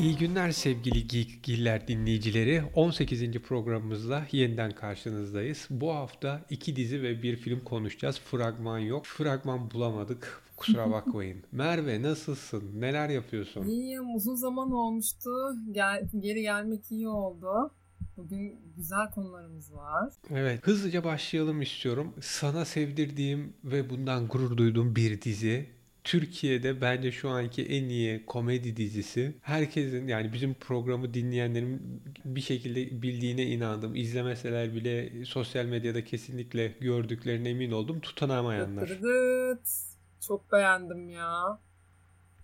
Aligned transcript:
İyi 0.00 0.16
günler 0.16 0.50
sevgili 0.50 1.06
Geekgiller 1.06 1.88
dinleyicileri. 1.88 2.62
18. 2.74 3.32
programımızla 3.32 4.26
yeniden 4.32 4.70
karşınızdayız. 4.70 5.66
Bu 5.70 5.94
hafta 5.94 6.40
iki 6.50 6.76
dizi 6.76 7.02
ve 7.02 7.22
bir 7.22 7.36
film 7.36 7.60
konuşacağız. 7.60 8.20
Fragman 8.20 8.78
yok. 8.78 9.06
Fragman 9.06 9.70
bulamadık. 9.70 10.42
Kusura 10.56 10.90
bakmayın. 10.92 11.42
Merve 11.52 12.02
nasılsın? 12.02 12.80
Neler 12.80 13.08
yapıyorsun? 13.08 13.66
İyiyim. 13.66 14.14
Uzun 14.14 14.34
zaman 14.34 14.72
olmuştu. 14.72 15.30
Gel, 15.72 16.08
geri 16.18 16.42
gelmek 16.42 16.90
iyi 16.90 17.08
oldu. 17.08 17.70
Bugün 18.16 18.60
güzel 18.76 19.10
konularımız 19.14 19.74
var. 19.74 20.12
Evet. 20.30 20.66
Hızlıca 20.66 21.04
başlayalım 21.04 21.62
istiyorum. 21.62 22.14
Sana 22.20 22.64
sevdirdiğim 22.64 23.52
ve 23.64 23.90
bundan 23.90 24.28
gurur 24.28 24.56
duyduğum 24.56 24.96
bir 24.96 25.22
dizi. 25.22 25.77
Türkiye'de 26.08 26.80
bence 26.80 27.12
şu 27.12 27.28
anki 27.28 27.66
en 27.66 27.84
iyi 27.84 28.26
komedi 28.26 28.76
dizisi. 28.76 29.34
Herkesin 29.42 30.08
yani 30.08 30.32
bizim 30.32 30.54
programı 30.54 31.14
dinleyenlerin 31.14 32.02
bir 32.24 32.40
şekilde 32.40 33.02
bildiğine 33.02 33.42
inandım. 33.46 33.96
İzlemeseler 33.96 34.74
bile 34.74 35.24
sosyal 35.24 35.64
medyada 35.64 36.04
kesinlikle 36.04 36.74
gördüklerine 36.80 37.48
emin 37.48 37.70
oldum. 37.70 38.00
Tutunamayanlar. 38.00 38.90
Çok 40.26 40.52
beğendim 40.52 41.10
ya. 41.10 41.58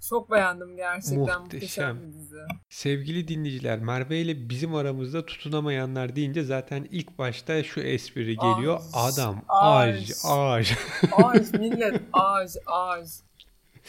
Çok 0.09 0.31
beğendim 0.31 0.77
gerçekten 0.77 1.19
muhteşem, 1.19 1.43
muhteşem 1.43 2.03
bir 2.03 2.13
dizi. 2.13 2.37
Sevgili 2.69 3.29
dinleyiciler 3.29 3.79
Merve 3.79 4.21
ile 4.21 4.49
bizim 4.49 4.75
aramızda 4.75 5.27
tutunamayanlar 5.27 6.17
deyince 6.17 6.43
zaten 6.43 6.89
ilk 6.91 7.19
başta 7.19 7.63
şu 7.65 7.81
espri 7.81 8.37
geliyor. 8.37 8.81
Ağaç, 8.93 9.15
Adam 9.19 9.45
ağaç 9.49 10.13
ağaç. 10.25 10.77
Ağaç 11.13 11.53
millet 11.53 12.01
ağaç 12.13 12.51
ağaç. 12.67 13.09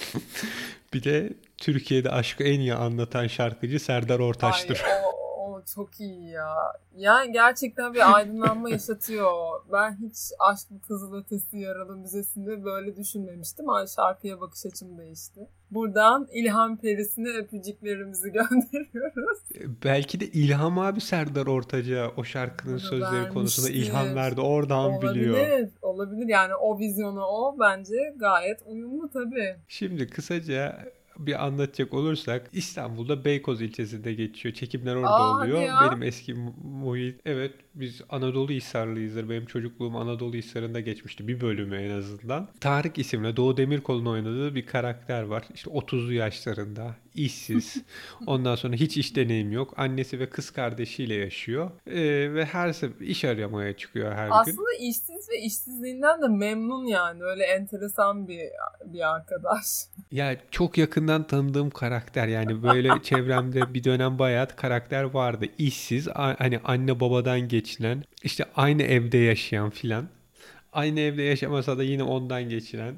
bir 0.94 1.04
de 1.04 1.30
Türkiye'de 1.58 2.10
aşkı 2.10 2.44
en 2.44 2.60
iyi 2.60 2.74
anlatan 2.74 3.28
şarkıcı 3.28 3.80
Serdar 3.80 4.20
Ortaç'tır. 4.20 4.82
Ay, 4.86 4.92
o, 4.92 5.25
çok 5.76 6.00
iyi 6.00 6.30
ya. 6.30 6.56
Yani 6.98 7.32
gerçekten 7.32 7.94
bir 7.94 8.16
aydınlanma 8.16 8.70
yaşatıyor. 8.70 9.32
Ben 9.72 9.98
hiç 10.02 10.18
Aşk 10.40 10.72
mı 10.72 10.80
Kızıl 10.88 11.14
Ötesi 11.16 11.58
Yaralı 11.58 11.96
Müzesi'nde 11.98 12.64
böyle 12.66 12.96
düşünmemiştim. 12.98 13.70
Ama 13.70 13.88
şarkıya 13.88 14.42
bakış 14.42 14.66
açım 14.66 14.98
değişti. 14.98 15.48
Buradan 15.72 16.28
İlham 16.34 16.78
Perisi'ne 16.78 17.30
öpücüklerimizi 17.30 18.32
gönderiyoruz. 18.32 19.38
Belki 19.86 20.20
de 20.20 20.26
İlham 20.28 20.80
abi 20.80 21.02
Serdar 21.02 21.48
Ortaç'a 21.48 22.12
o 22.18 22.24
şarkının 22.24 22.74
Onu 22.74 22.80
sözleri 22.80 23.12
vermiştir. 23.12 23.34
konusunda 23.34 23.70
ilham 23.70 24.16
verdi. 24.16 24.42
Oradan 24.42 24.80
olabilir, 24.80 25.14
biliyor. 25.16 25.38
Olabilir. 25.38 25.70
Olabilir. 25.82 26.28
Yani 26.28 26.56
o 26.56 26.80
vizyona 26.80 27.28
o 27.30 27.56
bence 27.60 27.96
gayet 28.18 28.60
uyumlu 28.66 29.10
tabii. 29.10 29.56
Şimdi 29.68 30.08
kısaca 30.10 30.78
bir 31.18 31.46
anlatacak 31.46 31.94
olursak 31.94 32.50
İstanbul'da 32.54 33.26
Beykoz 33.26 33.62
ilçesinde 33.62 34.14
geçiyor. 34.14 34.56
Çekimler 34.56 34.96
orada 34.96 35.10
Aa, 35.10 35.38
oluyor. 35.38 35.62
Benim 35.62 36.04
eski 36.04 36.34
muhit 36.64 37.22
evet 37.26 37.54
biz 37.76 38.02
Anadolu 38.10 38.50
Hisarlıyızdır. 38.50 39.30
Benim 39.30 39.46
çocukluğum 39.46 39.98
Anadolu 39.98 40.34
Hisarı'nda 40.34 40.80
geçmişti. 40.80 41.28
Bir 41.28 41.42
bölümü 41.42 41.76
en 41.78 41.90
azından. 41.90 42.48
Tarık 42.60 42.98
isimli 42.98 43.38
Doğu 43.38 43.58
Demirkol'un 43.58 44.06
oynadığı 44.06 44.56
bir 44.56 44.66
karakter 44.66 45.24
var. 45.24 45.44
İşte 45.54 45.72
30'lu 45.72 46.14
yaşlarında 46.14 46.96
işsiz. 47.16 47.84
Ondan 48.28 48.56
sonra 48.56 48.76
hiç 48.76 48.98
iş 48.98 49.16
deneyim 49.16 49.52
yok. 49.52 49.74
Annesi 49.78 50.20
ve 50.20 50.30
kız 50.30 50.52
kardeşiyle 50.52 51.14
yaşıyor. 51.14 51.72
Ee, 51.88 52.34
ve 52.34 52.46
her 52.46 52.74
sefer 52.74 53.06
iş 53.06 53.26
aramaya 53.26 53.78
çıkıyor 53.78 54.12
her 54.12 54.28
Aslında 54.32 54.44
gün. 54.46 54.52
Aslında 54.52 54.74
işsiz 54.80 55.30
ve 55.30 55.40
işsizliğinden 55.40 56.22
de 56.22 56.28
memnun 56.28 56.86
yani. 56.86 57.24
Öyle 57.24 57.44
enteresan 57.44 58.28
bir 58.28 58.42
bir 58.86 59.16
arkadaş. 59.16 59.66
Ya 60.12 60.38
çok 60.52 60.78
yakından 60.78 61.28
tanıdığım 61.28 61.70
karakter 61.70 62.28
yani 62.28 62.64
böyle 62.64 62.90
çevremde 63.04 63.74
bir 63.74 63.84
dönem 63.84 64.20
bayağı 64.20 64.48
karakter 64.48 65.04
vardı. 65.04 65.46
İşsiz 65.58 66.08
hani 66.14 66.60
anne 66.64 67.00
babadan 67.00 67.48
geçinen 67.48 68.04
işte 68.24 68.46
aynı 68.56 68.84
evde 68.84 69.18
yaşayan 69.18 69.70
filan. 69.70 70.08
Aynı 70.74 71.00
evde 71.00 71.24
yaşamasa 71.24 71.78
da 71.78 71.84
yine 71.84 72.04
ondan 72.04 72.50
geçiren 72.50 72.96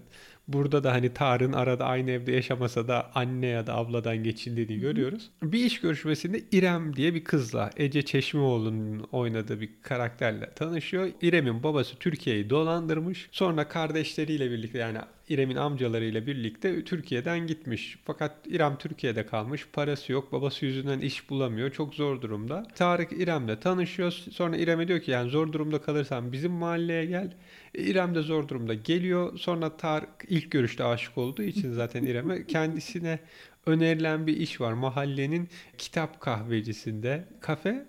Burada 0.47 0.83
da 0.83 0.91
hani 0.91 1.13
Tarık'ın 1.13 1.53
arada 1.53 1.85
aynı 1.85 2.11
evde 2.11 2.31
yaşamasa 2.31 2.87
da 2.87 3.11
anne 3.15 3.47
ya 3.47 3.67
da 3.67 3.75
abladan 3.75 4.17
geçildiğini 4.17 4.79
görüyoruz. 4.79 5.29
Bir 5.43 5.65
iş 5.65 5.81
görüşmesinde 5.81 6.41
İrem 6.51 6.95
diye 6.95 7.13
bir 7.13 7.23
kızla 7.23 7.69
Ece 7.77 8.01
Çeşmeoğlu'nun 8.01 9.07
oynadığı 9.11 9.61
bir 9.61 9.69
karakterle 9.81 10.49
tanışıyor. 10.55 11.09
İrem'in 11.21 11.63
babası 11.63 11.95
Türkiye'yi 11.95 12.49
dolandırmış. 12.49 13.29
Sonra 13.31 13.67
kardeşleriyle 13.67 14.51
birlikte 14.51 14.77
yani 14.77 14.97
İrem'in 15.29 15.55
amcalarıyla 15.55 16.27
birlikte 16.27 16.83
Türkiye'den 16.83 17.47
gitmiş. 17.47 17.97
Fakat 18.05 18.31
İrem 18.47 18.77
Türkiye'de 18.77 19.25
kalmış. 19.25 19.67
Parası 19.73 20.11
yok. 20.11 20.31
Babası 20.31 20.65
yüzünden 20.65 20.99
iş 20.99 21.29
bulamıyor. 21.29 21.71
Çok 21.71 21.95
zor 21.95 22.21
durumda. 22.21 22.63
Tarık 22.75 23.11
İrem'le 23.11 23.59
tanışıyor. 23.61 24.11
Sonra 24.11 24.57
İrem'e 24.57 24.87
diyor 24.87 24.99
ki 24.99 25.11
yani 25.11 25.29
zor 25.29 25.53
durumda 25.53 25.81
kalırsan 25.81 26.31
bizim 26.31 26.51
mahalleye 26.51 27.05
gel. 27.05 27.33
E, 27.75 27.83
İrem 27.83 28.15
de 28.15 28.21
zor 28.21 28.47
durumda 28.47 28.73
geliyor. 28.73 29.37
Sonra 29.37 29.77
Tarık 29.77 30.25
ilk 30.27 30.51
görüşte 30.51 30.83
aşık 30.83 31.17
olduğu 31.17 31.43
için 31.43 31.73
zaten 31.73 32.03
İrem'e 32.03 32.45
kendisine 32.47 33.19
önerilen 33.65 34.27
bir 34.27 34.37
iş 34.37 34.61
var. 34.61 34.73
Mahallenin 34.73 35.49
kitap 35.77 36.21
kahvecisinde 36.21 37.27
kafe 37.41 37.85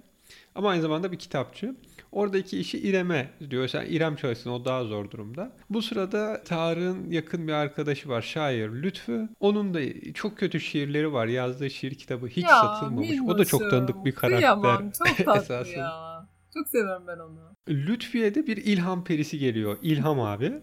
ama 0.55 0.71
aynı 0.71 0.83
zamanda 0.83 1.13
bir 1.13 1.19
kitapçı. 1.19 1.75
Oradaki 2.13 2.59
işi 2.59 2.79
İrem'e 2.79 3.31
diyor. 3.51 3.69
Sen 3.69 3.87
İrem 3.87 4.17
çalışsın 4.17 4.51
o 4.51 4.65
daha 4.65 4.85
zor 4.85 5.11
durumda. 5.11 5.53
Bu 5.71 5.83
sırada 5.83 6.43
Tarık'ın 6.45 7.11
yakın 7.11 7.49
bir 7.49 7.53
arkadaşı 7.53 8.09
var 8.09 8.23
şair 8.23 8.69
Lütfü. 8.69 9.29
Onun 9.41 9.75
da 9.75 9.81
çok 10.15 10.39
kötü 10.39 10.61
şiirleri 10.61 11.13
var. 11.13 11.27
Yazdığı 11.27 11.71
şiir 11.71 11.95
kitabı 11.95 12.27
hiç 12.27 12.45
ya, 12.45 12.61
satılmamış. 12.61 13.11
Minnoşum. 13.11 13.29
O 13.29 13.39
da 13.39 13.45
çok 13.45 13.71
tanıdık 13.71 14.05
bir 14.05 14.13
karakter. 14.13 14.41
Kıyamam 14.41 14.91
çok 14.91 15.17
tatlı 15.25 15.69
ya. 15.71 16.08
Çok 16.55 16.69
seviyorum 16.69 17.05
ben 17.07 17.19
onu. 17.19 17.55
Lütfiye 17.69 18.35
de 18.35 18.47
bir 18.47 18.57
ilham 18.57 19.05
perisi 19.05 19.39
geliyor. 19.39 19.79
İlham 19.83 20.21
abi. 20.21 20.63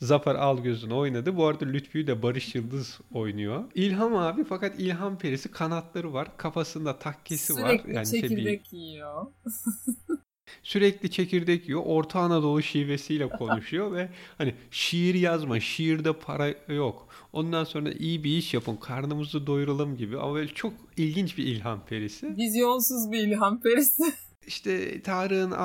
Zafer 0.00 0.34
Algöz'ün 0.34 0.90
oynadı. 0.90 1.36
Bu 1.36 1.46
arada 1.46 1.64
Lütfü'yü 1.64 2.06
de 2.06 2.22
Barış 2.22 2.54
Yıldız 2.54 3.00
oynuyor. 3.12 3.64
İlham 3.74 4.16
abi 4.16 4.44
fakat 4.44 4.80
İlham 4.80 5.18
perisi 5.18 5.50
kanatları 5.50 6.12
var. 6.12 6.36
Kafasında 6.36 6.98
takkesi 6.98 7.52
Sürekli 7.52 7.88
var. 7.88 7.94
Yani 7.94 8.06
çekirdek 8.06 8.66
şey 8.66 8.78
bir... 8.78 8.84
yiyor. 8.84 9.26
Sürekli 10.62 11.10
çekirdek 11.10 11.68
yiyor. 11.68 11.82
Orta 11.84 12.20
Anadolu 12.20 12.62
şivesiyle 12.62 13.28
konuşuyor 13.38 13.92
ve 13.92 14.08
hani 14.38 14.54
şiir 14.70 15.14
yazma, 15.14 15.60
şiirde 15.60 16.12
para 16.12 16.54
yok. 16.68 17.08
Ondan 17.32 17.64
sonra 17.64 17.92
iyi 17.92 18.24
bir 18.24 18.38
iş 18.38 18.54
yapın, 18.54 18.76
karnımızı 18.76 19.46
doyuralım 19.46 19.96
gibi. 19.96 20.18
Ama 20.18 20.34
böyle 20.34 20.48
çok 20.48 20.72
ilginç 20.96 21.38
bir 21.38 21.44
ilham 21.44 21.86
perisi. 21.86 22.36
Vizyonsuz 22.36 23.12
bir 23.12 23.18
ilham 23.18 23.60
perisi. 23.60 24.02
İşte 24.48 25.02
Tarık'ın 25.02 25.52
e, 25.52 25.56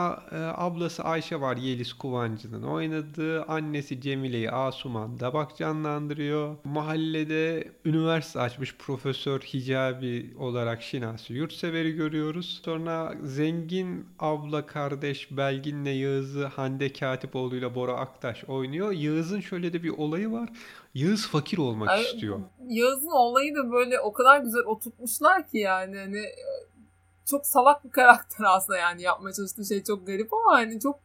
ablası 0.56 1.04
Ayşe 1.04 1.42
var 1.42 1.58
Yeliz 1.58 1.94
Kuvancı'nın 1.94 2.64
oynadığı. 2.64 3.44
Annesi 3.44 4.02
Cemile'yi 4.02 4.52
Asuman 4.52 5.20
Dabak 5.20 5.58
canlandırıyor. 5.58 6.56
Mahallede 6.64 7.72
üniversite 7.86 8.40
açmış 8.40 8.76
Profesör 8.78 9.40
Hicabi 9.40 10.34
olarak 10.40 10.82
Şinasi 10.82 11.34
Yurtsever'i 11.34 11.92
görüyoruz. 11.92 12.62
Sonra 12.66 13.14
zengin 13.24 14.06
abla 14.20 14.66
kardeş 14.66 15.28
Belgin'le 15.32 15.94
Yağız'ı 16.00 16.46
Hande 16.46 16.94
Katipoğlu 16.94 17.56
ile 17.56 17.76
Bora 17.76 17.94
Aktaş 17.94 18.44
oynuyor. 18.44 18.92
Yağız'ın 18.92 19.40
şöyle 19.40 19.74
de 19.74 19.84
bir 19.84 19.90
olayı 19.90 20.32
var. 20.32 20.50
Yağız 20.94 21.28
fakir 21.28 21.58
olmak 21.58 21.90
Ay, 21.90 22.02
istiyor. 22.02 22.40
Yağız'ın 22.68 23.18
olayı 23.18 23.56
da 23.56 23.72
böyle 23.72 24.00
o 24.00 24.14
kadar 24.14 24.40
güzel 24.40 24.64
oturtmuşlar 24.64 25.48
ki 25.48 25.58
yani 25.58 25.98
hani 25.98 26.22
çok 27.26 27.46
salak 27.46 27.86
bir 27.86 27.92
karakter 27.92 28.46
aslında 28.48 28.80
yani 28.80 29.02
yapmaya 29.02 29.34
çalıştığı 29.34 29.66
şey 29.66 29.84
çok 29.84 30.08
garip 30.08 30.34
ama 30.34 30.58
hani 30.58 30.80
çok 30.80 31.00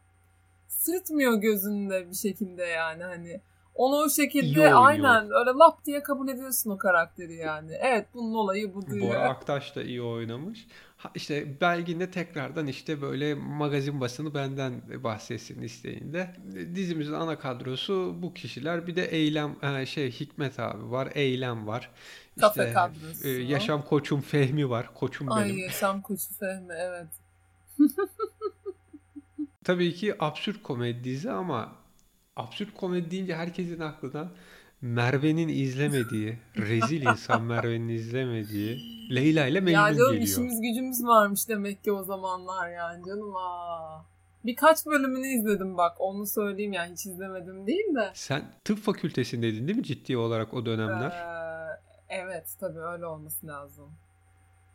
sırıtmıyor 0.67 1.33
gözünde 1.33 2.09
bir 2.09 2.15
şekilde 2.15 2.63
yani 2.63 3.03
hani 3.03 3.41
onu 3.79 3.95
o 3.95 4.09
şekilde 4.09 4.73
aynen 4.73 5.23
öyle 5.23 5.49
lap 5.49 5.85
diye 5.85 6.03
kabul 6.03 6.27
ediyorsun 6.29 6.69
o 6.69 6.77
karakteri 6.77 7.35
yani. 7.35 7.71
Evet 7.81 8.07
bunun 8.13 8.33
olayı 8.33 8.73
bu 8.73 8.87
diyor. 8.87 9.09
Bora 9.09 9.19
Aktaş 9.19 9.75
da 9.75 9.83
iyi 9.83 10.01
oynamış. 10.01 10.67
Ha, 10.97 11.11
işte 11.15 11.61
Belgin 11.61 11.99
de 11.99 12.11
tekrardan 12.11 12.67
işte 12.67 13.01
böyle 13.01 13.33
magazin 13.33 14.01
basını 14.01 14.33
benden 14.33 15.03
bahsetsin 15.03 15.61
isteğinde. 15.61 16.35
Dizimizin 16.75 17.13
ana 17.13 17.39
kadrosu 17.39 18.15
bu 18.21 18.33
kişiler. 18.33 18.87
Bir 18.87 18.95
de 18.95 19.05
Eylem 19.05 19.55
şey 19.85 20.11
Hikmet 20.11 20.59
abi 20.59 20.91
var. 20.91 21.09
Eylem 21.15 21.67
var. 21.67 21.91
Kafe 22.39 22.61
işte, 22.61 22.73
kadrosu. 22.73 23.27
E, 23.27 23.29
yaşam 23.29 23.81
koçum 23.85 24.21
Fehmi 24.21 24.69
var. 24.69 24.93
Koçum 24.93 25.31
Ay, 25.31 25.43
benim. 25.43 25.55
Ay 25.55 25.61
yaşam 25.61 26.01
koçu 26.01 26.33
Fehmi 26.39 26.73
evet. 26.73 27.07
Tabii 29.63 29.93
ki 29.93 30.15
absürt 30.19 30.63
komedi 30.63 31.03
dizi 31.03 31.31
ama 31.31 31.75
absürt 32.35 32.73
komedi 32.73 33.11
deyince 33.11 33.35
herkesin 33.35 33.79
aklına 33.79 34.31
Merve'nin 34.81 35.47
izlemediği, 35.47 36.37
rezil 36.57 37.01
insan 37.01 37.43
Merve'nin 37.43 37.89
izlemediği 37.89 38.79
Leyla 39.15 39.47
ile 39.47 39.59
Mecnun 39.59 39.79
ya 39.79 39.93
canım, 39.93 40.11
geliyor. 40.11 40.27
işimiz 40.27 40.61
gücümüz 40.61 41.03
varmış 41.03 41.49
demek 41.49 41.83
ki 41.83 41.91
o 41.91 42.03
zamanlar 42.03 42.69
yani 42.69 43.05
canım 43.05 43.35
aa. 43.35 44.05
Birkaç 44.45 44.85
bölümünü 44.85 45.27
izledim 45.27 45.77
bak 45.77 45.95
onu 45.99 46.27
söyleyeyim 46.27 46.73
yani 46.73 46.93
hiç 46.93 47.05
izlemedim 47.05 47.67
değil 47.67 47.95
de. 47.95 48.11
Sen 48.13 48.43
tıp 48.63 48.79
fakültesindeydin 48.79 49.67
değil 49.67 49.77
mi 49.77 49.83
ciddi 49.83 50.17
olarak 50.17 50.53
o 50.53 50.65
dönemler? 50.65 51.09
Ee, 51.09 51.38
evet 52.09 52.47
tabii 52.59 52.79
öyle 52.79 53.05
olması 53.05 53.47
lazım. 53.47 53.91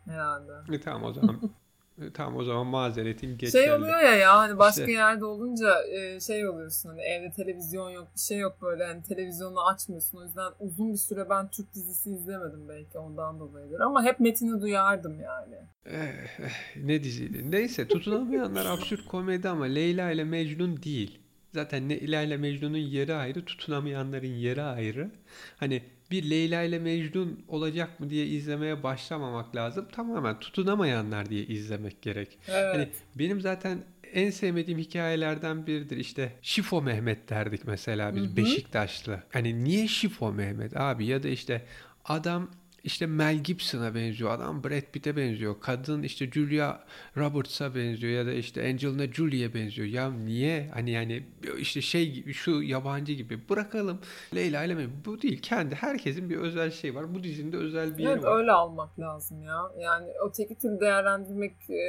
herhalde. 0.04 0.52
E, 0.74 0.80
tamam 0.80 1.04
o 1.04 1.12
zaman. 1.12 1.40
e, 2.02 2.12
tamam 2.12 2.36
o 2.36 2.44
zaman 2.44 2.66
mazeretin 2.66 3.38
geçerli. 3.38 3.64
Şey 3.64 3.72
oluyor 3.72 3.98
ya 4.00 4.14
ya 4.16 4.38
hani 4.38 4.58
başka 4.58 4.80
İşte- 4.80 4.92
yerde 4.92 5.24
olunca 5.24 5.84
e, 5.84 6.20
şey 6.20 6.48
oluyorsun 6.48 6.88
hani 6.88 7.00
evde 7.02 7.30
televizyon 7.30 7.90
yok 7.90 8.08
bir 8.14 8.20
şey 8.20 8.38
yok 8.38 8.62
böyle 8.62 8.84
hani 8.86 9.02
televizyonu 9.02 9.66
açmıyorsun 9.66 10.18
o 10.18 10.24
yüzden 10.24 10.52
uzun 10.60 10.92
bir 10.92 10.98
süre 10.98 11.30
ben 11.30 11.48
Türk 11.50 11.74
dizisi 11.74 12.10
izlemedim 12.10 12.68
belki 12.68 12.98
ondan 12.98 13.40
dolayıdır 13.40 13.80
ama 13.80 14.02
hep 14.04 14.20
metini 14.20 14.60
duyardım 14.60 15.20
yani. 15.20 15.56
Eh, 15.86 16.38
eh, 16.38 16.52
ne 16.76 17.04
diziydi? 17.04 17.50
Neyse 17.50 17.88
tutunamayanlar 17.88 18.66
absürt 18.66 19.04
komedi 19.06 19.48
ama 19.48 19.64
Leyla 19.64 20.10
ile 20.10 20.24
Mecnun 20.24 20.82
değil. 20.82 21.20
Zaten 21.52 21.90
Leyla 21.90 22.22
ile 22.22 22.36
Mecnun'un 22.36 22.76
yeri 22.78 23.14
ayrı, 23.14 23.44
tutunamayanların 23.44 24.26
yeri 24.26 24.62
ayrı. 24.62 25.10
Hani 25.56 25.82
bir 26.10 26.30
Leyla 26.30 26.62
ile 26.62 26.78
Mecnun 26.78 27.44
olacak 27.48 28.00
mı 28.00 28.10
diye 28.10 28.26
izlemeye 28.26 28.82
başlamamak 28.82 29.56
lazım. 29.56 29.88
Tamamen 29.92 30.40
tutunamayanlar 30.40 31.30
diye 31.30 31.44
izlemek 31.44 32.02
gerek. 32.02 32.38
Evet. 32.48 32.74
Hani 32.74 32.88
benim 33.14 33.40
zaten 33.40 33.84
en 34.12 34.30
sevmediğim 34.30 34.78
hikayelerden 34.80 35.66
biridir. 35.66 35.96
İşte 35.96 36.32
Şifo 36.42 36.82
Mehmet 36.82 37.28
derdik 37.28 37.66
mesela 37.66 38.16
biz 38.16 38.24
Hı 38.24 38.28
hı. 38.32 38.36
Beşiktaşlı. 38.36 39.22
Hani 39.32 39.64
niye 39.64 39.88
Şifo 39.88 40.32
Mehmet 40.32 40.76
abi 40.76 41.06
ya 41.06 41.22
da 41.22 41.28
işte 41.28 41.66
adam 42.04 42.50
işte 42.84 43.06
Mel 43.06 43.38
Gibson'a 43.38 43.94
benziyor. 43.94 44.30
Adam 44.30 44.64
Brad 44.64 44.92
Pitt'e 44.92 45.16
benziyor. 45.16 45.54
Kadın 45.60 46.02
işte 46.02 46.30
Julia 46.30 46.78
Roberts'a 47.16 47.74
benziyor 47.74 48.12
ya 48.12 48.26
da 48.26 48.32
işte 48.32 48.68
Angelina 48.68 49.12
Jolie'ye 49.12 49.54
benziyor. 49.54 49.88
Ya 49.88 50.10
niye? 50.10 50.70
Hani 50.74 50.90
yani 50.90 51.26
işte 51.58 51.80
şey 51.80 52.10
gibi 52.12 52.32
şu 52.32 52.62
yabancı 52.62 53.12
gibi 53.12 53.48
bırakalım. 53.48 54.00
Leyla 54.34 54.64
ile. 54.64 54.76
Bu 55.04 55.22
değil. 55.22 55.42
Kendi 55.42 55.74
herkesin 55.74 56.30
bir 56.30 56.36
özel 56.36 56.70
şey 56.70 56.94
var. 56.94 57.14
Bu 57.14 57.22
dizinin 57.22 57.52
de 57.52 57.56
özel 57.56 57.98
bir 57.98 58.02
yeri 58.02 58.12
Evet 58.12 58.24
var. 58.24 58.38
öyle 58.38 58.52
almak 58.52 58.98
lazım 59.00 59.42
ya. 59.42 59.62
Yani 59.80 60.06
öteki 60.28 60.54
türlü 60.58 60.80
değerlendirmek 60.80 61.70
e, 61.70 61.82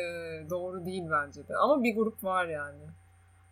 doğru 0.50 0.86
değil 0.86 1.04
bence 1.12 1.48
de. 1.48 1.56
Ama 1.56 1.84
bir 1.84 1.96
grup 1.96 2.24
var 2.24 2.46
yani. 2.46 2.84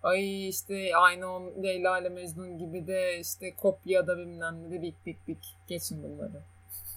Ay 0.03 0.49
işte 0.49 0.91
aynı 0.97 1.27
on 1.33 1.63
Leyla 1.63 1.99
ile 1.99 2.09
Mecnun 2.09 2.57
gibi 2.57 2.87
de 2.87 3.19
işte 3.19 3.55
kopya 3.55 4.07
da 4.07 4.17
bilmem 4.17 4.63
ne 4.63 4.71
de 4.71 4.81
bik 4.81 5.05
bik 5.05 5.27
bik. 5.27 5.55
Geçin 5.67 6.03
bunları. 6.03 6.41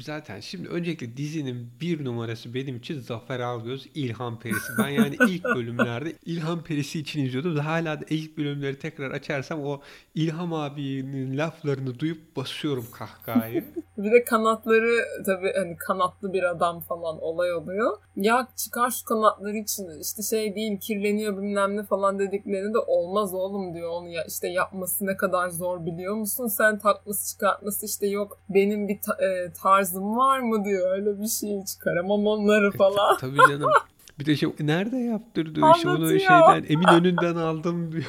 Zaten 0.00 0.40
şimdi 0.40 0.68
öncelikle 0.68 1.16
dizinin 1.16 1.70
bir 1.80 2.04
numarası 2.04 2.54
benim 2.54 2.76
için 2.76 3.00
Zafer 3.00 3.40
Algöz, 3.40 3.86
İlhan 3.94 4.38
Perisi. 4.38 4.72
Ben 4.78 4.88
yani 4.88 5.16
ilk 5.28 5.44
bölümlerde 5.44 6.12
İlhan 6.26 6.64
Perisi 6.64 7.00
için 7.00 7.24
izliyordum. 7.24 7.56
Hala 7.56 8.00
da 8.00 8.04
ilk 8.10 8.38
bölümleri 8.38 8.78
tekrar 8.78 9.10
açarsam 9.10 9.64
o 9.64 9.80
İlham 10.14 10.52
abinin 10.52 11.38
laflarını 11.38 11.98
duyup 11.98 12.36
basıyorum 12.36 12.86
kahkahayı. 12.92 13.64
Bir 13.98 14.12
de 14.12 14.24
kanatları 14.24 15.04
tabii 15.26 15.52
hani 15.56 15.76
kanatlı 15.76 16.32
bir 16.32 16.42
adam 16.42 16.80
falan 16.80 17.22
olay 17.22 17.54
oluyor. 17.54 17.96
Ya 18.16 18.48
çıkar 18.56 18.90
şu 18.90 19.04
kanatları 19.04 19.56
için 19.56 20.00
işte 20.00 20.22
şey 20.22 20.54
değil 20.54 20.78
kirleniyor 20.80 21.36
bilmem 21.36 21.76
ne 21.76 21.82
falan 21.82 22.18
dediklerinde 22.18 22.74
de 22.74 22.78
olmaz 22.78 23.34
oğlum 23.34 23.74
diyor 23.74 23.90
onu 23.90 24.08
ya 24.08 24.24
işte 24.24 24.48
yapması 24.48 25.06
ne 25.06 25.16
kadar 25.16 25.48
zor 25.48 25.86
biliyor 25.86 26.14
musun? 26.14 26.46
Sen 26.46 26.78
takması 26.78 27.32
çıkartması 27.34 27.86
işte 27.86 28.06
yok 28.06 28.38
benim 28.48 28.88
bir 28.88 28.98
ta- 29.00 29.24
e, 29.24 29.52
tarzım 29.88 30.16
var 30.16 30.38
mı 30.40 30.64
diyor 30.64 30.92
öyle 30.92 31.20
bir 31.22 31.28
şey 31.28 31.64
çıkaramam 31.64 32.26
onları 32.26 32.70
falan. 32.70 33.16
Tabii 33.16 33.36
canım. 33.48 33.70
Bir 34.18 34.26
de 34.26 34.36
şey 34.36 34.48
nerede 34.60 34.96
yaptırdı 34.96 35.60
işte 35.76 35.88
onu 35.88 36.08
şeyden 36.20 36.64
Eminönü'nden 36.68 37.34
aldım 37.36 37.92
diyor. 37.92 38.04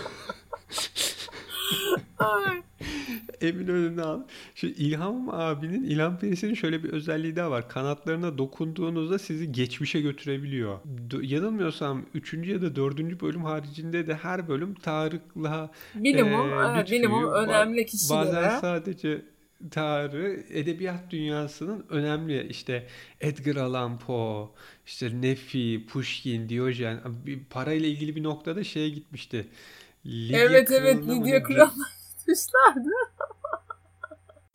Ay. 2.19 2.61
Eminönü'nde 3.41 4.01
al. 4.03 4.19
Şu 4.55 4.67
İlham 4.67 5.29
abinin, 5.29 5.83
İlham 5.83 6.19
Perisi'nin 6.19 6.53
şöyle 6.53 6.83
bir 6.83 6.89
özelliği 6.89 7.35
daha 7.35 7.51
var. 7.51 7.69
Kanatlarına 7.69 8.37
dokunduğunuzda 8.37 9.19
sizi 9.19 9.51
geçmişe 9.51 10.01
götürebiliyor. 10.01 10.79
Do- 11.09 11.25
yanılmıyorsam 11.25 12.05
3. 12.13 12.33
ya 12.33 12.61
da 12.61 12.75
4. 12.75 13.21
bölüm 13.21 13.43
haricinde 13.43 14.07
de 14.07 14.13
her 14.13 14.47
bölüm 14.47 14.73
Tarık'la 14.73 15.69
Bilimum, 15.95 16.49
Ee, 16.49 16.55
evet, 16.75 16.91
ba- 16.91 17.31
önemli 17.43 17.85
kişilere. 17.85 18.19
bazen 18.27 18.59
sadece 18.59 19.21
Tarık 19.71 20.51
edebiyat 20.51 21.11
dünyasının 21.11 21.85
önemli 21.89 22.47
işte 22.47 22.87
Edgar 23.21 23.55
Allan 23.55 23.99
Poe, 23.99 24.49
işte 24.85 25.21
Nefi, 25.21 25.85
Pushkin, 25.89 26.49
Diyojen 26.49 26.99
parayla 27.49 27.87
ilgili 27.87 28.15
bir 28.15 28.23
noktada 28.23 28.63
şeye 28.63 28.89
gitmişti. 28.89 29.47
Lidya 30.05 30.39
evet 30.39 30.71
evet 30.71 31.07
Lidya 31.07 31.43
Kral'la 31.43 31.85
gitmişlerdi. 32.17 32.89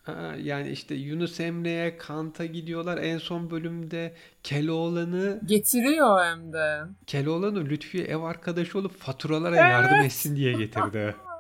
Ha, 0.04 0.34
yani 0.42 0.68
işte 0.68 0.94
Yunus 0.94 1.40
Emre'ye, 1.40 1.98
Kant'a 1.98 2.46
gidiyorlar. 2.46 2.98
En 2.98 3.18
son 3.18 3.50
bölümde 3.50 4.14
Keloğlan'ı 4.42 5.40
Getiriyor 5.46 6.24
hem 6.24 6.52
de. 6.52 6.80
Keloğlan'ı 7.06 7.64
Lütfiye 7.64 8.04
ev 8.04 8.20
arkadaşı 8.20 8.78
olup 8.78 8.98
faturalara 8.98 9.56
yardım 9.56 10.00
etsin 10.00 10.36
diye 10.36 10.52
getirdi. 10.52 11.14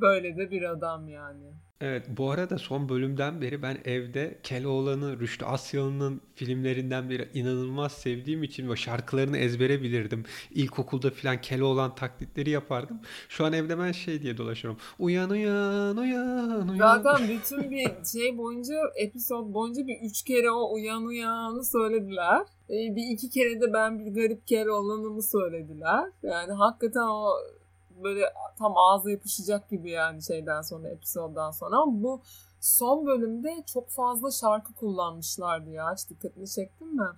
Böyle 0.00 0.36
de 0.36 0.50
bir 0.50 0.62
adam 0.62 1.08
yani. 1.08 1.52
Evet, 1.80 2.06
bu 2.08 2.30
arada 2.30 2.58
son 2.58 2.88
bölümden 2.88 3.40
beri 3.40 3.62
ben 3.62 3.78
evde 3.84 4.38
Keloğlan'ı, 4.42 5.20
Rüştü 5.20 5.44
Asyalı'nın 5.44 6.20
filmlerinden 6.34 7.10
beri 7.10 7.28
inanılmaz 7.34 7.92
sevdiğim 7.92 8.42
için 8.42 8.70
ve 8.70 8.76
şarkılarını 8.76 9.38
ezbere 9.38 9.82
bilirdim. 9.82 10.24
İlkokulda 10.50 11.10
filan 11.10 11.40
Keloğlan 11.40 11.94
taklitleri 11.94 12.50
yapardım. 12.50 13.00
Şu 13.28 13.44
an 13.44 13.52
evde 13.52 13.78
ben 13.78 13.92
şey 13.92 14.22
diye 14.22 14.36
dolaşıyorum. 14.36 14.80
Uyan 14.98 15.30
uyan 15.30 15.96
uyan 15.96 16.68
uyan. 16.68 17.02
Zaten 17.02 17.28
bütün 17.28 17.70
bir 17.70 17.90
şey 18.12 18.38
boyunca, 18.38 18.74
episod 18.96 19.54
boyunca 19.54 19.86
bir 19.86 19.96
üç 20.02 20.22
kere 20.22 20.50
o 20.50 20.74
uyan 20.74 21.06
uyanı 21.06 21.64
söylediler. 21.64 22.40
Ee, 22.70 22.96
bir 22.96 23.14
iki 23.14 23.30
kere 23.30 23.60
de 23.60 23.72
ben 23.72 23.98
bir 23.98 24.14
garip 24.14 24.46
kere 24.46 24.70
olanımı 24.70 25.22
söylediler. 25.22 26.04
Yani 26.22 26.52
hakikaten 26.52 27.08
o 27.08 27.30
böyle 28.02 28.32
tam 28.58 28.76
ağza 28.76 29.10
yapışacak 29.10 29.70
gibi 29.70 29.90
yani 29.90 30.22
şeyden 30.22 30.62
sonra, 30.62 30.88
episoddan 30.88 31.50
sonra. 31.50 31.76
Ama 31.76 32.02
bu 32.02 32.22
son 32.60 33.06
bölümde 33.06 33.64
çok 33.72 33.90
fazla 33.90 34.30
şarkı 34.30 34.74
kullanmışlardı 34.74 35.70
ya. 35.70 35.94
Hiç 35.94 36.10
dikkatini 36.10 36.48
çektin 36.48 36.96
mi? 36.96 37.08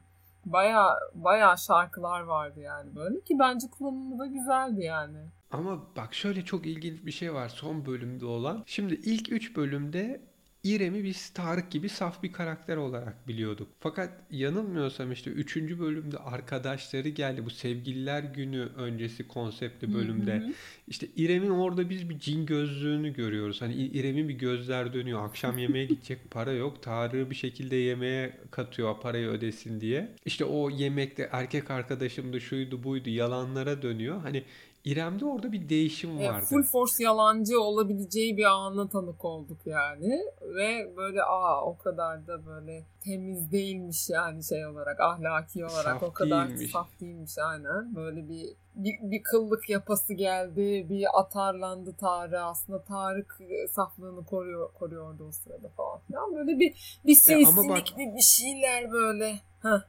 Baya 0.46 0.98
baya 1.14 1.56
şarkılar 1.56 2.20
vardı 2.20 2.60
yani 2.60 2.96
böyle 2.96 3.20
ki 3.20 3.36
bence 3.38 3.66
kullanımı 3.78 4.18
da 4.18 4.26
güzeldi 4.26 4.82
yani. 4.82 5.18
Ama 5.50 5.80
bak 5.96 6.14
şöyle 6.14 6.44
çok 6.44 6.66
ilginç 6.66 7.06
bir 7.06 7.12
şey 7.12 7.34
var 7.34 7.48
son 7.48 7.86
bölümde 7.86 8.26
olan. 8.26 8.62
Şimdi 8.66 8.94
ilk 8.94 9.32
3 9.32 9.56
bölümde 9.56 10.20
İrem'i 10.64 11.04
biz 11.04 11.30
Tarık 11.30 11.70
gibi 11.70 11.88
saf 11.88 12.22
bir 12.22 12.32
karakter 12.32 12.76
olarak 12.76 13.28
biliyorduk. 13.28 13.68
Fakat 13.80 14.10
yanılmıyorsam 14.30 15.12
işte 15.12 15.30
3. 15.30 15.56
bölümde 15.56 16.18
arkadaşları 16.18 17.08
geldi. 17.08 17.44
Bu 17.44 17.50
sevgililer 17.50 18.22
günü 18.22 18.68
öncesi 18.76 19.28
konseptli 19.28 19.94
bölümde. 19.94 20.34
Hı 20.34 20.44
hı. 20.44 20.52
İşte 20.88 21.06
İrem'in 21.16 21.50
orada 21.50 21.90
biz 21.90 22.10
bir 22.10 22.18
cin 22.18 22.46
gözlüğünü 22.46 23.12
görüyoruz. 23.12 23.62
Hani 23.62 23.74
İrem'in 23.74 24.28
bir 24.28 24.34
gözler 24.34 24.92
dönüyor. 24.92 25.24
Akşam 25.24 25.58
yemeğe 25.58 25.84
gidecek 25.86 26.30
para 26.30 26.52
yok. 26.52 26.82
Tarık'ı 26.82 27.30
bir 27.30 27.36
şekilde 27.36 27.76
yemeğe 27.76 28.38
katıyor 28.50 29.00
parayı 29.00 29.28
ödesin 29.28 29.80
diye. 29.80 30.08
İşte 30.24 30.44
o 30.44 30.70
yemekte 30.70 31.28
erkek 31.32 31.70
arkadaşımdı 31.70 32.40
şuydu 32.40 32.84
buydu 32.84 33.10
yalanlara 33.10 33.82
dönüyor. 33.82 34.20
Hani 34.22 34.44
İrem'de 34.84 35.24
orada 35.26 35.52
bir 35.52 35.68
değişim 35.68 36.18
E, 36.20 36.28
vardı. 36.28 36.46
full 36.48 36.62
force 36.62 37.04
yalancı 37.04 37.60
olabileceği 37.60 38.36
bir 38.36 38.44
ana 38.44 38.88
tanık 38.88 39.24
olduk 39.24 39.58
yani. 39.66 40.20
Ve 40.42 40.96
böyle 40.96 41.22
aa 41.22 41.64
o 41.64 41.78
kadar 41.78 42.26
da 42.26 42.46
böyle 42.46 42.84
temiz 43.04 43.52
değilmiş 43.52 44.08
yani 44.10 44.44
şey 44.44 44.66
olarak 44.66 45.00
ahlaki 45.00 45.64
olarak 45.64 46.00
Saf 46.00 46.02
o 46.02 46.12
kadar 46.12 46.48
değilmiş. 46.48 46.70
saf 46.70 47.00
değilmiş 47.00 47.38
aynen. 47.38 47.94
Böyle 47.96 48.28
bir, 48.28 48.46
bir 48.74 48.94
bir 49.10 49.22
kıllık 49.22 49.68
yapası 49.70 50.14
geldi. 50.14 50.86
Bir 50.88 51.20
atarlandı 51.20 51.96
Tarık. 52.00 52.34
Aslında 52.34 52.82
Tarık 52.84 53.38
e, 53.40 53.68
saflığını 53.68 54.24
koruyor 54.24 54.72
koruyordu 54.72 55.26
o 55.28 55.32
sırada 55.32 55.68
falan 55.68 56.00
filan. 56.06 56.34
Böyle 56.34 56.58
bir 56.58 57.00
bir 57.06 57.18
E, 57.28 57.46
ama 57.46 57.68
bak- 57.68 57.78
sinsilikli 57.88 58.14
bir 58.16 58.22
şeyler 58.22 58.92
böyle. 58.92 59.40
Heh. 59.62 59.80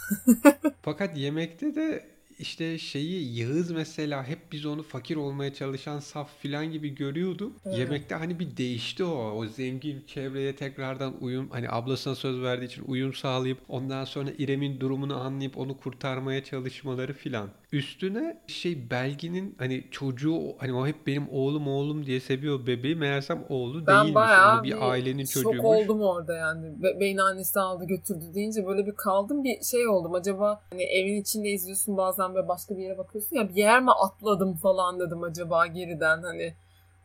Fakat 0.82 1.16
yemekte 1.16 1.74
de 1.74 2.06
işte 2.40 2.78
şeyi 2.78 3.38
Yağız 3.38 3.70
mesela 3.70 4.28
hep 4.28 4.38
biz 4.52 4.66
onu 4.66 4.82
fakir 4.82 5.16
olmaya 5.16 5.54
çalışan 5.54 6.00
saf 6.00 6.38
filan 6.38 6.72
gibi 6.72 6.94
görüyorduk. 6.94 7.56
Evet. 7.64 7.78
Yemekte 7.78 8.14
hani 8.14 8.38
bir 8.38 8.56
değişti 8.56 9.04
o. 9.04 9.32
O 9.32 9.46
zengin 9.46 10.04
çevreye 10.06 10.56
tekrardan 10.56 11.14
uyum 11.20 11.50
hani 11.50 11.70
ablasına 11.70 12.14
söz 12.14 12.42
verdiği 12.42 12.64
için 12.64 12.84
uyum 12.86 13.14
sağlayıp 13.14 13.58
ondan 13.68 14.04
sonra 14.04 14.30
İrem'in 14.38 14.80
durumunu 14.80 15.20
anlayıp 15.20 15.58
onu 15.58 15.76
kurtarmaya 15.76 16.44
çalışmaları 16.44 17.12
filan. 17.12 17.50
Üstüne 17.72 18.40
şey 18.46 18.90
Belgin'in 18.90 19.54
hani 19.58 19.84
çocuğu 19.90 20.40
hani 20.58 20.72
o 20.74 20.86
hep 20.86 21.06
benim 21.06 21.28
oğlum 21.30 21.68
oğlum 21.68 22.06
diye 22.06 22.20
seviyor 22.20 22.66
bebeği 22.66 22.96
meğersem 22.96 23.44
oğlu 23.48 23.86
Ben 23.86 24.02
değilmiş. 24.04 24.14
bayağı 24.14 24.54
Onu 24.54 24.62
bir 24.64 24.90
ailenin 24.90 25.24
çocuğuymuş. 25.24 25.64
oldum 25.64 26.00
orada 26.02 26.34
yani. 26.34 26.82
Be- 26.82 27.00
Beyin 27.00 27.18
annesi 27.18 27.60
aldı 27.60 27.84
götürdü 27.84 28.24
deyince 28.34 28.66
böyle 28.66 28.86
bir 28.86 28.92
kaldım 28.96 29.44
bir 29.44 29.62
şey 29.62 29.88
oldum. 29.88 30.14
Acaba 30.14 30.60
hani 30.70 30.82
evin 30.82 31.20
içinde 31.20 31.48
izliyorsun 31.50 31.96
bazen 31.96 32.34
böyle 32.34 32.48
başka 32.48 32.76
bir 32.76 32.82
yere 32.82 32.98
bakıyorsun 32.98 33.36
ya 33.36 33.48
bir 33.48 33.54
yer 33.54 33.82
mi 33.82 33.90
atladım 33.92 34.54
falan 34.56 35.00
dedim 35.00 35.22
acaba 35.22 35.66
geriden 35.66 36.22
hani 36.22 36.54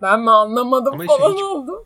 ben 0.01 0.19
mi 0.21 0.31
anlamadım 0.31 0.93
Ama 0.93 1.05
falan 1.05 1.33
hiç- 1.33 1.41
oldu. 1.43 1.85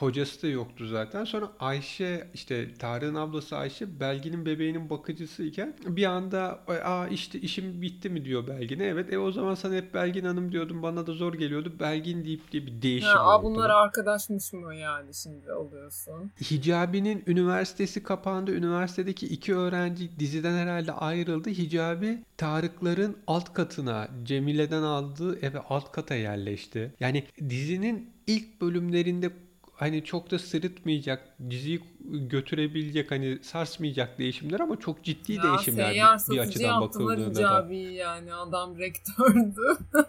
Kocası 0.00 0.42
da 0.42 0.46
yoktu 0.46 0.86
zaten. 0.86 1.24
Sonra 1.24 1.52
Ayşe 1.60 2.28
işte 2.34 2.74
Tarık'ın 2.74 3.14
ablası 3.14 3.56
Ayşe 3.56 4.00
Belgin'in 4.00 4.46
bebeğinin 4.46 4.90
bakıcısıyken 4.90 5.74
bir 5.86 6.04
anda 6.04 6.60
aa 6.84 7.06
işte 7.06 7.40
işim 7.40 7.82
bitti 7.82 8.10
mi 8.10 8.24
diyor 8.24 8.46
Belgin'e. 8.46 8.84
Evet 8.84 9.12
e 9.12 9.18
o 9.18 9.32
zaman 9.32 9.54
sana 9.54 9.74
hep 9.74 9.94
Belgin 9.94 10.24
Hanım 10.24 10.52
diyordum 10.52 10.82
bana 10.82 11.06
da 11.06 11.12
zor 11.12 11.34
geliyordu. 11.34 11.72
Belgin 11.80 12.24
deyip 12.24 12.52
diye 12.52 12.66
bir 12.66 12.82
değişim 12.82 13.08
Ha, 13.08 13.38
oldu. 13.38 13.44
bunlar 13.44 13.70
arkadaşmış 13.70 14.52
mı 14.52 14.74
yani 14.74 15.14
şimdi 15.14 15.52
oluyorsun? 15.52 16.30
Hicabi'nin 16.50 17.24
üniversitesi 17.26 18.02
kapandı. 18.02 18.52
Üniversitedeki 18.54 19.26
iki 19.26 19.54
öğrenci 19.54 20.18
diziden 20.18 20.56
herhalde 20.56 20.92
ayrıldı. 20.92 21.50
Hicabi 21.50 22.18
Tarıkların 22.36 23.16
alt 23.26 23.52
katına 23.52 24.08
Cemile'den 24.24 24.82
aldığı 24.82 25.38
eve 25.38 25.58
alt 25.58 25.92
kata 25.92 26.14
yerleşti. 26.14 26.94
Yani 27.00 27.24
dizinin 27.48 28.10
ilk 28.26 28.60
bölümlerinde 28.60 29.30
hani 29.78 30.04
çok 30.04 30.30
da 30.30 30.38
sırıtmayacak, 30.38 31.34
diziyi 31.50 31.80
götürebilecek 32.10 33.10
hani 33.10 33.38
sarsmayacak 33.42 34.18
değişimler 34.18 34.60
ama 34.60 34.76
çok 34.76 35.04
ciddi 35.04 35.32
Ya 35.32 35.42
değişimler 35.42 35.90
bir, 35.90 36.32
bir 36.32 36.38
açıdan 36.38 36.80
bakıldığında 36.80 37.68
da. 37.68 37.74
Yani 37.74 38.34
adam 38.34 38.78
rektördü. 38.78 39.78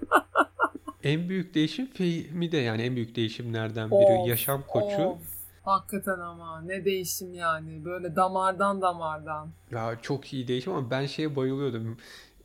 En 1.04 1.30
büyük 1.30 1.54
değişim 1.54 1.86
Fehmi 1.94 2.52
de 2.52 2.58
yani 2.58 2.82
en 2.82 2.96
büyük 2.96 3.16
değişimlerden 3.16 3.86
Of, 3.86 3.92
biri. 3.92 4.30
Yaşam 4.30 4.64
koçu. 4.68 5.04
of. 5.04 5.18
Hakikaten 5.64 6.20
ama 6.20 6.62
ne 6.62 6.86
değişim 6.86 7.34
yani 7.34 7.86
böyle 7.86 8.16
damardan 8.16 8.82
damardan. 8.82 9.50
Ya 9.72 9.98
çok 10.02 10.34
iyi 10.34 10.48
değişim 10.48 10.74
ama 10.74 10.92
ben 10.92 11.06
şeye 11.06 11.36
bayılıyordum. 11.36 11.98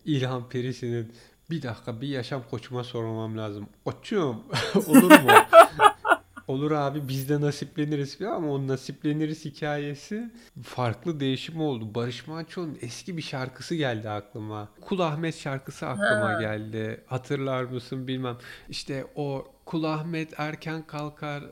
İlhan 0.05 0.49
Perisi'nin 0.49 1.13
bir 1.51 1.63
dakika 1.63 2.01
bir 2.01 2.09
yaşam 2.09 2.43
koçuma 2.51 2.85
sormam 2.85 3.39
lazım. 3.39 3.69
Koçum 3.85 4.43
olur 4.87 5.11
mu? 5.11 5.31
Olur 6.49 6.71
abi 6.71 7.09
biz 7.09 7.29
de 7.29 7.41
nasipleniriz 7.41 8.19
falan 8.19 8.33
ama 8.33 8.49
o 8.53 8.67
nasipleniriz 8.69 9.45
hikayesi 9.45 10.31
farklı 10.63 11.21
değişim 11.21 11.61
oldu. 11.61 11.95
Barış 11.95 12.27
Manço'nun 12.27 12.79
eski 12.83 13.17
bir 13.17 13.23
şarkısı 13.23 13.75
geldi 13.75 14.11
aklıma. 14.11 14.69
Kul 14.81 14.99
Ahmet 15.01 15.37
şarkısı 15.37 15.87
aklıma 15.87 16.35
Ha. 16.35 16.41
geldi. 16.41 17.01
Hatırlar 17.07 17.65
mısın 17.65 18.07
bilmem. 18.09 18.37
İşte 18.69 19.07
o 19.15 19.47
Kul 19.65 19.85
Ahmet 19.85 20.33
erken 20.41 20.87
kalkar 20.87 21.45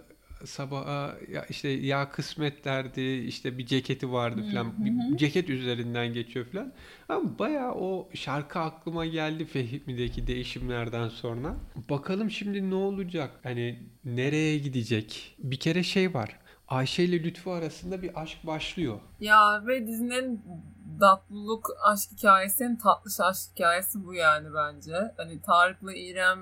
sabaha 0.46 1.14
ya 1.28 1.44
işte 1.48 1.68
ya 1.68 2.10
kısmetlerdi 2.10 3.00
işte 3.00 3.58
bir 3.58 3.66
ceketi 3.66 4.12
vardı 4.12 4.44
falan. 4.52 4.84
bir 4.84 5.16
ceket 5.16 5.50
üzerinden 5.50 6.12
geçiyor 6.12 6.46
falan. 6.46 6.72
Ama 7.08 7.38
bayağı 7.38 7.72
o 7.74 8.08
şarkı 8.14 8.58
aklıma 8.58 9.06
geldi 9.06 9.44
Fehmi'deki 9.44 10.26
değişimlerden 10.26 11.08
sonra. 11.08 11.56
Bakalım 11.90 12.30
şimdi 12.30 12.70
ne 12.70 12.74
olacak? 12.74 13.30
Hani 13.42 13.78
nereye 14.04 14.58
gidecek? 14.58 15.36
Bir 15.38 15.56
kere 15.56 15.82
şey 15.82 16.14
var. 16.14 16.38
Ayşe 16.68 17.02
ile 17.02 17.22
Lütfü 17.22 17.50
arasında 17.50 18.02
bir 18.02 18.22
aşk 18.22 18.46
başlıyor. 18.46 19.00
Ya 19.20 19.66
ve 19.66 19.86
dizinin 19.86 20.42
tatlılık 21.00 21.66
aşk 21.84 22.10
hikayesi, 22.12 22.64
en 22.64 22.78
tatlış 22.78 23.20
aşk 23.20 23.50
hikayesi 23.54 24.04
bu 24.04 24.14
yani 24.14 24.48
bence. 24.54 24.92
Hani 25.16 25.42
Tarık'la 25.42 25.94
İrem 25.94 26.38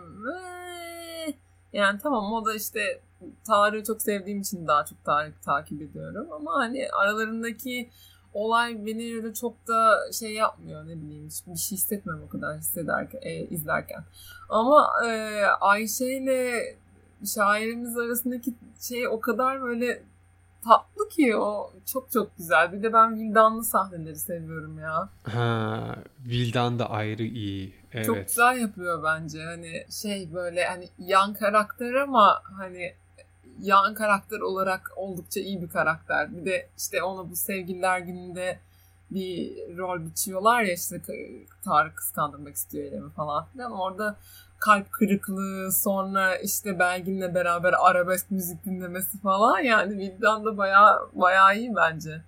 yani 1.72 1.98
tamam 2.02 2.32
o 2.32 2.46
da 2.46 2.54
işte 2.54 3.00
Tarık'ı 3.46 3.84
çok 3.84 4.02
sevdiğim 4.02 4.40
için 4.40 4.66
daha 4.66 4.84
çok 4.84 5.04
Tarık 5.04 5.42
takip 5.42 5.82
ediyorum 5.82 6.32
ama 6.32 6.54
hani 6.54 6.88
aralarındaki 6.92 7.90
olay 8.34 8.86
beni 8.86 9.16
öyle 9.16 9.34
çok 9.34 9.68
da 9.68 10.12
şey 10.12 10.32
yapmıyor 10.34 10.84
ne 10.84 11.02
bileyim 11.02 11.28
bir 11.46 11.58
şey 11.58 11.78
hissetmiyorum 11.78 12.24
o 12.26 12.28
kadar 12.28 12.58
hissederken 12.58 13.20
e, 13.22 13.34
izlerken 13.34 14.04
ama 14.48 14.90
e, 15.06 15.42
Ayşe 15.60 16.06
ile 16.06 16.76
şairimiz 17.34 17.98
arasındaki 17.98 18.54
şey 18.80 19.08
o 19.08 19.20
kadar 19.20 19.62
böyle 19.62 20.02
tatlı 20.64 21.08
ki 21.08 21.36
o 21.36 21.72
çok 21.86 22.10
çok 22.10 22.36
güzel. 22.36 22.72
Bir 22.72 22.82
de 22.82 22.92
ben 22.92 23.16
vildanlı 23.16 23.64
sahneleri 23.64 24.16
seviyorum 24.16 24.78
ya. 24.78 25.08
ha 25.22 25.96
Vildan 26.26 26.78
da 26.78 26.90
ayrı 26.90 27.22
iyi 27.22 27.74
evet 27.92 28.06
Çok 28.06 28.26
güzel 28.26 28.60
yapıyor 28.60 29.04
bence. 29.04 29.42
Hani 29.42 29.86
şey 30.02 30.34
böyle 30.34 30.64
hani 30.64 30.88
yan 30.98 31.34
karakter 31.34 31.94
ama 31.94 32.42
hani 32.58 32.94
yan 33.62 33.94
karakter 33.94 34.40
olarak 34.40 34.92
oldukça 34.96 35.40
iyi 35.40 35.62
bir 35.62 35.68
karakter. 35.68 36.36
Bir 36.36 36.44
de 36.44 36.68
işte 36.78 37.02
ona 37.02 37.30
bu 37.30 37.36
sevgililer 37.36 37.98
gününde 37.98 38.58
bir 39.10 39.56
rol 39.78 40.04
biçiyorlar 40.04 40.62
ya 40.62 40.74
işte 40.74 41.02
Tarık 41.64 41.96
kıskandırmak 41.96 42.54
istiyor 42.54 42.84
Eylem'i 42.84 43.10
falan 43.10 43.46
filan. 43.46 43.72
Orada 43.72 44.16
kalp 44.58 44.92
kırıklığı 44.92 45.72
sonra 45.72 46.36
işte 46.36 46.78
Belgin'le 46.78 47.34
beraber 47.34 47.74
arabesk 47.80 48.30
müzik 48.30 48.64
dinlemesi 48.64 49.20
falan 49.20 49.58
yani 49.58 49.98
Vildan 49.98 50.44
da 50.44 50.56
bayağı 50.56 51.08
bayağı 51.12 51.56
iyi 51.56 51.76
bence. 51.76 52.22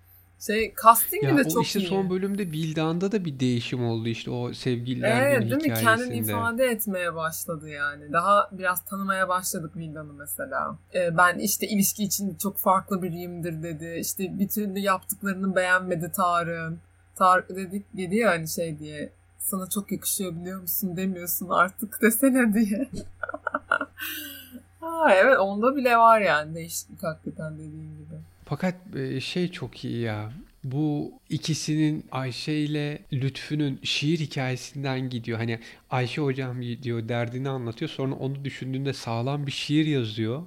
Şey 0.47 0.75
castingi 0.83 1.27
ya 1.27 1.37
de 1.37 1.49
çok 1.49 1.67
işte 1.67 1.79
iyi. 1.79 1.89
son 1.89 2.11
bölümde 2.11 2.51
Vildan'da 2.51 3.13
da 3.13 3.25
bir 3.25 3.41
değişim 3.41 3.85
oldu 3.85 4.09
işte 4.09 4.31
o 4.31 4.53
sevgililer 4.53 5.23
Evet 5.23 5.41
değil 5.41 5.55
mi? 5.55 5.63
Kendini 5.63 5.81
hikayesinde. 5.81 6.17
ifade 6.17 6.67
etmeye 6.67 7.15
başladı 7.15 7.69
yani. 7.69 8.13
Daha 8.13 8.49
biraz 8.53 8.85
tanımaya 8.85 9.29
başladık 9.29 9.77
Vildan'ı 9.77 10.13
mesela. 10.13 10.79
Ee, 10.95 11.17
ben 11.17 11.39
işte 11.39 11.67
ilişki 11.67 12.05
için 12.05 12.35
çok 12.35 12.59
farklı 12.59 13.03
biriyimdir 13.03 13.63
dedi. 13.63 13.97
İşte 14.01 14.39
bir 14.39 14.49
türlü 14.49 14.79
yaptıklarını 14.79 15.57
beğenmedi 15.57 16.13
Tarık'ın. 16.13 16.79
Tarık 17.17 17.49
dedik 17.49 17.97
dedi 17.97 18.17
ya 18.17 18.31
hani 18.31 18.49
şey 18.49 18.79
diye 18.79 19.13
sana 19.39 19.69
çok 19.69 19.93
yakışıyor 19.93 20.33
biliyor 20.33 20.61
musun 20.61 20.97
demiyorsun 20.97 21.49
artık 21.49 22.03
desene 22.03 22.55
diye. 22.55 22.89
ha, 24.81 25.15
evet 25.15 25.39
onda 25.39 25.77
bile 25.77 25.97
var 25.97 26.21
yani 26.21 26.55
değişiklik 26.55 27.03
hakikaten 27.03 27.55
dediğin 27.55 27.97
gibi. 27.99 28.32
Fakat 28.53 28.75
e, 28.97 29.21
şey 29.21 29.51
çok 29.51 29.85
iyi 29.85 30.01
ya. 30.01 30.33
Bu 30.65 31.13
ikisinin 31.29 32.07
Ayşe 32.11 32.53
ile 32.53 33.03
Lütfü'nün 33.13 33.81
şiir 33.83 34.19
hikayesinden 34.19 35.11
gidiyor. 35.11 35.39
Hani 35.39 35.61
Ayşe 35.91 36.23
hocam 36.23 36.61
gidiyor 36.61 37.09
derdini 37.09 37.49
anlatıyor. 37.49 37.89
Sonra 37.91 38.15
onu 38.15 38.45
düşündüğünde 38.45 38.93
sağlam 38.93 39.47
bir 39.47 39.53
şiir 39.53 39.87
yazıyor. 39.87 40.43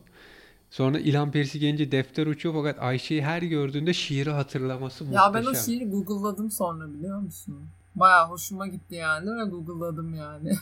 Sonra 0.71 0.99
İlhan 0.99 1.31
Perisi 1.31 1.59
gelince 1.59 1.91
defter 1.91 2.27
uçuyor 2.27 2.55
fakat 2.55 2.83
Ayşe'yi 2.83 3.23
her 3.23 3.41
gördüğünde 3.41 3.93
şiiri 3.93 4.29
hatırlaması 4.29 5.03
Ya 5.05 5.33
ben 5.33 5.41
o 5.41 5.43
muhteşem. 5.43 5.65
şiiri 5.65 5.89
Google'ladım 5.89 6.51
sonra 6.51 6.93
biliyor 6.93 7.19
musun? 7.19 7.67
Baya 7.95 8.29
hoşuma 8.29 8.67
gitti 8.67 8.95
yani 8.95 9.29
ve 9.29 9.49
Google'ladım 9.49 10.15
yani. 10.15 10.51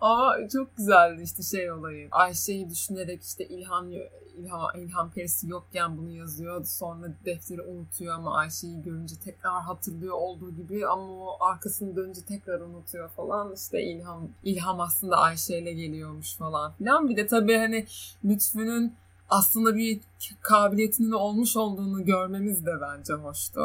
Ama 0.00 0.34
çok 0.52 0.76
güzeldi 0.76 1.22
işte 1.22 1.42
şey 1.42 1.72
olayı. 1.72 2.08
Ayşe'yi 2.10 2.70
düşünerek 2.70 3.22
işte 3.22 3.48
İlhan 3.48 3.90
İlhan, 4.38 4.80
İlhan 4.80 5.10
Perisi 5.10 5.48
yokken 5.48 5.96
bunu 5.96 6.10
yazıyor. 6.10 6.64
Sonra 6.64 7.06
defteri 7.24 7.62
unutuyor 7.62 8.14
ama 8.14 8.36
Ayşe'yi 8.36 8.82
görünce 8.82 9.14
tekrar 9.24 9.62
hatırlıyor 9.62 10.14
olduğu 10.14 10.50
gibi 10.50 10.86
ama 10.86 11.02
o 11.02 11.44
arkasını 11.44 11.96
dönünce 11.96 12.20
tekrar 12.28 12.60
unutuyor 12.60 13.08
falan. 13.08 13.52
İşte 13.54 13.82
İlham 13.82 14.28
İlham 14.44 14.80
aslında 14.80 15.16
Ayşe 15.16 15.58
ile 15.58 15.72
geliyormuş 15.72 16.36
falan 16.36 16.72
filan. 16.72 17.08
Bir 17.08 17.16
de 17.16 17.26
tabii 17.26 17.56
hani 17.56 17.86
Lütfü'nün 18.24 18.94
aslında 19.30 19.76
bir 19.76 20.00
kabiliyetinin 20.40 21.12
olmuş 21.12 21.56
olduğunu 21.56 22.04
görmemiz 22.04 22.66
de 22.66 22.72
bence 22.80 23.12
hoştu. 23.12 23.60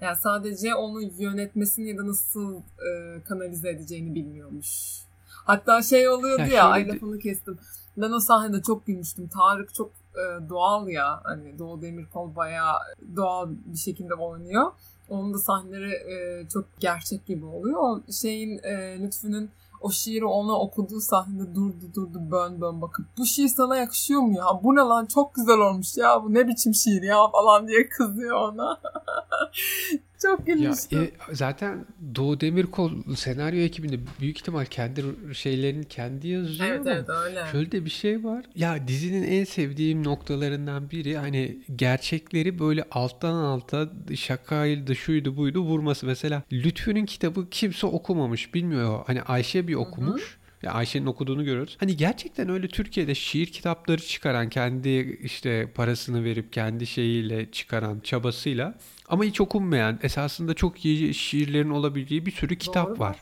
Yani 0.00 0.16
sadece 0.16 0.74
onu 0.74 1.02
yönetmesini 1.02 1.88
ya 1.88 1.98
da 1.98 2.06
nasıl 2.06 2.56
e, 2.56 3.22
kanalize 3.24 3.68
edeceğini 3.70 4.14
bilmiyormuş. 4.14 5.02
Hatta 5.48 5.82
şey 5.82 6.08
oluyordu 6.08 6.42
Ya 6.42 6.46
ya, 6.46 6.68
ay 6.68 6.88
lafını 6.88 7.18
kestim. 7.18 7.58
Ben 7.96 8.10
o 8.12 8.20
sahnede 8.20 8.62
çok 8.62 8.86
gülmüştüm. 8.86 9.28
Tarık 9.28 9.74
çok 9.74 9.90
e, 10.14 10.48
doğal 10.48 10.88
ya. 10.88 11.20
Hani 11.24 11.58
Doğu 11.58 11.82
Demirkol 11.82 12.36
bayağı 12.36 12.78
doğal 13.16 13.48
bir 13.66 13.78
şekilde 13.78 14.14
oynuyor. 14.14 14.72
Onun 15.08 15.34
da 15.34 15.38
sahneleri 15.38 15.92
e, 15.92 16.48
çok 16.48 16.64
gerçek 16.80 17.26
gibi 17.26 17.44
oluyor. 17.44 17.80
O 17.80 18.12
şeyin 18.12 18.58
e, 18.62 18.98
Lütfü'nün 19.00 19.50
o 19.80 19.90
şiiri 19.90 20.24
ona 20.24 20.52
okuduğu 20.52 21.00
sahnede 21.00 21.54
durdu 21.54 21.94
durdu 21.94 22.18
bön 22.30 22.60
bön 22.60 22.80
bakıp 22.80 23.06
bu 23.18 23.26
şiir 23.26 23.48
sana 23.48 23.76
yakışıyor 23.76 24.20
mu 24.20 24.36
ya? 24.36 24.44
Bu 24.62 24.76
ne 24.76 24.80
lan 24.80 25.06
çok 25.06 25.34
güzel 25.34 25.58
olmuş 25.58 25.96
ya 25.96 26.24
bu 26.24 26.34
ne 26.34 26.48
biçim 26.48 26.74
şiir 26.74 27.02
ya 27.02 27.28
falan 27.32 27.68
diye 27.68 27.88
kızıyor 27.88 28.36
ona. 28.36 28.80
çok 30.22 30.48
Ya 30.48 30.54
gülmüştüm. 30.54 31.02
e, 31.02 31.10
zaten 31.34 31.86
Doğu 32.14 32.40
Demirkol 32.40 32.92
senaryo 33.16 33.60
ekibinde 33.60 33.96
büyük 34.20 34.38
ihtimal 34.38 34.64
kendi 34.64 35.04
şeylerini 35.32 35.84
kendi 35.84 36.28
yazıyor 36.28 36.68
evet 36.68 36.80
ama 36.80 36.90
evet 36.90 37.08
öyle. 37.08 37.44
Şöyle 37.52 37.72
de 37.72 37.84
bir 37.84 37.90
şey 37.90 38.24
var. 38.24 38.44
Ya 38.54 38.88
dizinin 38.88 39.22
en 39.22 39.44
sevdiğim 39.44 40.04
noktalarından 40.04 40.90
biri 40.90 41.16
hani 41.18 41.58
gerçekleri 41.76 42.58
böyle 42.58 42.84
alttan 42.90 43.34
alta 43.34 43.90
şakaydı 44.14 44.96
şuydu 44.96 45.36
buydu 45.36 45.60
vurması. 45.60 46.06
Mesela 46.06 46.42
Lütfü'nün 46.52 47.06
kitabı 47.06 47.50
kimse 47.50 47.86
okumamış 47.86 48.54
bilmiyor. 48.54 49.00
Hani 49.06 49.22
Ayşe 49.22 49.68
bir 49.68 49.74
okumuş. 49.74 50.37
Ya 50.62 50.72
Ayşe'nin 50.72 51.06
okuduğunu 51.06 51.44
görüyoruz. 51.44 51.76
Hani 51.80 51.96
gerçekten 51.96 52.48
öyle 52.48 52.68
Türkiye'de 52.68 53.14
şiir 53.14 53.46
kitapları 53.46 54.02
çıkaran 54.02 54.48
kendi 54.48 55.18
işte 55.22 55.72
parasını 55.74 56.24
verip 56.24 56.52
kendi 56.52 56.86
şeyiyle 56.86 57.50
çıkaran 57.50 58.00
çabasıyla 58.00 58.78
ama 59.08 59.24
hiç 59.24 59.40
okunmayan 59.40 59.98
esasında 60.02 60.54
çok 60.54 60.84
iyi 60.84 61.14
şiirlerin 61.14 61.70
olabileceği 61.70 62.26
bir 62.26 62.30
sürü 62.30 62.58
kitap 62.58 62.88
Doğru. 62.88 62.98
var. 62.98 63.16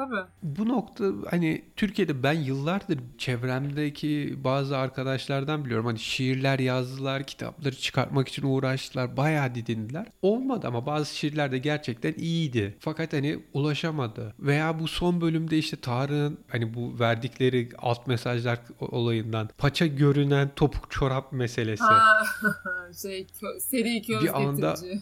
Tabii. 0.00 0.28
Bu 0.42 0.68
nokta 0.68 1.04
hani 1.30 1.64
Türkiye'de 1.76 2.22
ben 2.22 2.32
yıllardır 2.32 2.98
çevremdeki 3.18 4.34
bazı 4.44 4.76
arkadaşlardan 4.76 5.64
biliyorum. 5.64 5.86
Hani 5.86 5.98
şiirler 5.98 6.58
yazdılar, 6.58 7.26
kitapları 7.26 7.76
çıkartmak 7.76 8.28
için 8.28 8.42
uğraştılar, 8.42 9.16
bayağı 9.16 9.54
didindiler. 9.54 10.06
Olmadı 10.22 10.66
ama 10.66 10.86
bazı 10.86 11.16
şiirler 11.16 11.52
de 11.52 11.58
gerçekten 11.58 12.12
iyiydi. 12.12 12.76
Fakat 12.80 13.12
hani 13.12 13.38
ulaşamadı. 13.52 14.34
Veya 14.38 14.78
bu 14.80 14.88
son 14.88 15.20
bölümde 15.20 15.58
işte 15.58 15.76
Tarık'ın 15.76 16.38
hani 16.48 16.74
bu 16.74 17.00
verdikleri 17.00 17.68
alt 17.78 18.06
mesajlar 18.06 18.58
olayından 18.80 19.48
paça 19.58 19.86
görünen 19.86 20.50
topuk 20.56 20.90
çorap 20.90 21.32
meselesi. 21.32 21.84
Ha, 21.84 22.22
şey 23.02 23.26
seri 23.58 24.02
köz 24.02 24.22
bir 24.22 24.38
anda 24.40 24.70
getirici. 24.70 25.00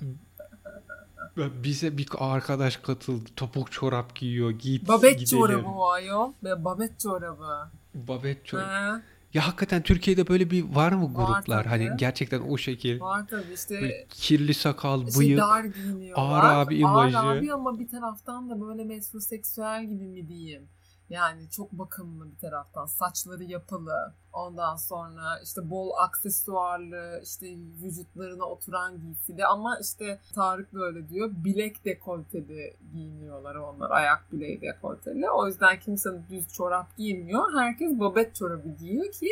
Bize 1.62 1.98
bir 1.98 2.08
arkadaş 2.18 2.76
katıldı. 2.76 3.30
Topuk 3.36 3.72
çorap 3.72 4.14
giyiyor. 4.14 4.50
Git 4.50 4.88
Babet 4.88 5.18
gidelim. 5.18 5.26
çorabı 5.40 5.68
o 5.68 5.88
ayol. 5.90 6.32
Babet 6.42 7.00
çorabı. 7.00 7.70
Babet 7.94 8.46
çorap. 8.46 8.66
Ha, 8.66 9.02
Ya 9.34 9.46
hakikaten 9.46 9.82
Türkiye'de 9.82 10.28
böyle 10.28 10.50
bir 10.50 10.62
var 10.74 10.92
mı 10.92 11.04
Var 11.04 11.26
gruplar? 11.26 11.64
tabii. 11.64 11.68
Hani 11.68 11.90
gerçekten 11.96 12.40
o 12.40 12.58
şekil. 12.58 13.00
var 13.00 13.26
tabii 13.30 13.52
işte 13.54 13.74
Böyle 13.80 14.06
kirli 14.10 14.54
sakal, 14.54 15.06
işte 15.08 15.18
bıyık. 15.20 15.38
dar 15.38 15.64
giyiniyorlar. 15.64 16.24
ağır 16.42 16.44
abi 16.66 16.76
imajı. 16.78 17.18
Ağır 17.18 17.36
abi 17.38 17.52
ama 17.52 17.78
bir 17.78 17.88
taraftan 17.88 18.50
da 18.50 18.60
böyle 18.60 18.84
metroseksüel 18.84 19.86
gibi 19.88 20.04
mi 20.06 20.28
diyeyim. 20.28 20.62
Yani 21.10 21.50
çok 21.50 21.72
bakımlı 21.72 22.32
bir 22.32 22.36
taraftan. 22.36 22.86
Saçları 22.86 23.44
yapılı. 23.44 24.14
Ondan 24.32 24.76
sonra 24.76 25.40
işte 25.44 25.70
bol 25.70 25.90
aksesuarlı, 25.98 27.20
işte 27.24 27.46
vücutlarına 27.82 28.44
oturan 28.44 29.00
giysili 29.00 29.46
ama 29.46 29.78
işte 29.78 30.20
Tarık 30.34 30.74
böyle 30.74 31.08
diyor. 31.08 31.30
Bilek 31.44 31.84
dekolteli 31.84 32.76
giyiniyorlar 32.92 33.54
onlar. 33.54 33.90
Ayak 33.90 34.32
bileği 34.32 34.60
dekolteli. 34.60 35.30
O 35.30 35.46
yüzden 35.46 35.80
kimse 35.80 36.10
düz 36.30 36.48
çorap 36.48 36.96
giymiyor. 36.96 37.44
Herkes 37.58 38.00
babet 38.00 38.34
çorabı 38.34 38.68
giyiyor 38.68 39.12
ki 39.12 39.28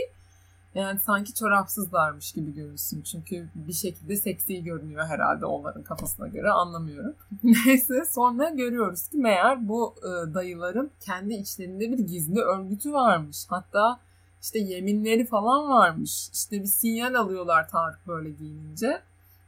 yani 0.77 1.01
sanki 1.01 1.35
çorapsızlarmış 1.35 2.33
gibi 2.33 2.55
görünsün. 2.55 3.03
Çünkü 3.03 3.49
bir 3.55 3.73
şekilde 3.73 4.17
seksi 4.17 4.65
görünüyor 4.65 5.05
herhalde 5.07 5.47
onların 5.47 5.83
kafasına 5.83 6.29
göre 6.29 6.51
anlamıyorum. 6.51 7.15
Neyse 7.43 8.05
sonra 8.11 8.49
görüyoruz 8.49 9.09
ki 9.09 9.17
meğer 9.19 9.69
bu 9.69 9.95
e, 9.99 10.35
dayıların 10.35 10.91
kendi 11.01 11.35
içlerinde 11.35 11.93
bir 11.93 11.99
gizli 11.99 12.41
örgütü 12.41 12.93
varmış. 12.93 13.47
Hatta 13.49 14.01
işte 14.43 14.59
yeminleri 14.59 15.27
falan 15.27 15.69
varmış. 15.69 16.31
İşte 16.33 16.63
bir 16.63 16.69
sinyal 16.69 17.15
alıyorlar 17.15 17.69
Tarık 17.69 18.07
böyle 18.07 18.31
giyinince. 18.31 19.03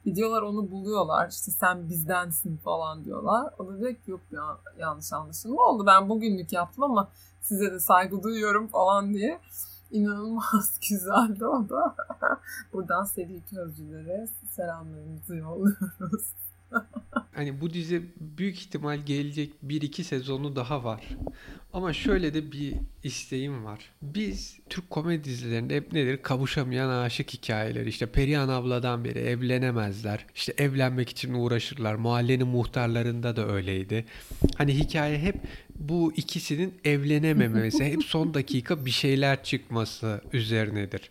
Gidiyorlar 0.04 0.42
onu 0.42 0.70
buluyorlar. 0.70 1.28
İşte 1.28 1.50
sen 1.50 1.88
bizdensin 1.88 2.56
falan 2.56 3.04
diyorlar. 3.04 3.54
O 3.58 3.66
da 3.68 3.78
diyor 3.78 3.94
ki 3.94 4.10
yok 4.10 4.20
ya 4.30 4.42
yanlış 4.78 5.12
anlaşılma 5.12 5.62
oldu. 5.62 5.86
Ben 5.86 6.08
bugünlük 6.08 6.52
yaptım 6.52 6.84
ama 6.84 7.08
size 7.42 7.72
de 7.72 7.80
saygı 7.80 8.22
duyuyorum 8.22 8.68
falan 8.68 9.14
diye. 9.14 9.40
İnanılmaz 9.90 10.80
güzeldi 10.90 11.46
o 11.46 11.68
da. 11.68 11.96
Buradan 12.72 13.04
seri 13.04 13.40
közcülere 13.50 14.28
selamlarımızı 14.50 15.36
yolluyoruz. 15.36 16.32
Hani 17.34 17.60
bu 17.60 17.72
dizi 17.72 18.02
büyük 18.20 18.56
ihtimal 18.58 18.98
gelecek 18.98 19.52
1-2 19.66 20.02
sezonu 20.02 20.56
daha 20.56 20.84
var. 20.84 21.08
Ama 21.72 21.92
şöyle 21.92 22.34
de 22.34 22.52
bir 22.52 22.74
isteğim 23.02 23.64
var. 23.64 23.90
Biz 24.02 24.58
Türk 24.68 24.90
komedi 24.90 25.24
dizilerinde 25.24 25.76
hep 25.76 25.92
nedir? 25.92 26.22
Kavuşamayan 26.22 26.88
aşık 26.88 27.30
hikayeleri. 27.30 27.88
İşte 27.88 28.06
Perihan 28.06 28.48
abladan 28.48 29.04
beri 29.04 29.18
evlenemezler. 29.18 30.26
İşte 30.34 30.54
evlenmek 30.58 31.08
için 31.08 31.34
uğraşırlar. 31.34 31.94
Mahallenin 31.94 32.48
muhtarlarında 32.48 33.36
da 33.36 33.48
öyleydi. 33.48 34.04
Hani 34.56 34.74
hikaye 34.78 35.18
hep 35.18 35.36
bu 35.78 36.12
ikisinin 36.16 36.74
evlenememesi, 36.84 37.84
hep 37.84 38.04
son 38.04 38.34
dakika 38.34 38.86
bir 38.86 38.90
şeyler 38.90 39.44
çıkması 39.44 40.20
üzerinedir. 40.32 41.10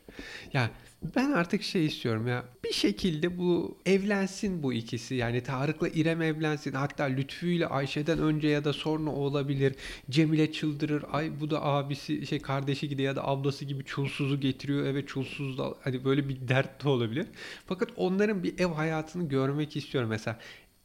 Ya 0.54 0.72
ben 1.16 1.32
artık 1.32 1.64
şey 1.64 1.86
istiyorum 1.86 2.28
ya 2.28 2.46
bir 2.64 2.74
şekilde 2.74 3.38
bu 3.38 3.78
evlensin 3.86 4.64
bu 4.64 4.74
ikisi. 4.74 5.16
Yani 5.16 5.44
Tarık'la 5.44 5.90
İrem 5.90 6.22
evlensin 6.22 6.72
hatta 6.72 7.04
Lütfü 7.04 7.48
ile 7.48 7.68
Ayşe'den 7.68 8.20
önce 8.20 8.48
ya 8.48 8.64
da 8.66 8.74
sonra 8.74 9.10
olabilir. 9.10 9.76
Cemile 10.10 10.52
çıldırır 10.52 11.04
ay 11.12 11.40
bu 11.40 11.50
da 11.50 11.66
abisi 11.66 12.28
şey 12.28 12.40
kardeşi 12.40 12.90
gibi 12.90 13.02
ya 13.02 13.16
da 13.16 13.28
ablası 13.28 13.66
gibi 13.66 13.84
çulsuzu 13.84 14.40
getiriyor. 14.40 14.86
Eve 14.86 15.06
çulsuz 15.06 15.58
da 15.58 15.74
hani 15.82 16.06
böyle 16.06 16.30
bir 16.30 16.48
dert 16.48 16.84
de 16.84 16.90
olabilir. 16.90 17.26
Fakat 17.66 17.90
onların 17.96 18.44
bir 18.44 18.60
ev 18.60 18.68
hayatını 18.68 19.30
görmek 19.30 19.78
istiyorum. 19.78 20.10
Mesela 20.10 20.40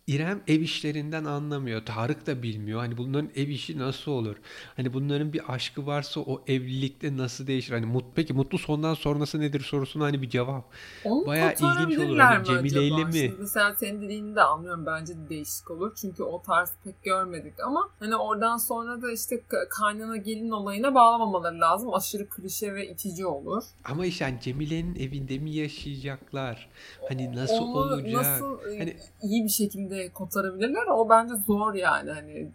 İrem 0.06 0.42
ev 0.48 0.60
işlerinden 0.60 1.24
anlamıyor. 1.24 1.84
Tarık 1.86 2.26
da 2.26 2.42
bilmiyor. 2.42 2.80
Hani 2.80 2.98
bunların 2.98 3.30
ev 3.36 3.48
işi 3.48 3.78
nasıl 3.78 4.12
olur? 4.12 4.36
Hani 4.76 4.94
bunların 4.94 5.32
bir 5.32 5.52
aşkı 5.54 5.86
varsa 5.86 6.20
o 6.20 6.42
evlilikte 6.46 7.16
nasıl 7.16 7.46
değişir? 7.46 7.72
Hani 7.72 7.86
mut, 7.86 8.04
peki 8.14 8.32
mutlu 8.32 8.58
sondan 8.58 8.94
sonrası 8.94 9.40
nedir 9.40 9.60
sorusuna 9.60 10.04
hani 10.04 10.22
bir 10.22 10.30
cevap. 10.30 10.64
Onu 11.04 11.26
Bayağı 11.26 11.52
ilginç 11.52 11.98
olur. 11.98 12.18
Hani 12.18 12.38
mi 12.38 12.44
Cemile 12.46 12.86
ile 12.86 13.04
mi? 13.04 13.12
Şimdi 13.12 13.36
mesela 13.40 13.74
senin 13.74 14.02
dediğini 14.02 14.36
de 14.36 14.42
anlıyorum. 14.42 14.86
Bence 14.86 15.14
de 15.16 15.28
değişik 15.28 15.70
olur. 15.70 15.92
Çünkü 16.00 16.22
o 16.22 16.42
tarz 16.42 16.72
pek 16.84 17.02
görmedik 17.02 17.54
ama 17.66 17.90
hani 18.00 18.16
oradan 18.16 18.56
sonra 18.56 19.02
da 19.02 19.12
işte 19.12 19.42
kaynana 19.70 20.16
gelin 20.16 20.50
olayına 20.50 20.94
bağlamamaları 20.94 21.60
lazım. 21.60 21.94
Aşırı 21.94 22.28
klişe 22.28 22.74
ve 22.74 22.88
itici 22.88 23.26
olur. 23.26 23.62
Ama 23.84 24.06
işte 24.06 24.24
hani 24.24 24.40
Cemile'nin 24.40 24.94
evinde 24.94 25.38
mi 25.38 25.50
yaşayacaklar? 25.50 26.68
Hani 27.08 27.36
nasıl 27.36 27.54
Onu 27.54 27.72
olacak? 27.78 28.12
nasıl 28.12 28.58
Hani- 28.78 28.96
iyi 29.22 29.44
bir 29.44 29.48
şekilde 29.48 29.91
kotarabilirler 30.14 30.86
o 30.86 31.08
bence 31.08 31.34
zor 31.46 31.74
yani 31.74 32.10
hani 32.10 32.48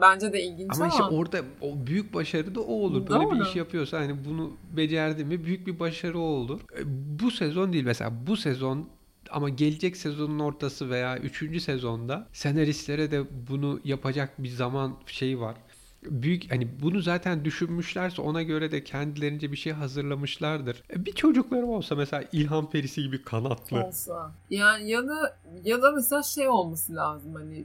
bence 0.00 0.32
de 0.32 0.42
ilginç 0.42 0.70
Ama 0.74 0.84
ama, 0.84 0.92
işte 0.92 1.02
orada 1.02 1.38
o 1.60 1.86
büyük 1.86 2.14
başarı 2.14 2.54
da 2.54 2.60
o 2.60 2.72
olur. 2.72 3.06
Böyle 3.06 3.30
bir 3.30 3.36
Doğru. 3.36 3.42
iş 3.48 3.56
yapıyorsa 3.56 3.98
hani 3.98 4.24
bunu 4.24 4.52
becerdi 4.76 5.24
mi 5.24 5.44
büyük 5.44 5.66
bir 5.66 5.80
başarı 5.80 6.18
o 6.18 6.22
olur. 6.22 6.60
E, 6.60 6.82
Bu 7.20 7.30
sezon 7.30 7.72
değil 7.72 7.84
mesela 7.84 8.12
bu 8.26 8.36
sezon 8.36 8.88
ama 9.30 9.48
gelecek 9.48 9.96
sezonun 9.96 10.38
ortası 10.38 10.90
veya 10.90 11.18
üçüncü 11.18 11.60
sezonda 11.60 12.26
senaristlere 12.32 13.10
de 13.10 13.22
bunu 13.50 13.80
yapacak 13.84 14.42
bir 14.42 14.48
zaman 14.48 14.94
şeyi 15.06 15.40
var. 15.40 15.56
Büyük 16.02 16.50
hani 16.50 16.68
bunu 16.82 17.00
zaten 17.02 17.44
düşünmüşlerse 17.44 18.22
ona 18.22 18.42
göre 18.42 18.70
de 18.72 18.84
kendilerince 18.84 19.52
bir 19.52 19.56
şey 19.56 19.72
hazırlamışlardır. 19.72 20.82
E, 20.90 21.04
Bir 21.06 21.12
çocukları 21.12 21.66
olsa 21.66 21.94
mesela 21.94 22.24
İlhan 22.32 22.70
Perisi 22.70 23.02
gibi 23.02 23.22
kanatlı. 23.22 23.84
olsa. 23.84 24.32
Yani 24.50 24.90
ya 24.90 25.08
da 25.08 25.36
ya 25.64 25.82
da 25.82 25.92
mesela 25.92 26.22
şey 26.22 26.48
olması 26.48 26.96
lazım 26.96 27.34
hani 27.34 27.64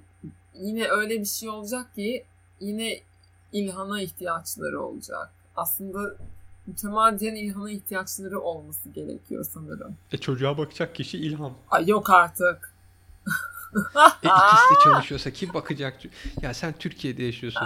yine 0.59 0.87
öyle 0.87 1.19
bir 1.19 1.25
şey 1.25 1.49
olacak 1.49 1.95
ki 1.95 2.23
yine 2.59 2.99
ilhana 3.53 4.01
ihtiyaçları 4.01 4.81
olacak. 4.81 5.29
Aslında 5.55 6.15
mütemadiyen 6.67 7.35
ilhana 7.35 7.71
ihtiyaçları 7.71 8.39
olması 8.39 8.89
gerekiyor 8.89 9.43
sanırım. 9.53 9.95
E 10.11 10.17
çocuğa 10.17 10.57
bakacak 10.57 10.95
kişi 10.95 11.17
İlhan. 11.17 11.51
Ay 11.71 11.87
yok 11.87 12.09
artık. 12.09 12.72
E 14.23 14.27
ikisi 14.27 14.75
de 14.75 14.79
çalışıyorsa 14.83 15.31
kim 15.31 15.53
bakacak? 15.53 15.99
Ya 16.41 16.53
sen 16.53 16.73
Türkiye'de 16.79 17.23
yaşıyorsun. 17.23 17.61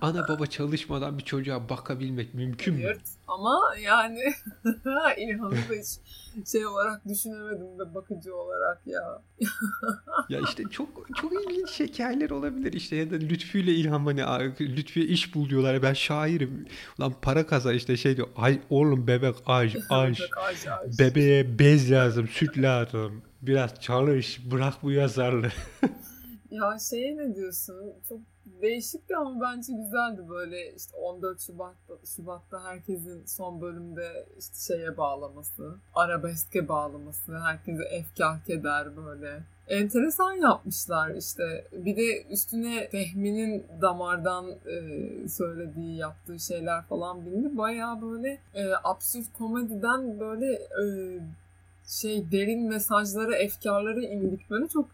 Ana 0.00 0.28
baba 0.28 0.46
çalışmadan 0.46 1.18
bir 1.18 1.24
çocuğa 1.24 1.68
bakabilmek 1.68 2.34
mümkün 2.34 2.74
mü? 2.74 2.82
Evet. 2.84 3.00
Ama 3.28 3.60
yani 3.82 4.20
İlhan'ı 5.18 5.52
da 5.52 5.74
hiç 5.82 5.88
şey 6.52 6.66
olarak 6.66 7.08
düşünemedim 7.08 7.78
de 7.78 7.94
bakıcı 7.94 8.36
olarak 8.36 8.80
ya. 8.86 9.22
Ya 10.28 10.40
işte 10.40 10.62
çok 10.70 10.88
çok 11.16 11.32
ilginç 11.32 11.80
hikayeler 11.80 12.30
olabilir 12.30 12.72
işte 12.72 12.96
ya 12.96 13.10
da 13.10 13.14
Lütfü 13.14 13.58
ile 13.58 13.72
İlhan 13.74 14.04
hani 14.06 14.24
"Aa, 14.24 14.38
Lütfü'ye 14.60 15.06
iş 15.06 15.34
bul 15.34 15.50
diyorlar. 15.50 15.82
Ben 15.82 15.92
şairim. 15.92 16.66
Lan 17.00 17.12
para 17.22 17.46
kaza 17.46 17.72
işte 17.72 17.96
şey 17.96 18.16
diyor. 18.16 18.28
Ay 18.36 18.60
oğlum 18.70 19.06
bebek 19.06 19.34
aj, 19.46 19.76
aj. 19.90 20.18
Bebeğe 20.98 21.58
bez 21.58 21.90
lazım, 21.90 22.28
süt 22.28 22.58
lazım. 22.58 23.22
Biraz 23.42 23.80
çalış, 23.80 24.50
bırak 24.50 24.74
bu 24.82 24.90
yazarlığı. 24.92 25.52
Ya 26.50 26.78
şeye 26.78 27.16
ne 27.16 27.34
diyorsun? 27.34 27.92
Çok 28.08 28.18
değişikti 28.62 29.16
ama 29.16 29.40
bence 29.40 29.72
güzeldi 29.72 30.28
böyle 30.28 30.74
işte 30.74 30.96
14 30.96 31.40
Şubat'ta, 31.40 31.94
Şubat'ta 32.16 32.64
herkesin 32.64 33.24
son 33.26 33.60
bölümde 33.60 34.26
işte 34.38 34.74
şeye 34.74 34.96
bağlaması, 34.96 35.74
arabeske 35.94 36.68
bağlaması, 36.68 37.38
herkese 37.38 37.82
efkar 37.82 38.44
keder 38.44 38.96
böyle. 38.96 39.42
Enteresan 39.68 40.32
yapmışlar 40.32 41.10
işte. 41.14 41.64
Bir 41.72 41.96
de 41.96 42.22
üstüne 42.30 42.88
Fehmi'nin 42.88 43.66
damardan 43.82 44.50
e, 44.50 45.28
söylediği, 45.28 45.96
yaptığı 45.96 46.38
şeyler 46.38 46.82
falan 46.82 47.26
bindi. 47.26 47.58
Bayağı 47.58 48.02
böyle 48.02 48.38
e, 48.54 48.72
absürt 48.84 49.26
komediden 49.38 50.20
böyle 50.20 50.52
e, 50.52 50.84
şey 51.86 52.32
derin 52.32 52.68
mesajlara, 52.68 53.36
efkarlara 53.36 54.00
indik. 54.00 54.40
Çok 54.72 54.90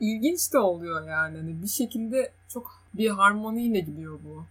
ilginç 0.00 0.52
de 0.52 0.58
oluyor 0.58 1.08
yani. 1.08 1.36
Hani 1.36 1.62
bir 1.62 1.68
şekilde 1.68 2.32
çok 2.48 2.72
bir 2.94 3.10
harmoniyle 3.10 3.80
gidiyor 3.80 4.18
bu. 4.24 4.44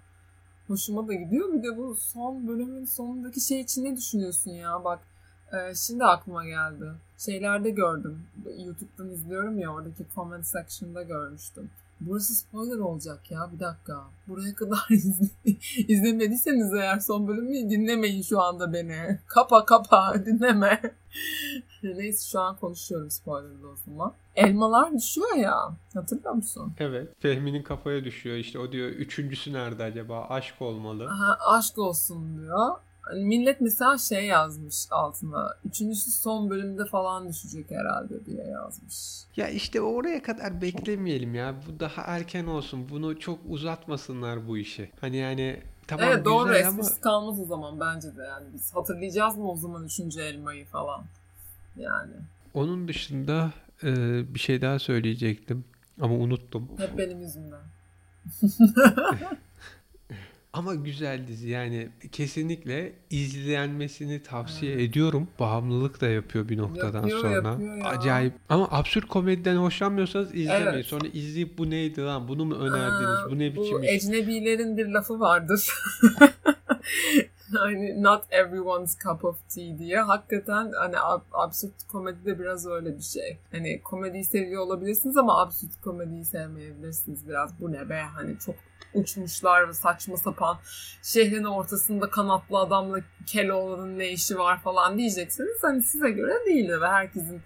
Hoşuma 0.67 1.07
da 1.07 1.13
gidiyor. 1.13 1.53
Bir 1.53 1.63
de 1.63 1.77
bu 1.77 1.95
son 1.95 2.47
bölümün 2.47 2.85
sonundaki 2.85 3.41
şey 3.41 3.59
için 3.59 3.83
ne 3.83 3.97
düşünüyorsun 3.97 4.51
ya? 4.51 4.83
Bak 4.83 4.99
e, 5.53 5.75
şimdi 5.75 6.03
aklıma 6.03 6.45
geldi. 6.45 6.91
Şeylerde 7.17 7.69
gördüm. 7.69 8.23
YouTube'dan 8.65 9.09
izliyorum 9.09 9.59
ya 9.59 9.73
oradaki 9.73 10.05
comment 10.15 10.45
section'da 10.45 11.03
görmüştüm. 11.03 11.69
Burası 11.99 12.35
spoiler 12.35 12.77
olacak 12.77 13.31
ya 13.31 13.49
bir 13.53 13.59
dakika. 13.59 14.03
Buraya 14.27 14.55
kadar 14.55 14.85
izle, 14.89 15.25
izlemediyseniz 15.87 16.73
eğer 16.73 16.99
son 16.99 17.27
bölümü 17.27 17.69
dinlemeyin 17.69 18.21
şu 18.21 18.41
anda 18.41 18.73
beni. 18.73 19.19
Kapa 19.27 19.65
kapa 19.65 20.13
dinleme. 20.25 20.81
Neyse 21.83 22.29
şu 22.31 22.39
an 22.39 22.55
konuşuyorum 22.55 23.11
spoilerlı 23.11 23.69
o 23.69 23.75
zaman. 23.75 24.13
Elmalar 24.35 24.93
düşüyor 24.93 25.35
ya. 25.35 25.75
Hatırlıyor 25.93 26.33
musun? 26.33 26.73
Evet. 26.79 27.09
Fehmi'nin 27.19 27.63
kafaya 27.63 28.03
düşüyor 28.03 28.35
işte. 28.37 28.59
O 28.59 28.71
diyor 28.71 28.89
üçüncüsü 28.89 29.53
nerede 29.53 29.83
acaba? 29.83 30.25
Aşk 30.29 30.61
olmalı. 30.61 31.07
Aha, 31.09 31.37
aşk 31.57 31.77
olsun 31.77 32.37
diyor. 32.37 32.75
Hani 33.09 33.23
millet 33.23 33.61
mesela 33.61 33.97
şey 33.97 34.25
yazmış 34.25 34.75
altına. 34.91 35.55
Üçüncüsü 35.65 36.11
son 36.11 36.49
bölümde 36.49 36.85
falan 36.85 37.29
düşecek 37.29 37.71
herhalde 37.71 38.25
diye 38.25 38.43
yazmış. 38.43 38.95
Ya 39.35 39.47
işte 39.47 39.81
oraya 39.81 40.23
kadar 40.23 40.61
beklemeyelim 40.61 41.35
ya. 41.35 41.55
Bu 41.67 41.79
daha 41.79 42.01
erken 42.01 42.45
olsun. 42.45 42.89
Bunu 42.89 43.19
çok 43.19 43.39
uzatmasınlar 43.47 44.47
bu 44.47 44.57
işi. 44.57 44.91
Hani 45.01 45.17
yani 45.17 45.59
tamam 45.87 46.05
evet 46.07 46.25
doğru 46.25 46.47
güzel 46.47 46.67
ama 46.67 46.83
kalmaz 47.01 47.39
o 47.39 47.45
zaman 47.45 47.79
bence 47.79 48.17
de 48.17 48.21
yani. 48.21 48.47
Biz 48.53 48.75
hatırlayacağız 48.75 49.37
mı 49.37 49.51
o 49.51 49.55
zaman 49.55 49.85
üçüncü 49.85 50.21
elmayı 50.21 50.65
falan. 50.65 51.03
Yani. 51.77 52.13
onun 52.53 52.87
dışında 52.87 53.51
e, 53.83 53.93
bir 54.33 54.39
şey 54.39 54.61
daha 54.61 54.79
söyleyecektim. 54.79 55.65
Ama 56.01 56.15
unuttum. 56.15 56.69
Hep 56.77 56.97
benim 56.97 57.21
yüzümden. 57.21 57.61
Ama 60.53 60.75
güzel 60.75 61.27
dizi 61.27 61.49
yani 61.49 61.89
kesinlikle 62.11 62.93
izlenmesini 63.09 64.23
tavsiye 64.23 64.83
ediyorum. 64.83 65.27
Bağımlılık 65.39 66.01
da 66.01 66.07
yapıyor 66.07 66.49
bir 66.49 66.57
noktadan 66.57 66.99
Yapıyor, 67.07 67.19
sonra. 67.19 67.49
yapıyor 67.49 67.75
ya. 67.77 67.85
Acayip. 67.85 68.33
Ama 68.49 68.67
absürt 68.71 69.07
komediden 69.07 69.55
hoşlanmıyorsanız 69.55 70.35
izlemeyin. 70.35 70.67
Evet. 70.67 70.85
Sonra 70.85 71.07
izleyip 71.13 71.57
bu 71.57 71.69
neydi 71.69 72.01
lan? 72.01 72.27
Bunu 72.27 72.45
mu 72.45 72.55
önerdiniz? 72.55 73.19
Aa, 73.27 73.31
bu 73.31 73.39
ne 73.39 73.55
biçim 73.55 73.77
Bu 73.77 73.85
ecnebilerin 73.85 74.77
bir 74.77 74.87
lafı 74.87 75.19
vardır. 75.19 75.69
hani 77.57 78.03
not 78.03 78.23
everyone's 78.31 78.97
cup 79.03 79.25
of 79.25 79.49
tea 79.49 79.77
diye. 79.77 79.99
Hakikaten 79.99 80.71
hani 80.79 80.95
ab- 80.95 81.21
absürt 81.31 81.73
komedi 81.91 82.25
de 82.25 82.39
biraz 82.39 82.67
öyle 82.67 82.97
bir 82.97 83.03
şey. 83.03 83.37
Hani 83.51 83.81
komediyi 83.81 84.23
seviyor 84.23 84.61
olabilirsiniz 84.61 85.17
ama 85.17 85.41
absürt 85.41 85.81
komediyi 85.83 86.25
sevmeyebilirsiniz 86.25 87.27
biraz. 87.29 87.59
Bu 87.61 87.71
ne 87.71 87.89
be 87.89 88.01
hani 88.15 88.39
çok 88.39 88.55
uçmuşlar 88.93 89.69
ve 89.69 89.73
saçma 89.73 90.17
sapan 90.17 90.57
şehrin 91.03 91.43
ortasında 91.43 92.09
kanatlı 92.09 92.57
adamla 92.57 92.99
Keloğlan'ın 93.25 93.99
ne 93.99 94.09
işi 94.09 94.37
var 94.37 94.61
falan 94.61 94.97
diyeceksiniz. 94.97 95.57
Hani 95.61 95.83
size 95.83 96.11
göre 96.11 96.45
değil 96.45 96.69
ve 96.69 96.87
herkesin 96.87 97.41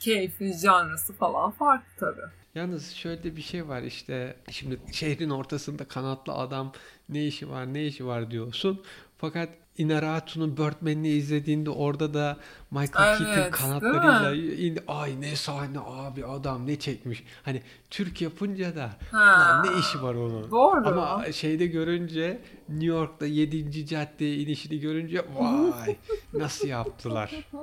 keyfi, 0.00 0.52
janrası 0.52 1.12
falan 1.12 1.50
farklı 1.50 1.90
tabii. 2.00 2.30
Yalnız 2.54 2.90
şöyle 2.90 3.36
bir 3.36 3.42
şey 3.42 3.68
var 3.68 3.82
işte 3.82 4.36
şimdi 4.50 4.80
şehrin 4.92 5.30
ortasında 5.30 5.84
kanatlı 5.84 6.32
adam 6.32 6.72
ne 7.08 7.26
işi 7.26 7.50
var 7.50 7.74
ne 7.74 7.86
işi 7.86 8.06
var 8.06 8.30
diyorsun. 8.30 8.82
Fakat 9.18 9.48
Inarritu'nun 9.78 10.56
Birdman'ini 10.56 11.08
izlediğinde 11.08 11.70
orada 11.70 12.14
da 12.14 12.36
Michael 12.70 13.18
Keaton 13.18 13.32
Evet, 13.40 13.50
kanatlarıyla 13.50 14.34
indi. 14.56 14.82
Ay 14.88 15.20
ne 15.20 15.36
sahne 15.36 15.78
abi 15.86 16.24
adam 16.26 16.66
ne 16.66 16.78
çekmiş. 16.78 17.24
Hani 17.42 17.62
Türk 17.90 18.22
yapınca 18.22 18.76
da 18.76 18.90
Ha. 19.12 19.62
ne 19.64 19.78
işi 19.80 20.02
var 20.02 20.14
onun. 20.14 20.50
Doğru. 20.50 20.88
Ama 20.88 21.32
şeyde 21.32 21.66
görünce 21.66 22.40
New 22.68 22.86
York'ta 22.86 23.26
7. 23.26 23.86
caddeye 23.86 24.36
inişini 24.36 24.80
görünce 24.80 25.24
vay 25.38 25.96
nasıl 26.32 26.68
yaptılar. 26.68 27.48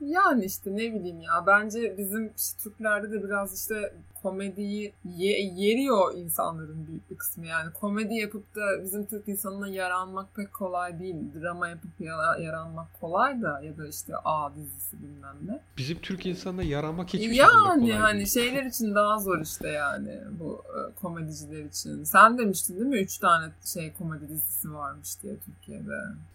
Yani 0.00 0.44
işte 0.44 0.70
ne 0.72 0.94
bileyim 0.94 1.20
ya 1.20 1.44
bence 1.46 1.94
bizim 1.98 2.32
Türklerde 2.62 3.12
de 3.12 3.24
biraz 3.24 3.60
işte 3.60 3.94
komediyi 4.22 4.92
ye- 5.16 5.44
yeriyor 5.54 6.14
insanların 6.14 6.86
büyük 6.86 7.10
bir 7.10 7.16
kısmı 7.16 7.46
yani 7.46 7.72
komedi 7.72 8.14
yapıp 8.14 8.54
da 8.56 8.82
bizim 8.82 9.06
Türk 9.06 9.28
insanına 9.28 9.68
yaranmak 9.68 10.34
pek 10.36 10.52
kolay 10.54 10.98
değil 10.98 11.16
drama 11.40 11.68
yapıp 11.68 11.90
yara- 12.00 12.38
yaranmak 12.42 13.00
kolay 13.00 13.42
da 13.42 13.60
ya 13.62 13.78
da 13.78 13.88
işte 13.88 14.12
A 14.24 14.54
dizisi 14.56 15.02
bilmem 15.02 15.36
ne 15.46 15.60
Bizim 15.78 15.98
Türk 15.98 16.26
insanına 16.26 16.62
yaramak 16.62 17.06
hiçbir 17.08 17.20
şekilde 17.20 17.36
yani 17.42 17.80
kolay 17.80 17.90
hani 17.98 18.16
değil. 18.16 18.26
şeyler 18.26 18.64
için 18.64 18.94
daha 18.94 19.18
zor 19.18 19.40
işte 19.40 19.68
yani 19.68 20.20
bu 20.40 20.62
e, 20.68 20.94
komediciler 21.00 21.64
için 21.64 22.04
sen 22.04 22.38
demiştin 22.38 22.74
değil 22.76 22.86
mi 22.86 22.98
üç 23.00 23.18
tane 23.18 23.52
şey 23.64 23.92
komedi 23.92 24.28
dizisi 24.28 24.74
varmış 24.74 25.08
diye 25.22 25.34
Türkiye'de 25.46 25.92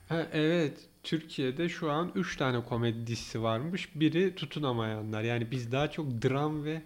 Ha, 0.10 0.26
evet. 0.34 0.78
Türkiye'de 1.04 1.70
şu 1.70 1.91
an 1.91 2.12
3 2.15 2.38
tane 2.38 2.63
komedi 2.63 3.08
dizisi 3.08 3.44
varmış. 3.44 3.89
Biri 3.96 4.36
Tutunamayanlar. 4.36 5.22
Yani 5.22 5.52
biz 5.52 5.72
daha 5.72 5.91
çok 5.91 6.06
dram 6.22 6.63
ve 6.63 6.82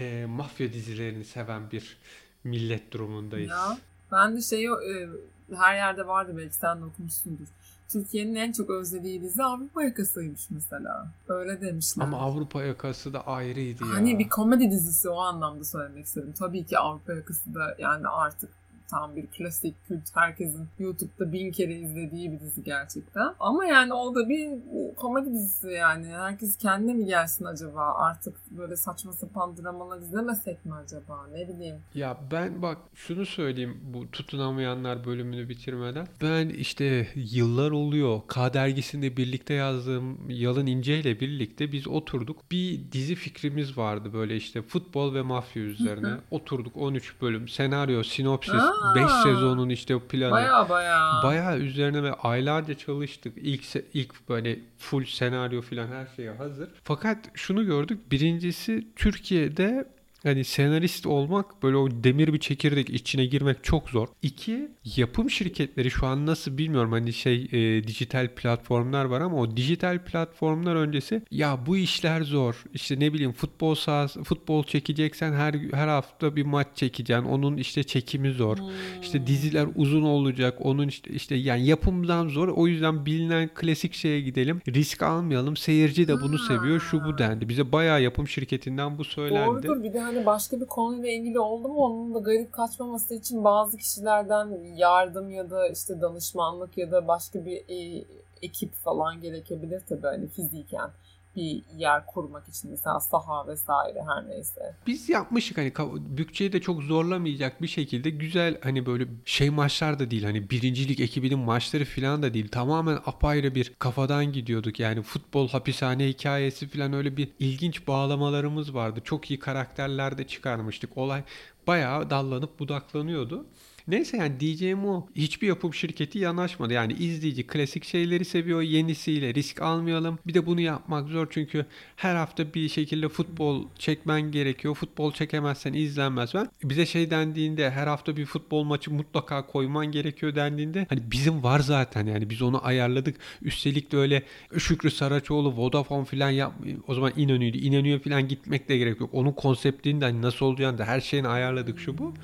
e, 0.00 0.26
mafya 0.26 0.72
dizilerini 0.72 1.24
seven 1.24 1.70
bir 1.70 1.98
millet 2.44 2.92
durumundayız. 2.92 3.50
Ya 3.50 3.78
ben 4.12 4.36
de 4.36 4.42
şeyi 4.42 4.66
e, 4.68 5.08
her 5.56 5.74
yerde 5.74 6.06
vardı 6.06 6.34
belki 6.36 6.54
sen 6.54 6.80
de 6.80 6.84
okumuşsundur. 6.84 7.46
Türkiye'nin 7.88 8.34
en 8.34 8.52
çok 8.52 8.70
özlediği 8.70 9.22
dizi 9.22 9.42
Avrupa 9.42 9.82
Yakası'ymış 9.82 10.50
mesela. 10.50 11.08
Öyle 11.28 11.60
demişler. 11.60 12.04
Ama 12.04 12.18
Avrupa 12.18 12.62
yakası 12.62 13.12
da 13.12 13.26
ayrıydı 13.26 13.84
ya. 13.84 13.94
Hani 13.94 14.18
bir 14.18 14.28
komedi 14.28 14.70
dizisi 14.70 15.08
o 15.08 15.18
anlamda 15.20 15.64
söylemek 15.64 16.06
istedim. 16.06 16.34
Tabii 16.38 16.66
ki 16.66 16.78
Avrupa 16.78 17.12
Yakası 17.12 17.54
da 17.54 17.76
yani 17.78 18.08
artık 18.08 18.50
tam 18.90 19.16
bir 19.16 19.26
klasik 19.26 19.74
kült 19.88 20.02
herkesin 20.14 20.68
YouTube'da 20.78 21.32
bin 21.32 21.52
kere 21.52 21.74
izlediği 21.74 22.32
bir 22.32 22.40
dizi 22.40 22.64
gerçekten. 22.64 23.34
Ama 23.40 23.64
yani 23.64 23.94
o 23.94 24.14
da 24.14 24.28
bir 24.28 24.50
komedi 24.96 25.32
dizisi 25.32 25.68
yani. 25.68 26.06
Herkes 26.06 26.58
kendine 26.58 26.94
mi 26.94 27.06
gelsin 27.06 27.44
acaba? 27.44 27.94
Artık 27.94 28.34
böyle 28.50 28.76
saçma 28.76 29.12
sapan 29.12 29.56
dramalar 29.56 29.98
izlemesek 29.98 30.64
mi 30.66 30.72
acaba? 30.74 31.26
Ne 31.32 31.48
bileyim. 31.48 31.76
Ya 31.94 32.16
ben 32.32 32.62
bak 32.62 32.78
şunu 32.94 33.26
söyleyeyim 33.26 33.80
bu 33.94 34.10
tutunamayanlar 34.10 35.04
bölümünü 35.04 35.48
bitirmeden. 35.48 36.08
Ben 36.22 36.48
işte 36.48 37.08
yıllar 37.14 37.70
oluyor. 37.70 38.20
K 38.28 38.52
dergisinde 38.54 39.16
birlikte 39.16 39.54
yazdığım 39.54 40.30
Yalın 40.30 40.66
İnce 40.66 41.00
ile 41.00 41.20
birlikte 41.20 41.72
biz 41.72 41.88
oturduk. 41.88 42.50
Bir 42.50 42.92
dizi 42.92 43.14
fikrimiz 43.14 43.78
vardı 43.78 44.12
böyle 44.12 44.36
işte 44.36 44.62
futbol 44.62 45.14
ve 45.14 45.22
mafya 45.22 45.62
üzerine. 45.62 46.14
oturduk 46.30 46.76
13 46.76 47.20
bölüm. 47.22 47.48
Senaryo, 47.48 48.02
sinopsis, 48.02 48.54
Aa. 48.54 48.79
5 48.94 49.10
sezonun 49.10 49.68
işte 49.68 49.98
planı. 49.98 50.30
Baya 50.30 50.68
baya. 50.68 50.98
Bayağı 51.24 51.58
üzerine 51.58 52.02
ve 52.02 52.12
aylarca 52.12 52.74
çalıştık. 52.74 53.32
İlk 53.36 53.64
ilk 53.94 54.28
böyle 54.28 54.58
full 54.78 55.04
senaryo 55.04 55.62
falan 55.62 55.88
her 55.88 56.06
şeye 56.16 56.30
hazır. 56.30 56.68
Fakat 56.84 57.18
şunu 57.34 57.66
gördük. 57.66 58.12
Birincisi 58.12 58.86
Türkiye'de 58.96 59.88
hani 60.22 60.44
senarist 60.44 61.06
olmak 61.06 61.62
böyle 61.62 61.76
o 61.76 61.88
demir 61.90 62.32
bir 62.32 62.38
çekirdek 62.38 62.90
içine 62.90 63.26
girmek 63.26 63.64
çok 63.64 63.90
zor. 63.90 64.08
İki 64.22 64.68
yapım 64.96 65.30
şirketleri 65.30 65.90
şu 65.90 66.06
an 66.06 66.26
nasıl 66.26 66.58
bilmiyorum 66.58 66.92
hani 66.92 67.12
şey 67.12 67.48
e, 67.52 67.84
dijital 67.84 68.28
platformlar 68.28 69.04
var 69.04 69.20
ama 69.20 69.36
o 69.36 69.56
dijital 69.56 70.04
platformlar 70.04 70.76
öncesi 70.76 71.22
ya 71.30 71.58
bu 71.66 71.76
işler 71.76 72.22
zor. 72.22 72.64
İşte 72.74 73.00
ne 73.00 73.12
bileyim 73.12 73.32
futbol 73.32 73.74
sahası 73.74 74.24
futbol 74.24 74.64
çekeceksen 74.64 75.32
her 75.32 75.54
her 75.72 75.88
hafta 75.88 76.36
bir 76.36 76.44
maç 76.44 76.66
çekeceksin. 76.74 77.24
Onun 77.24 77.56
işte 77.56 77.82
çekimi 77.82 78.32
zor. 78.32 78.58
Hmm. 78.58 78.66
İşte 79.02 79.26
diziler 79.26 79.68
uzun 79.74 80.02
olacak. 80.02 80.58
Onun 80.60 80.88
işte 80.88 81.10
işte 81.10 81.34
yani 81.34 81.66
yapımdan 81.66 82.28
zor. 82.28 82.48
O 82.48 82.66
yüzden 82.66 83.06
bilinen 83.06 83.50
klasik 83.54 83.94
şeye 83.94 84.20
gidelim. 84.20 84.60
Risk 84.68 85.02
almayalım. 85.02 85.56
Seyirci 85.56 86.08
de 86.08 86.14
bunu 86.14 86.38
seviyor. 86.38 86.80
Şu 86.80 87.04
bu 87.04 87.18
dendi. 87.18 87.48
Bize 87.48 87.72
bayağı 87.72 88.02
yapım 88.02 88.28
şirketinden 88.28 88.98
bu 88.98 89.04
söylendi. 89.04 89.46
Doğrudur. 89.46 89.82
Bir 89.82 89.92
de 89.92 90.02
hani 90.10 90.26
başka 90.26 90.60
bir 90.60 90.66
konuyla 90.66 91.08
ilgili 91.08 91.40
oldu 91.40 91.68
mu? 91.68 91.74
Onun 91.76 92.14
da 92.14 92.18
garip 92.18 92.52
kaçmaması 92.52 93.14
için 93.14 93.44
bazı 93.44 93.76
kişilerden 93.76 94.74
yardım 94.76 95.30
ya 95.30 95.50
da 95.50 95.68
işte 95.68 96.00
danışmanlık 96.00 96.78
ya 96.78 96.92
da 96.92 97.08
başka 97.08 97.44
bir 97.44 97.56
e, 97.68 98.04
ekip 98.42 98.74
falan 98.74 99.20
gerekebilir 99.20 99.82
tabii 99.88 100.06
hani 100.06 100.28
fiziken 100.28 100.90
bir 101.36 101.62
yer 101.76 102.06
kurmak 102.06 102.48
için 102.48 102.70
mesela 102.70 103.00
saha 103.00 103.46
vesaire 103.46 104.04
her 104.08 104.28
neyse. 104.28 104.76
Biz 104.86 105.08
yapmıştık 105.08 105.58
hani 105.58 105.72
bütçeyi 106.18 106.52
de 106.52 106.60
çok 106.60 106.82
zorlamayacak 106.82 107.62
bir 107.62 107.66
şekilde 107.66 108.10
güzel 108.10 108.58
hani 108.62 108.86
böyle 108.86 109.06
şey 109.24 109.50
maçlar 109.50 109.98
da 109.98 110.10
değil 110.10 110.24
hani 110.24 110.50
birincilik 110.50 111.00
ekibinin 111.00 111.38
maçları 111.38 111.84
falan 111.84 112.22
da 112.22 112.34
değil 112.34 112.48
tamamen 112.48 112.98
apayrı 113.06 113.54
bir 113.54 113.72
kafadan 113.78 114.32
gidiyorduk 114.32 114.80
yani 114.80 115.02
futbol 115.02 115.48
hapishane 115.48 116.08
hikayesi 116.08 116.68
falan 116.68 116.92
öyle 116.92 117.16
bir 117.16 117.28
ilginç 117.38 117.86
bağlamalarımız 117.88 118.74
vardı 118.74 119.00
çok 119.04 119.30
iyi 119.30 119.38
karakterler 119.38 120.18
de 120.18 120.26
çıkarmıştık 120.26 120.98
olay 120.98 121.22
bayağı 121.66 122.10
dallanıp 122.10 122.58
budaklanıyordu. 122.58 123.46
Neyse 123.90 124.16
yani 124.16 124.40
diyeceğim 124.40 124.84
o. 124.84 125.06
Hiçbir 125.16 125.48
yapım 125.48 125.74
şirketi 125.74 126.18
yanaşmadı. 126.18 126.72
Yani 126.72 126.92
izleyici 126.92 127.46
klasik 127.46 127.84
şeyleri 127.84 128.24
seviyor. 128.24 128.62
Yenisiyle 128.62 129.34
risk 129.34 129.62
almayalım. 129.62 130.18
Bir 130.26 130.34
de 130.34 130.46
bunu 130.46 130.60
yapmak 130.60 131.08
zor 131.08 131.26
çünkü 131.30 131.66
her 131.96 132.14
hafta 132.14 132.54
bir 132.54 132.68
şekilde 132.68 133.08
futbol 133.08 133.64
çekmen 133.78 134.20
gerekiyor. 134.20 134.74
Futbol 134.74 135.12
çekemezsen 135.12 135.72
izlenmez. 135.72 136.34
Ben 136.34 136.48
bize 136.64 136.86
şey 136.86 137.10
dendiğinde 137.10 137.70
her 137.70 137.86
hafta 137.86 138.16
bir 138.16 138.26
futbol 138.26 138.64
maçı 138.64 138.90
mutlaka 138.90 139.46
koyman 139.46 139.86
gerekiyor 139.86 140.34
dendiğinde 140.34 140.86
hani 140.88 141.00
bizim 141.10 141.42
var 141.42 141.60
zaten 141.60 142.06
yani 142.06 142.30
biz 142.30 142.42
onu 142.42 142.66
ayarladık. 142.66 143.16
Üstelik 143.42 143.92
de 143.92 143.96
öyle 143.96 144.22
Şükrü 144.58 144.90
Saraçoğlu, 144.90 145.56
Vodafone 145.56 146.04
falan 146.04 146.30
yap 146.30 146.52
o 146.88 146.94
zaman 146.94 147.12
İnönü'ydü. 147.16 147.58
İnönü'ye 147.58 147.98
falan 147.98 148.28
gitmek 148.28 148.68
de 148.68 148.78
gerek 148.78 149.00
yok. 149.00 149.10
Onun 149.12 149.32
konseptini 149.32 150.00
de 150.00 150.04
hani 150.04 150.22
nasıl 150.22 150.46
olacağını 150.46 150.78
da 150.78 150.84
her 150.84 151.00
şeyini 151.00 151.28
ayarladık 151.28 151.78
şu 151.80 151.98
bu. 151.98 152.14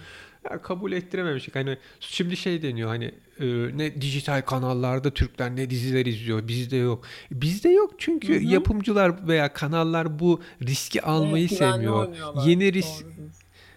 Ya 0.51 0.63
kabul 0.63 0.93
ettirememiştik. 0.93 1.55
Hani 1.55 1.77
şimdi 2.01 2.37
şey 2.37 2.63
deniyor 2.63 2.89
hani 2.89 3.05
e, 3.41 3.47
ne 3.79 4.01
dijital 4.01 4.43
kanallarda 4.43 5.11
Türkler 5.11 5.57
ne 5.57 5.71
diziler 5.71 6.07
izliyor. 6.07 6.49
Bizde 6.49 6.77
yok. 6.77 7.05
Bizde 7.31 7.69
yok 7.69 7.95
çünkü 7.99 8.35
Hı 8.35 8.39
hı. 8.39 8.53
yapımcılar 8.53 9.29
veya 9.29 9.53
kanallar 9.53 10.19
bu 10.19 10.41
riski 10.63 11.03
almayı 11.03 11.49
Evet, 11.51 11.59
sevmiyor. 11.59 12.09
Yeni 12.47 12.73
risk. 12.73 13.07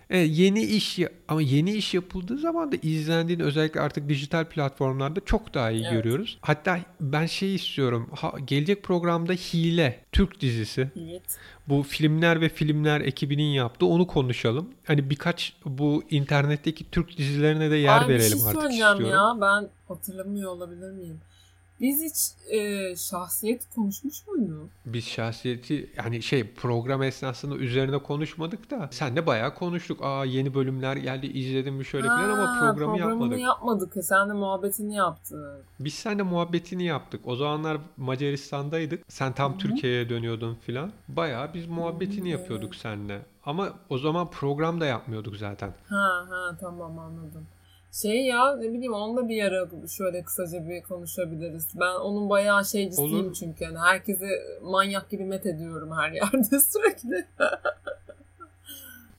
Evet, 0.10 0.30
yeni 0.32 0.62
iş 0.62 1.00
ama 1.28 1.41
yeni 1.41 1.72
iş 1.72 1.93
yapıldığı 1.93 2.38
zaman 2.38 2.72
da 2.72 2.76
izlendiğini 2.82 3.43
özellikle 3.43 3.80
artık 3.82 4.10
dijital 4.10 4.45
platformlarda 4.45 5.19
çok 5.26 5.54
daha 5.54 5.72
iyi 5.72 5.82
Evet. 5.84 5.91
görüyoruz. 5.91 6.38
Hatta 6.41 6.80
ben 7.02 7.26
şey 7.26 7.56
istiyorum. 7.56 8.10
Ha, 8.15 8.34
gelecek 8.45 8.84
programda 8.84 9.34
Hile 9.34 10.00
Türk 10.12 10.41
dizisi. 10.41 10.91
Evet. 10.95 11.22
Bu 11.67 11.84
filmler 11.84 12.41
ve 12.41 12.50
filmler 12.50 13.02
ekibinin 13.02 13.43
yaptığı 13.54 13.86
onu 13.86 14.08
konuşalım. 14.08 14.69
Hani 14.88 15.10
birkaç 15.10 15.54
bu 15.65 16.04
internetteki 16.10 16.91
Türk 16.91 17.17
dizilerine 17.17 17.72
de 17.72 17.76
yer 17.76 18.02
Ay, 18.02 18.08
verelim 18.08 18.38
şey 18.38 18.48
artık 18.48 18.72
istiyorum. 18.72 19.06
ya 19.10 19.38
ben 19.41 19.69
hatırlamıyor 19.88 20.52
olabilir 20.52 20.91
miyim? 20.91 21.17
Biz 21.82 22.02
hiç 22.04 22.52
e, 22.54 22.96
şahsiyet 22.96 23.62
konuşmuş 23.76 24.28
muyduk? 24.28 24.70
Biz 24.86 25.06
şahsiyeti 25.08 25.89
yani 25.98 26.22
şey 26.22 26.54
program 26.54 27.04
esnasında 27.04 27.56
üzerine 27.56 27.98
konuşmadık 27.98 28.72
da 28.72 28.89
sen 28.92 29.15
de 29.15 29.26
bayağı 29.28 29.56
konuştuk. 29.56 30.00
Aa 30.04 30.26
yeni 30.26 30.54
bölümler 30.54 30.96
geldi 30.98 31.28
izledim 31.28 31.76
mi 31.76 31.86
şöyle 31.86 32.08
falan 32.08 32.30
ama 32.30 32.50
Ha, 32.56 32.60
programı 32.60 32.76
programını 32.98 33.10
yapmadık. 33.39 33.39
yapmadık. 33.39 33.98
E, 33.98 34.02
Sen 34.02 34.30
de 34.30 34.34
muhabbetini 34.34 34.96
yaptın. 34.96 35.62
Biz 35.80 35.94
seninle 35.94 36.24
muhabbetini 36.24 36.84
yaptık. 36.84 37.22
O 37.28 37.36
zamanlar 37.36 37.78
Macaristan'daydık. 37.98 39.04
Sen 39.08 39.34
tam. 39.34 39.58
Türkiye'ye 39.58 40.10
dönüyordun 40.10 40.56
filan. 40.56 40.92
Bayağı 41.08 41.54
biz 41.54 41.68
muhabbetini 41.68 42.28
Hı, 42.28 42.32
yapıyorduk 42.32 42.76
seninle. 42.76 43.22
Ama 43.46 43.70
o 43.89 43.98
zaman 43.98 44.30
program 44.32 44.82
da 44.82 44.86
yapmıyorduk 44.86 45.36
zaten. 45.36 45.74
Ha 45.89 46.26
ha 46.30 46.58
tamam 46.60 47.00
anladım. 47.00 47.48
Şey 47.91 48.25
ya 48.25 48.58
ne 48.58 48.73
bileyim 48.73 48.93
onunla 48.93 49.30
bir 49.30 49.43
ara 49.43 49.67
şöyle 49.88 50.23
kısaca 50.23 50.69
bir 50.69 50.82
konuşabiliriz. 50.82 51.67
Ben 51.75 51.95
onun 51.95 52.30
bayağı 52.30 52.65
şeycisiyim 52.65 53.25
Olur. 53.25 53.34
çünkü. 53.34 53.63
Yani 53.63 53.78
herkesi 53.78 54.28
manyak 54.62 55.10
gibi 55.10 55.23
met 55.23 55.45
ediyorum 55.45 55.89
her 55.97 56.12
yerde 56.12 56.60
sürekli. 56.60 57.25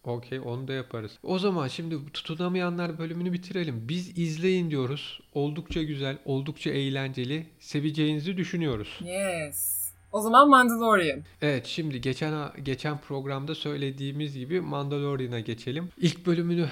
Okey 0.04 0.40
onu 0.40 0.68
da 0.68 0.72
yaparız. 0.72 1.18
O 1.22 1.38
zaman 1.38 1.68
şimdi 1.68 2.12
tutunamayanlar 2.12 2.98
bölümünü 2.98 3.32
bitirelim. 3.32 3.88
Biz 3.88 4.18
izleyin 4.18 4.70
diyoruz. 4.70 5.20
Oldukça 5.34 5.82
güzel, 5.82 6.18
oldukça 6.24 6.70
eğlenceli. 6.70 7.46
Seveceğinizi 7.58 8.36
düşünüyoruz. 8.36 8.98
Yes. 9.04 9.89
O 10.12 10.20
zaman 10.20 10.48
Mandalorian. 10.48 11.20
Evet 11.42 11.66
şimdi 11.66 12.00
geçen 12.00 12.50
geçen 12.62 12.98
programda 12.98 13.54
söylediğimiz 13.54 14.34
gibi 14.34 14.60
Mandalorian'a 14.60 15.40
geçelim. 15.40 15.88
İlk 15.98 16.26
bölümünü 16.26 16.68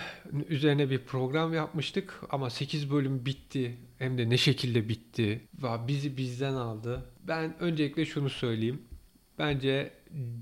üzerine 0.48 0.90
bir 0.90 0.98
program 0.98 1.54
yapmıştık 1.54 2.20
ama 2.30 2.50
8 2.50 2.90
bölüm 2.90 3.26
bitti. 3.26 3.76
Hem 3.98 4.18
de 4.18 4.30
ne 4.30 4.36
şekilde 4.36 4.88
bitti. 4.88 5.40
Bizi 5.88 6.16
bizden 6.16 6.54
aldı. 6.54 7.04
Ben 7.28 7.54
öncelikle 7.60 8.04
şunu 8.04 8.30
söyleyeyim. 8.30 8.82
Bence 9.38 9.90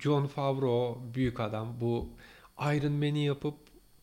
John 0.02 0.26
Favreau 0.26 0.98
büyük 1.14 1.40
adam. 1.40 1.80
Bu 1.80 2.08
Iron 2.60 2.92
Man'i 2.92 3.24
yapıp 3.24 3.54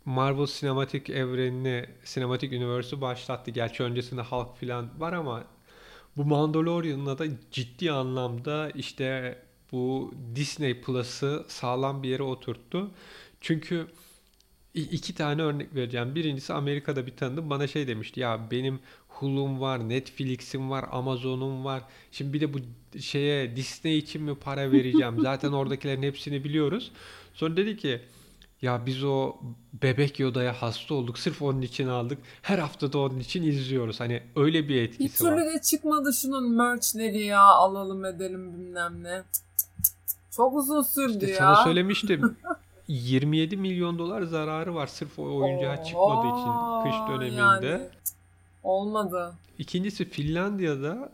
Marvel 0.06 0.46
sinematik 0.46 1.10
evrenini, 1.10 1.86
sinematik 2.04 2.52
universe'ü 2.52 3.02
başlattı. 3.02 3.52
Gerçi 3.52 3.84
öncesinde 3.84 4.22
Hulk 4.22 4.56
falan 4.58 4.90
var 5.00 5.14
ama 5.14 5.44
bu 6.18 6.26
Mandalorian'la 6.26 7.18
da 7.18 7.26
ciddi 7.52 7.92
anlamda 7.92 8.70
işte 8.76 9.38
bu 9.72 10.14
Disney 10.36 10.82
Plus'ı 10.82 11.46
sağlam 11.48 12.04
bir 12.04 12.10
yere 12.10 12.24
oturttu. 12.24 12.92
Çünkü 13.42 13.88
iki 14.74 15.16
tane 15.16 15.42
örnek 15.42 15.76
vereceğim. 15.76 16.16
Birincisi 16.16 16.54
Amerika'da 16.54 17.06
bir 17.06 17.16
tanıdım 17.16 17.50
bana 17.50 17.68
şey 17.68 17.88
demişti. 17.88 18.20
Ya 18.20 18.48
benim 18.52 18.80
Hulu'm 19.08 19.62
var, 19.62 19.90
Netflix'im 19.90 20.70
var, 20.70 20.86
Amazon'um 20.92 21.66
var. 21.66 21.84
Şimdi 22.12 22.34
bir 22.34 22.42
de 22.42 22.54
bu 22.54 22.58
şeye 23.00 23.56
Disney 23.56 23.98
için 23.98 24.24
mi 24.24 24.36
para 24.36 24.72
vereceğim? 24.72 25.20
Zaten 25.22 25.52
oradakilerin 25.52 26.04
hepsini 26.04 26.44
biliyoruz. 26.44 26.92
Sonra 27.34 27.58
dedi 27.58 27.78
ki 27.78 28.02
ya 28.64 28.86
biz 28.86 29.04
o 29.04 29.34
bebek 29.84 30.20
Yoda'ya 30.20 30.54
hasta 30.62 30.94
olduk. 30.96 31.20
Sırf 31.20 31.42
onun 31.42 31.62
için 31.62 31.88
aldık. 31.88 32.18
Her 32.42 32.60
hafta 32.60 32.94
da 32.94 33.00
onun 33.00 33.20
için 33.20 33.44
izliyoruz. 33.44 34.00
Hani 34.00 34.24
öyle 34.36 34.64
bir 34.64 34.70
Bir 34.70 34.82
etkisi 34.82 35.24
var. 35.26 35.32
türlü 35.38 35.46
de 35.54 35.62
çıkmadı 35.62 36.14
şunun 36.14 36.52
merchleri 36.52 37.24
ya 37.24 37.42
alalım 37.42 38.06
edelim 38.06 38.54
bilmem 38.54 39.04
ne. 39.04 39.24
Çok 40.36 40.56
uzun 40.56 40.82
sürdü 40.82 41.14
İşte 41.14 41.32
ya. 41.32 41.38
sana 41.38 41.56
söylemiştim. 41.64 42.38
27 42.88 43.58
milyon 43.58 44.00
dolar 44.00 44.22
zararı 44.22 44.76
var 44.76 44.88
sırf 44.88 45.20
o 45.20 45.24
oyuncağa 45.24 45.84
çıkmadığı 45.84 46.28
için 46.40 46.52
kış 46.84 47.10
döneminde. 47.10 47.68
yani. 47.68 47.82
Olmadı. 48.64 49.34
İkincisi 49.58 50.06
Finlandiya'da 50.10 51.10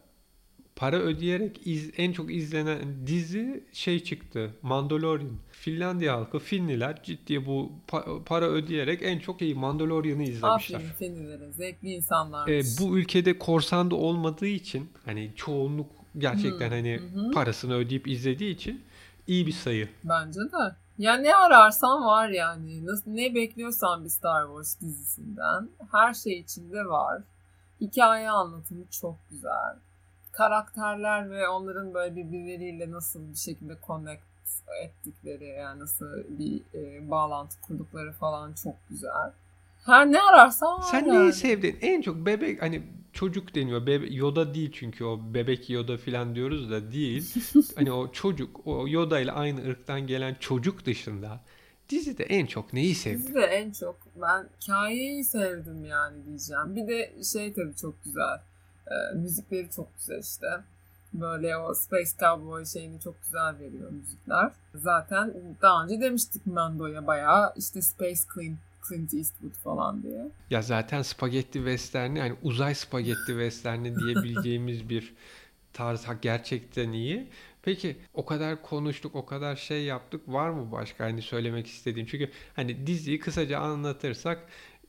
para 0.80 0.96
ödeyerek 0.96 1.62
iz- 1.68 1.92
en 1.98 2.12
çok 2.12 2.34
izlenen 2.34 3.08
dizi 3.08 3.64
şey 3.74 4.04
çıktı. 4.04 4.52
Mandalorian. 4.62 5.32
Finlandiya 5.52 6.18
halkı 6.18 6.40
Finliler 6.40 7.04
ciddi 7.04 7.46
bu 7.46 7.72
pa- 7.88 8.24
para 8.24 8.46
ödeyerek 8.46 9.00
en 9.04 9.20
çok 9.20 9.42
iyi 9.42 9.56
Mandalorian'ı 9.56 10.24
izlemişler. 10.24 10.78
Aferin 10.80 10.94
Finlilere. 10.94 11.52
Zevkli 11.52 11.90
insanlar. 11.92 12.48
E, 12.48 12.62
bu 12.80 12.98
ülkede 12.98 13.40
korsan 13.40 13.92
da 13.92 13.96
olmadığı 13.96 14.48
için 14.48 14.90
hani 15.06 15.32
çoğunluk 15.36 15.90
gerçekten 16.18 16.66
Hmm, 16.68 16.76
hani 16.76 16.98
hı. 16.98 17.32
parasını 17.32 17.74
ödeyip 17.76 18.08
izlediği 18.08 18.56
için 18.56 18.82
iyi 19.28 19.48
bir 19.48 19.52
sayı. 19.52 19.90
Bence 20.04 20.40
de. 20.40 20.76
Ya 20.98 21.18
ne 21.18 21.36
ararsan 21.36 22.06
var 22.06 22.30
yani. 22.30 22.86
Nasıl, 22.86 23.12
ne 23.12 23.36
bekliyorsan 23.36 24.04
bir 24.04 24.10
Star 24.10 24.46
Wars 24.48 24.82
dizisinden. 24.82 25.70
Her 25.92 26.14
şey 26.14 26.40
içinde 26.40 26.86
var. 26.86 27.22
Hikaye 27.82 28.30
anlatımı 28.30 28.84
çok 28.92 29.16
güzel. 29.30 29.76
Karakterler 30.32 31.32
ve 31.32 31.48
onların 31.48 31.94
böyle 31.94 32.16
birbirleriyle 32.16 32.92
nasıl 32.92 33.32
bir 33.32 33.38
şekilde 33.38 33.78
connect 33.88 34.22
ettikleri 34.84 35.46
yani 35.46 35.80
nasıl 35.80 36.06
bir 36.30 36.62
e, 36.74 37.12
bağlantı 37.12 37.62
kurdukları 37.62 38.12
falan 38.12 38.54
çok 38.54 38.76
güzel. 38.90 39.32
Her 39.86 40.12
ne 40.12 40.22
ararsan 40.22 40.80
var 40.80 40.88
Sen 40.92 41.06
yani. 41.06 41.20
neyi 41.20 41.34
sevdin? 41.34 41.78
En 41.82 42.02
çok 42.02 42.16
bebek 42.16 42.62
hani 42.62 42.84
çocuk 43.14 43.56
deniyor. 43.56 43.88
Bebe, 43.88 44.08
Yoda 44.08 44.54
değil 44.54 44.72
çünkü 44.74 45.04
o 45.04 45.34
bebek 45.34 45.70
Yoda 45.70 45.98
falan 45.98 46.36
diyoruz 46.36 46.72
da 46.72 46.92
değil. 46.92 47.34
hani 47.76 47.92
o 47.92 48.12
çocuk, 48.12 48.68
o 48.68 48.88
Yoda 48.88 49.20
ile 49.20 49.32
aynı 49.32 49.70
ırktan 49.70 50.08
gelen 50.08 50.36
çocuk 50.40 50.86
dışında 50.86 51.40
dizide 51.90 52.24
en 52.24 52.46
çok 52.46 52.74
neyi 52.74 52.96
sevdin? 52.96 53.18
Dizide 53.18 53.42
en 53.42 53.72
çok 53.72 53.96
ben 54.16 54.50
hikayeyi 54.62 55.24
sevdim 55.24 55.86
yani 55.86 56.26
diyeceğim. 56.26 56.76
Bir 56.76 56.88
de 56.88 57.24
şey 57.24 57.54
tabii 57.54 57.76
çok 57.76 58.04
güzel. 58.04 58.40
Ee, 58.90 59.16
müzikleri 59.16 59.72
çok 59.76 59.98
güzel 59.98 60.20
işte. 60.20 60.48
Böyle 61.14 61.58
o 61.58 61.74
Space 61.74 62.12
Cowboy 62.20 62.66
şeyini 62.66 63.02
çok 63.02 63.24
güzel 63.24 63.60
veriyor 63.60 63.92
müzikler. 63.92 64.52
Zaten 64.76 65.34
daha 65.62 65.84
önce 65.84 66.02
demiştik 66.02 66.46
Mando'ya 66.46 67.08
bayağı 67.08 67.54
işte 67.58 67.82
Space 67.82 68.22
Clint, 68.34 68.60
Clint 68.90 69.14
Eastwood 69.14 69.52
falan 69.64 70.04
diye. 70.04 70.32
Ya 70.50 70.62
zaten 70.62 71.02
spagetti 71.02 71.54
westerni 71.54 72.20
yani 72.20 72.36
uzay 72.44 72.76
spagetti 72.76 73.26
westerni 73.26 73.96
diyebileceğimiz 73.96 74.90
bir 74.90 75.14
tarz 75.74 76.06
gerçekten 76.22 76.92
iyi. 76.92 77.28
Peki 77.62 77.98
o 78.14 78.26
kadar 78.26 78.62
konuştuk, 78.62 79.16
o 79.16 79.26
kadar 79.26 79.56
şey 79.56 79.84
yaptık. 79.84 80.22
Var 80.28 80.50
mı 80.50 80.72
başka 80.72 81.04
hani 81.04 81.22
söylemek 81.22 81.68
istediğim? 81.68 82.08
Çünkü 82.08 82.32
hani 82.56 82.88
diziyi 82.88 83.20
kısaca 83.20 83.60
anlatırsak 83.60 84.40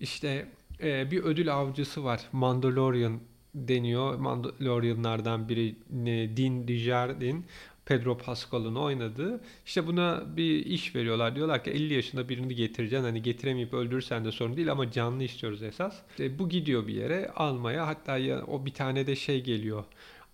işte 0.00 0.48
e, 0.82 1.10
bir 1.10 1.22
ödül 1.22 1.54
avcısı 1.54 2.04
var. 2.04 2.28
Mandalorian 2.32 3.20
deniyor. 3.54 4.14
Mandalorianlardan 4.14 5.48
biri 5.48 5.76
ne, 5.90 6.36
Din 6.36 6.68
Djarin. 6.68 7.44
Pedro 7.90 8.18
Pascal'ın 8.18 8.74
oynadığı. 8.74 9.40
İşte 9.66 9.86
buna 9.86 10.22
bir 10.36 10.66
iş 10.66 10.96
veriyorlar. 10.96 11.36
Diyorlar 11.36 11.64
ki 11.64 11.70
50 11.70 11.94
yaşında 11.94 12.28
birini 12.28 12.54
getireceksin. 12.54 13.04
Hani 13.04 13.22
getiremeyip 13.22 13.74
öldürürsen 13.74 14.24
de 14.24 14.32
sorun 14.32 14.56
değil 14.56 14.72
ama 14.72 14.90
canlı 14.90 15.24
istiyoruz 15.24 15.62
esas. 15.62 15.98
İşte 16.10 16.38
bu 16.38 16.48
gidiyor 16.48 16.86
bir 16.86 16.94
yere 16.94 17.30
almaya. 17.36 17.86
Hatta 17.86 18.18
ya, 18.18 18.46
o 18.46 18.66
bir 18.66 18.74
tane 18.74 19.06
de 19.06 19.16
şey 19.16 19.42
geliyor. 19.42 19.84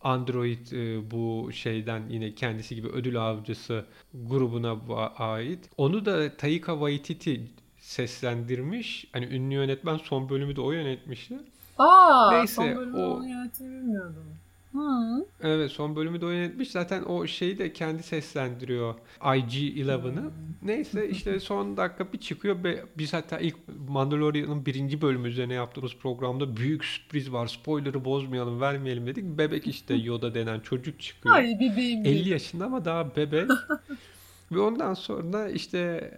Android 0.01 0.73
e, 0.73 1.11
bu 1.11 1.53
şeyden 1.53 2.03
yine 2.11 2.35
kendisi 2.35 2.75
gibi 2.75 2.89
ödül 2.89 3.21
avcısı 3.21 3.85
grubuna 4.15 4.73
ait. 5.19 5.71
Onu 5.77 6.05
da 6.05 6.37
Taika 6.37 6.73
Waititi 6.73 7.41
seslendirmiş. 7.79 9.07
Hani 9.13 9.27
ünlü 9.27 9.55
yönetmen 9.55 9.97
son 9.97 10.29
bölümü 10.29 10.57
de 10.57 10.61
o 10.61 10.73
yönetmişti. 10.73 11.39
Aa, 11.79 12.31
Neyse, 12.33 12.55
son 12.55 12.77
bölümü 12.77 12.97
o- 12.99 13.11
onu 13.17 13.29
yönettiğini 13.29 13.75
bilmiyordum. 13.75 14.25
Hı. 14.73 15.27
Evet 15.43 15.71
son 15.71 15.97
bölümü 15.97 16.21
de 16.21 16.27
o 16.27 16.31
yönetmiş. 16.31 16.71
Zaten 16.71 17.03
o 17.03 17.27
şeyi 17.27 17.59
de 17.59 17.73
kendi 17.73 18.03
seslendiriyor. 18.03 18.95
IG-11'ı. 19.21 20.31
Neyse 20.63 21.09
işte 21.11 21.41
son 21.41 21.77
dakika 21.77 22.13
bir 22.13 22.19
çıkıyor. 22.19 22.65
Ve 22.65 22.85
biz 22.99 23.13
hatta 23.13 23.39
ilk 23.39 23.57
Mandalorian'ın 23.89 24.67
birinci 24.67 25.03
bölümü 25.03 25.29
üzerine 25.29 25.55
yaptığımız 25.55 25.97
programda 25.97 26.57
büyük 26.57 26.85
sürpriz 26.85 27.33
var. 27.33 27.47
Spoiler'ı 27.47 28.05
bozmayalım 28.05 28.61
vermeyelim 28.61 29.07
dedik. 29.07 29.25
Bebek 29.25 29.67
işte 29.67 29.95
Yoda 30.05 30.35
denen 30.35 30.61
çocuk 30.61 31.01
çıkıyor. 31.01 31.35
Ay 31.35 31.45
bebeğim 31.61 32.01
50 32.01 32.05
benim. 32.05 32.33
yaşında 32.33 32.65
ama 32.65 32.85
daha 32.85 33.17
bebek. 33.17 33.51
Ve 34.53 34.61
ondan 34.61 34.95
sonra 34.95 35.49
işte 35.49 36.11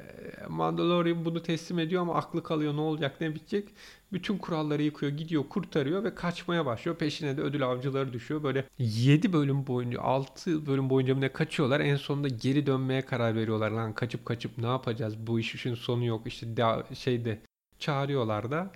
Mandalorian 0.48 1.24
bunu 1.24 1.42
teslim 1.42 1.78
ediyor 1.78 2.02
ama 2.02 2.14
aklı 2.14 2.42
kalıyor 2.42 2.76
ne 2.76 2.80
olacak 2.80 3.20
ne 3.20 3.34
bitecek. 3.34 3.68
Bütün 4.12 4.38
kuralları 4.38 4.82
yıkıyor 4.82 5.12
gidiyor 5.12 5.44
kurtarıyor 5.48 6.04
ve 6.04 6.14
kaçmaya 6.14 6.66
başlıyor. 6.66 6.96
Peşine 6.96 7.36
de 7.36 7.40
ödül 7.40 7.66
avcıları 7.66 8.12
düşüyor. 8.12 8.42
Böyle 8.42 8.64
7 8.78 9.32
bölüm 9.32 9.66
boyunca 9.66 10.00
6 10.00 10.66
bölüm 10.66 10.90
boyunca 10.90 11.14
ne 11.14 11.32
kaçıyorlar. 11.32 11.80
En 11.80 11.96
sonunda 11.96 12.28
geri 12.28 12.66
dönmeye 12.66 13.02
karar 13.02 13.34
veriyorlar. 13.34 13.70
Lan 13.70 13.92
kaçıp 13.92 14.26
kaçıp 14.26 14.58
ne 14.58 14.66
yapacağız 14.66 15.14
bu 15.26 15.40
iş 15.40 15.54
işin 15.54 15.74
sonu 15.74 16.04
yok. 16.04 16.26
İşte 16.26 16.46
şeyde 16.94 17.40
çağırıyorlar 17.78 18.50
da 18.50 18.72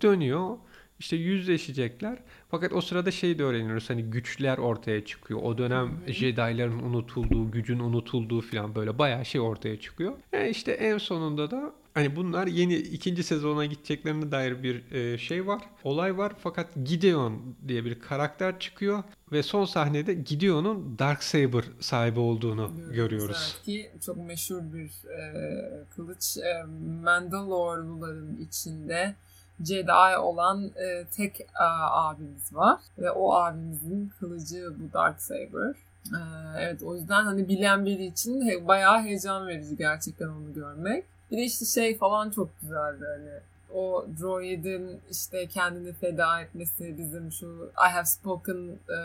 dönüyor. 0.00 0.58
İşte 0.98 1.16
yüzleşecekler. 1.16 2.18
Fakat 2.50 2.72
o 2.72 2.80
sırada 2.80 3.10
şey 3.10 3.38
de 3.38 3.44
öğreniyoruz. 3.44 3.90
Hani 3.90 4.02
güçler 4.02 4.58
ortaya 4.58 5.04
çıkıyor. 5.04 5.40
O 5.42 5.58
dönem 5.58 6.00
Jedi'ların 6.06 6.78
unutulduğu, 6.78 7.50
gücün 7.50 7.78
unutulduğu 7.78 8.40
falan 8.40 8.74
böyle 8.74 8.98
bayağı 8.98 9.24
şey 9.24 9.40
ortaya 9.40 9.80
çıkıyor. 9.80 10.12
E 10.32 10.50
işte 10.50 10.72
en 10.72 10.98
sonunda 10.98 11.50
da 11.50 11.72
hani 11.94 12.16
bunlar 12.16 12.46
yeni 12.46 12.74
ikinci 12.74 13.22
sezona 13.22 13.64
gideceklerine 13.64 14.32
dair 14.32 14.62
bir 14.62 14.92
e, 14.92 15.18
şey 15.18 15.46
var. 15.46 15.62
Olay 15.84 16.18
var. 16.18 16.32
Fakat 16.38 16.68
Gideon 16.84 17.56
diye 17.68 17.84
bir 17.84 18.00
karakter 18.00 18.58
çıkıyor 18.58 19.02
ve 19.32 19.42
son 19.42 19.64
sahnede 19.64 20.14
Gideon'un 20.14 20.98
Darksaber 20.98 21.64
sahibi 21.80 22.20
olduğunu 22.20 22.70
görüyoruz. 22.92 23.54
Evet 23.56 23.64
ki 23.64 23.90
çok 24.06 24.16
meşhur 24.16 24.62
bir 24.72 25.08
e, 25.08 25.84
kılıç. 25.96 26.36
E, 26.36 26.64
Mandalorluların 27.02 28.36
içinde 28.36 29.14
Jedi 29.64 30.18
olan 30.18 30.64
e, 30.64 31.04
tek 31.16 31.40
e, 31.40 31.46
abimiz 31.90 32.54
var. 32.54 32.80
Ve 32.98 33.10
o 33.10 33.32
abimizin 33.34 34.12
kılıcı 34.20 34.72
bu 34.78 34.92
Darksaber. 34.92 35.74
E, 36.12 36.20
evet 36.58 36.82
o 36.82 36.96
yüzden 36.96 37.24
hani 37.24 37.48
bilen 37.48 37.84
biri 37.84 38.04
için 38.04 38.48
he, 38.48 38.68
bayağı 38.68 39.02
heyecan 39.02 39.46
verici 39.46 39.76
gerçekten 39.76 40.28
onu 40.28 40.54
görmek. 40.54 41.04
Bir 41.30 41.36
de 41.36 41.42
işte 41.42 41.64
şey 41.64 41.98
falan 41.98 42.30
çok 42.30 42.60
güzeldi 42.60 43.04
hani 43.16 43.40
o 43.74 44.06
droid'in 44.20 45.00
işte 45.10 45.46
kendini 45.46 45.92
feda 45.92 46.40
etmesi 46.40 46.98
bizim 46.98 47.32
şu 47.32 47.70
I 47.88 47.90
have 47.90 48.04
spoken 48.04 48.78
e, 48.88 48.98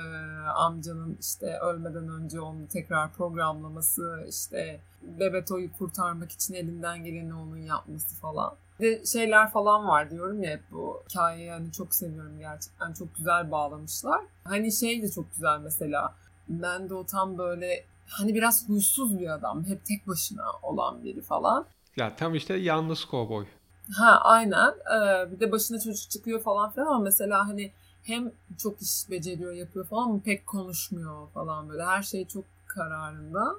amcanın 0.55 1.17
işte 1.21 1.57
ölmeden 1.59 2.09
önce 2.09 2.41
onu 2.41 2.67
tekrar 2.67 3.13
programlaması 3.13 4.25
işte 4.29 4.79
Bebeto'yu 5.01 5.71
kurtarmak 5.77 6.31
için 6.31 6.53
elinden 6.53 7.03
geleni 7.03 7.33
onun 7.33 7.57
yapması 7.57 8.15
falan. 8.15 8.53
De 8.81 9.05
şeyler 9.05 9.51
falan 9.51 9.87
var 9.87 10.11
diyorum 10.11 10.43
ya 10.43 10.51
hep 10.51 10.61
bu 10.71 11.03
hikayeyi 11.09 11.51
hani 11.51 11.71
çok 11.71 11.93
seviyorum 11.95 12.39
gerçekten 12.39 12.93
çok 12.93 13.15
güzel 13.15 13.51
bağlamışlar. 13.51 14.21
Hani 14.43 14.71
şey 14.71 15.01
de 15.01 15.11
çok 15.11 15.31
güzel 15.31 15.59
mesela 15.59 16.15
Mando 16.47 17.05
tam 17.05 17.37
böyle 17.37 17.85
hani 18.07 18.35
biraz 18.35 18.69
huysuz 18.69 19.19
bir 19.19 19.33
adam 19.33 19.65
hep 19.65 19.85
tek 19.85 20.07
başına 20.07 20.45
olan 20.63 21.03
biri 21.03 21.21
falan. 21.21 21.65
Ya 21.95 22.15
tam 22.15 22.35
işte 22.35 22.53
yalnız 22.53 23.05
kovboy. 23.05 23.45
Ha 23.93 24.19
aynen. 24.23 24.69
Ee, 24.69 25.31
bir 25.31 25.39
de 25.39 25.51
başına 25.51 25.79
çocuk 25.79 26.09
çıkıyor 26.09 26.41
falan 26.41 26.71
filan 26.71 26.87
ama 26.87 26.99
mesela 26.99 27.47
hani 27.47 27.71
hem 28.03 28.31
çok 28.57 28.81
iş 28.81 29.09
beceriyor 29.09 29.53
yapıyor 29.53 29.85
falan 29.87 30.03
ama 30.03 30.19
pek 30.25 30.47
konuşmuyor 30.47 31.29
falan 31.33 31.69
böyle. 31.69 31.83
Her 31.85 32.03
şey 32.03 32.27
çok 32.27 32.45
kararında. 32.67 33.55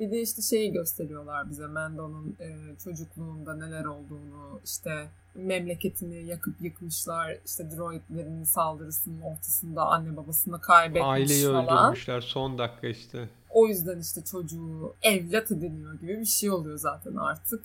Bir 0.00 0.10
de 0.10 0.20
işte 0.20 0.42
şeyi 0.42 0.72
gösteriyorlar 0.72 1.50
bize 1.50 1.66
Mando'nun 1.66 2.36
e, 2.40 2.78
çocukluğunda 2.84 3.54
neler 3.56 3.84
olduğunu 3.84 4.60
işte 4.64 5.08
memleketini 5.34 6.26
yakıp 6.26 6.60
yıkmışlar 6.60 7.36
işte 7.46 7.70
droidlerin 7.70 8.44
saldırısının 8.44 9.20
ortasında 9.20 9.86
anne 9.86 10.16
babasını 10.16 10.60
kaybetmiş 10.60 11.08
Aileyi 11.08 11.46
falan. 11.46 11.82
öldürmüşler 11.82 12.20
son 12.20 12.58
dakika 12.58 12.86
işte. 12.86 13.28
O 13.50 13.66
yüzden 13.66 14.00
işte 14.00 14.24
çocuğu 14.24 14.94
evlat 15.02 15.50
ediniyor 15.50 15.94
gibi 15.94 16.20
bir 16.20 16.24
şey 16.24 16.50
oluyor 16.50 16.78
zaten 16.78 17.16
artık. 17.16 17.64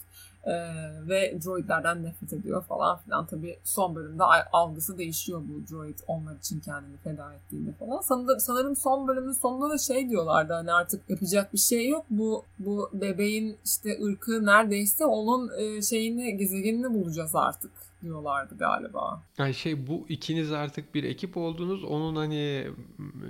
Ee, 0.49 1.07
ve 1.07 1.39
droidlerden 1.45 2.03
nefret 2.03 2.33
ediyor 2.33 2.63
falan 2.63 2.97
filan. 2.97 3.25
Tabii 3.25 3.59
son 3.63 3.95
bölümde 3.95 4.23
algısı 4.51 4.97
değişiyor 4.97 5.41
bu 5.41 5.73
droid 5.73 5.99
onlar 6.07 6.35
için 6.35 6.59
kendini 6.59 6.97
feda 6.97 7.33
ettiğinde 7.33 7.71
falan. 7.73 8.01
Sanırım, 8.01 8.39
sanırım 8.39 8.75
son 8.75 9.07
bölümün 9.07 9.31
sonunda 9.31 9.69
da 9.69 9.77
şey 9.77 10.09
diyorlardı 10.09 10.53
hani 10.53 10.73
artık 10.73 11.09
yapacak 11.09 11.53
bir 11.53 11.57
şey 11.57 11.89
yok. 11.89 12.05
Bu 12.09 12.45
bu 12.59 12.89
bebeğin 12.93 13.57
işte 13.65 13.97
ırkı 14.03 14.45
neredeyse 14.45 15.05
onun 15.05 15.51
e, 15.59 15.81
şeyini 15.81 16.38
gezegenini 16.38 16.93
bulacağız 16.93 17.35
artık 17.35 17.71
diyorlardı 18.01 18.57
galiba. 18.57 19.23
Yani 19.38 19.53
şey 19.53 19.88
bu 19.88 20.05
ikiniz 20.09 20.51
artık 20.51 20.95
bir 20.95 21.03
ekip 21.03 21.38
oldunuz. 21.38 21.83
Onun 21.83 22.15
hani 22.15 22.67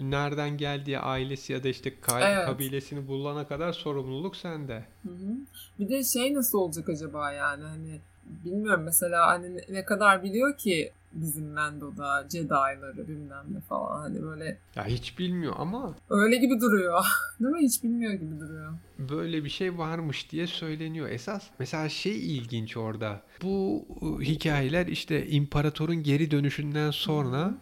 nereden 0.01 0.57
geldiği 0.57 0.99
ailesi 0.99 1.53
ya 1.53 1.63
da 1.63 1.67
işte 1.67 1.89
ka- 1.89 2.33
Evet. 2.35 2.45
kabilesini 2.45 3.07
bulana 3.07 3.47
kadar 3.47 3.73
sorumluluk 3.73 4.35
sende. 4.35 4.85
Hı 5.03 5.09
hı. 5.09 5.35
Bir 5.79 5.89
de 5.89 6.03
şey 6.03 6.33
nasıl 6.33 6.57
olacak 6.57 6.89
acaba 6.89 7.31
yani 7.31 7.63
hani 7.63 8.01
bilmiyorum 8.45 8.83
mesela 8.83 9.27
hani 9.27 9.55
ne- 9.57 9.65
ne 9.69 9.85
kadar 9.85 10.23
biliyor 10.23 10.57
ki 10.57 10.91
bizim 11.11 11.51
Mendo'da 11.53 12.27
Jedi'ları 12.31 13.07
bilmem 13.07 13.45
ne 13.51 13.59
falan 13.61 13.99
hani 14.01 14.21
böyle 14.23 14.57
Ya 14.75 14.85
hiç 14.85 15.19
bilmiyor 15.19 15.53
ama 15.57 15.95
öyle 16.09 16.35
gibi 16.37 16.61
duruyor. 16.61 17.05
Değil 17.39 17.51
mi? 17.51 17.61
Hiç 17.61 17.83
bilmiyor 17.83 18.13
gibi 18.13 18.39
duruyor. 18.39 18.73
böyle 18.99 19.43
bir 19.43 19.49
şey 19.49 19.77
varmış 19.77 20.31
diye 20.31 20.47
söyleniyor. 20.47 21.09
Esas 21.09 21.43
mesela 21.59 21.89
şey 21.89 22.37
ilginç 22.37 22.77
orada. 22.77 23.21
Bu 23.43 23.85
ıı, 24.03 24.21
hikayeler 24.21 24.87
işte 24.87 25.27
imparatorun 25.27 26.03
geri 26.03 26.31
dönüşünden 26.31 26.91
sonra 26.91 27.53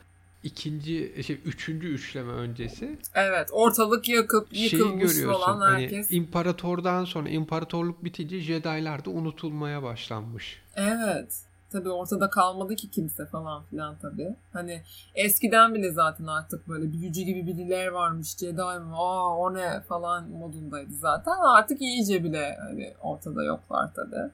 ikinci 0.43 1.23
şey 1.27 1.39
üçüncü 1.45 1.87
üçleme 1.87 2.31
öncesi 2.31 2.97
Evet 3.15 3.49
ortalık 3.51 4.09
yakıp 4.09 4.53
şeyi 4.55 4.63
yıkılmış 4.63 5.13
görüyorsun. 5.13 5.41
falan 5.43 5.59
Hani 5.59 5.81
herkes. 5.83 6.11
imparatordan 6.11 7.05
sonra 7.05 7.29
imparatorluk 7.29 8.03
bitince 8.03 8.39
Jedi'lar 8.39 9.05
da 9.05 9.09
unutulmaya 9.09 9.83
başlanmış. 9.83 10.61
Evet. 10.75 11.35
Tabii 11.71 11.89
ortada 11.89 12.29
kalmadı 12.29 12.75
ki 12.75 12.91
kimse 12.91 13.25
falan 13.25 13.63
filan 13.63 13.95
tabii. 14.01 14.35
Hani 14.53 14.81
eskiden 15.15 15.75
bile 15.75 15.91
zaten 15.91 16.25
artık 16.25 16.67
böyle 16.67 16.91
büyücü 16.93 17.21
gibi 17.21 17.47
birileri 17.47 17.93
varmış. 17.93 18.37
Jedi 18.37 18.61
mi? 18.61 18.95
Aa 18.95 19.37
o 19.37 19.53
ne 19.53 19.81
falan 19.81 20.29
modundaydı 20.29 20.93
zaten. 20.93 21.33
Artık 21.57 21.81
iyice 21.81 22.23
bile 22.23 22.57
hani 22.61 22.93
ortada 23.01 23.43
yoklar 23.43 23.93
tabii. 23.93 24.31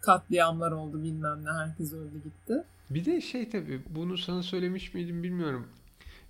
Katliamlar 0.00 0.72
oldu 0.72 1.02
bilmem 1.02 1.44
ne. 1.44 1.50
Herkes 1.50 1.92
öldü 1.92 2.22
gitti. 2.24 2.64
Bir 2.90 3.04
de 3.04 3.20
şey 3.20 3.50
tabii 3.50 3.82
bunu 3.90 4.18
sana 4.18 4.42
söylemiş 4.42 4.94
miydim 4.94 5.22
bilmiyorum. 5.22 5.68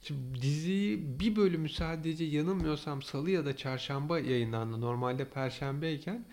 Şimdi 0.03 0.43
diziyi 0.43 1.21
bir 1.21 1.37
bölümü 1.37 1.69
sadece 1.69 2.25
yanılmıyorsam 2.25 3.03
salı 3.03 3.31
ya 3.31 3.45
da 3.45 3.57
çarşamba 3.57 4.19
yayınlandı. 4.19 4.81
Normalde 4.81 5.25
perşembeyken. 5.25 6.25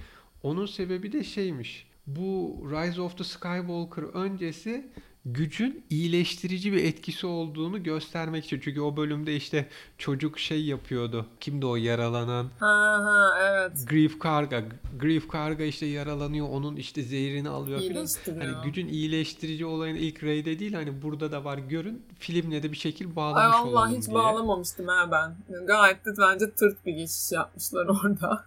Onun 0.43 0.65
sebebi 0.65 1.11
de 1.11 1.23
şeymiş. 1.23 1.87
Bu 2.07 2.57
Rise 2.71 3.01
of 3.01 3.17
the 3.17 3.23
Skywalker 3.23 4.03
öncesi 4.03 4.87
gücün 5.25 5.85
iyileştirici 5.89 6.73
bir 6.73 6.83
etkisi 6.83 7.27
olduğunu 7.27 7.83
göstermek 7.83 8.45
için. 8.45 8.59
Çünkü 8.63 8.81
o 8.81 8.97
bölümde 8.97 9.35
işte 9.35 9.69
çocuk 9.97 10.39
şey 10.39 10.65
yapıyordu. 10.65 11.25
Kimdi 11.39 11.65
o 11.65 11.75
yaralanan? 11.75 12.47
Ha 12.59 12.99
ha 13.03 13.29
evet. 13.41 13.71
Grief 13.89 14.19
Karga. 14.19 14.63
Grief 14.99 15.27
Karga 15.27 15.63
işte 15.63 15.85
yaralanıyor. 15.85 16.49
Onun 16.49 16.75
işte 16.75 17.01
zehrini 17.01 17.49
alıyor. 17.49 17.79
İyileştiriyor. 17.79 18.45
Hani 18.45 18.65
gücün 18.65 18.87
iyileştirici 18.87 19.65
olayın 19.65 19.95
ilk 19.95 20.23
Rey'de 20.23 20.59
değil 20.59 20.73
hani 20.73 21.01
burada 21.01 21.31
da 21.31 21.43
var 21.43 21.57
görün. 21.57 22.01
Filmle 22.19 22.63
de 22.63 22.71
bir 22.71 22.77
şekil 22.77 23.07
Ay 23.07 23.15
bağlamış 23.15 23.55
Allah 23.57 23.67
olalım 23.69 23.95
hiç 23.97 24.05
diye. 24.05 24.15
bağlamamıştım 24.15 24.87
ha 24.87 25.11
ben. 25.11 25.65
Gayet 25.65 26.05
de 26.05 26.09
bence 26.19 26.51
tırt 26.51 26.85
bir 26.85 26.93
geçiş 26.93 27.31
yapmışlar 27.31 27.85
orada. 27.85 28.45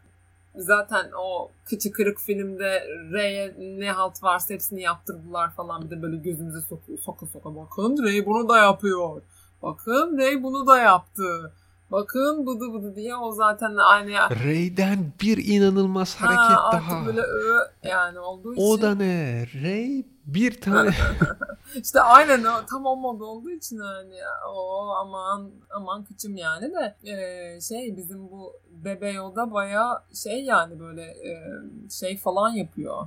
Zaten 0.57 1.11
o 1.19 1.51
kıçı 1.65 1.93
kırık 1.93 2.19
filmde 2.19 2.87
Rey'e 3.13 3.55
ne 3.59 3.91
halt 3.91 4.23
varsa 4.23 4.55
hepsini 4.55 4.83
yaptırdılar 4.83 5.51
falan. 5.51 5.83
Bir 5.83 5.91
de 5.91 6.03
böyle 6.03 6.17
gözümüze 6.17 6.61
sokuyor. 6.61 6.99
Soka 6.99 7.27
soka 7.27 7.57
bakın 7.57 8.05
Rey 8.05 8.27
bunu 8.27 8.49
da 8.49 8.59
yapıyor. 8.59 9.23
Bakın 9.63 10.19
Rey 10.19 10.43
bunu 10.43 10.67
da 10.67 10.79
yaptı. 10.79 11.53
Bakın 11.91 12.47
bıdı 12.47 12.73
bıdı 12.75 12.97
diye 12.97 13.17
o 13.17 13.33
zaten 13.33 13.77
aynı 13.77 14.11
Rey'den 14.45 15.13
bir 15.23 15.45
inanılmaz 15.47 16.17
Ha, 16.17 16.27
hareket 16.27 16.59
artık 16.59 16.91
daha. 16.91 17.07
böyle 17.07 17.21
ö 17.21 17.59
yani 17.83 18.19
olduğu 18.19 18.53
için. 18.55 18.63
O 18.63 18.83
da 18.83 18.95
ne? 18.95 19.47
Rey 19.63 20.07
bir 20.27 20.61
tane 20.61 20.91
İşte 21.75 22.01
aynen 22.01 22.45
o, 22.45 22.67
tam 22.71 22.87
o 22.87 22.97
mod 22.97 23.21
olduğu 23.21 23.51
için 23.51 23.79
hani 23.79 24.15
o 24.55 24.89
aman 24.91 25.51
aman 25.71 26.05
kıçım 26.05 26.37
yani 26.37 26.73
de 26.73 27.11
e, 27.11 27.61
şey 27.61 27.97
bizim 27.97 28.31
bu 28.31 28.53
Bebe 28.85 29.11
Yoda 29.11 29.53
baya 29.53 30.05
şey 30.15 30.45
yani 30.45 30.81
böyle 30.81 31.03
e, 31.03 31.43
şey 31.91 32.19
falan 32.19 32.51
yapıyor. 32.51 33.07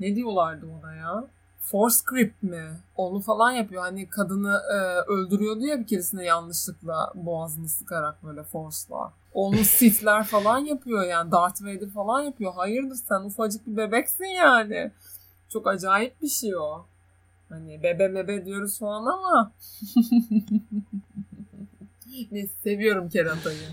ne 0.00 0.16
diyorlardı 0.16 0.66
ona 0.80 0.94
ya? 0.94 1.24
Force 1.64 1.96
grip 2.06 2.42
mi? 2.42 2.62
Onu 2.96 3.20
falan 3.20 3.52
yapıyor. 3.52 3.82
Hani 3.82 4.08
kadını 4.08 4.60
e, 4.72 4.76
öldürüyordu 5.12 5.66
ya 5.66 5.80
bir 5.80 5.86
keresinde 5.86 6.24
yanlışlıkla 6.24 7.12
boğazını 7.14 7.68
sıkarak 7.68 8.24
böyle 8.24 8.42
force'la. 8.42 9.12
Onu 9.34 9.56
Sith'ler 9.64 10.24
falan 10.24 10.58
yapıyor 10.58 11.04
yani. 11.06 11.32
Darth 11.32 11.62
Vader 11.62 11.88
falan 11.88 12.20
yapıyor. 12.20 12.54
Hayırdır 12.54 12.96
sen 13.08 13.20
ufacık 13.20 13.66
bir 13.66 13.76
bebeksin 13.76 14.24
yani. 14.24 14.90
Çok 15.48 15.66
acayip 15.66 16.22
bir 16.22 16.28
şey 16.28 16.56
o. 16.56 16.86
Hani 17.48 17.82
bebe 17.82 18.14
bebe 18.14 18.44
diyoruz 18.44 18.78
falan 18.78 19.06
ama. 19.06 19.52
Neyse 22.30 22.52
seviyorum 22.62 23.08
keratayı. 23.08 23.68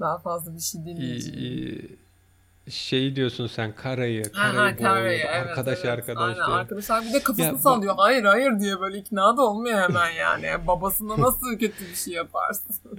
Daha 0.00 0.18
fazla 0.18 0.54
bir 0.54 0.60
şey 0.60 0.86
demeyeceğim. 0.86 1.98
Şey 2.70 3.16
diyorsun 3.16 3.46
sen 3.46 3.74
karayı, 3.74 4.32
karayı, 4.32 4.76
karayı 4.76 5.18
evet, 5.18 5.30
arkadaş 5.30 5.78
evet. 5.78 5.98
arkadaş 5.98 6.22
Aynen, 6.22 6.46
diye. 6.46 6.56
Arkadaşlar 6.56 7.04
bir 7.04 7.12
de 7.12 7.22
kafasını 7.22 7.46
ya, 7.46 7.58
sallıyor. 7.58 7.94
Hayır 7.96 8.24
hayır 8.24 8.60
diye 8.60 8.80
böyle 8.80 8.98
ikna 8.98 9.36
da 9.36 9.42
olmuyor 9.42 9.80
hemen 9.80 10.10
yani. 10.10 10.46
Babasına 10.66 11.20
nasıl 11.20 11.58
kötü 11.58 11.84
bir 11.90 11.94
şey 11.94 12.14
yaparsın? 12.14 12.76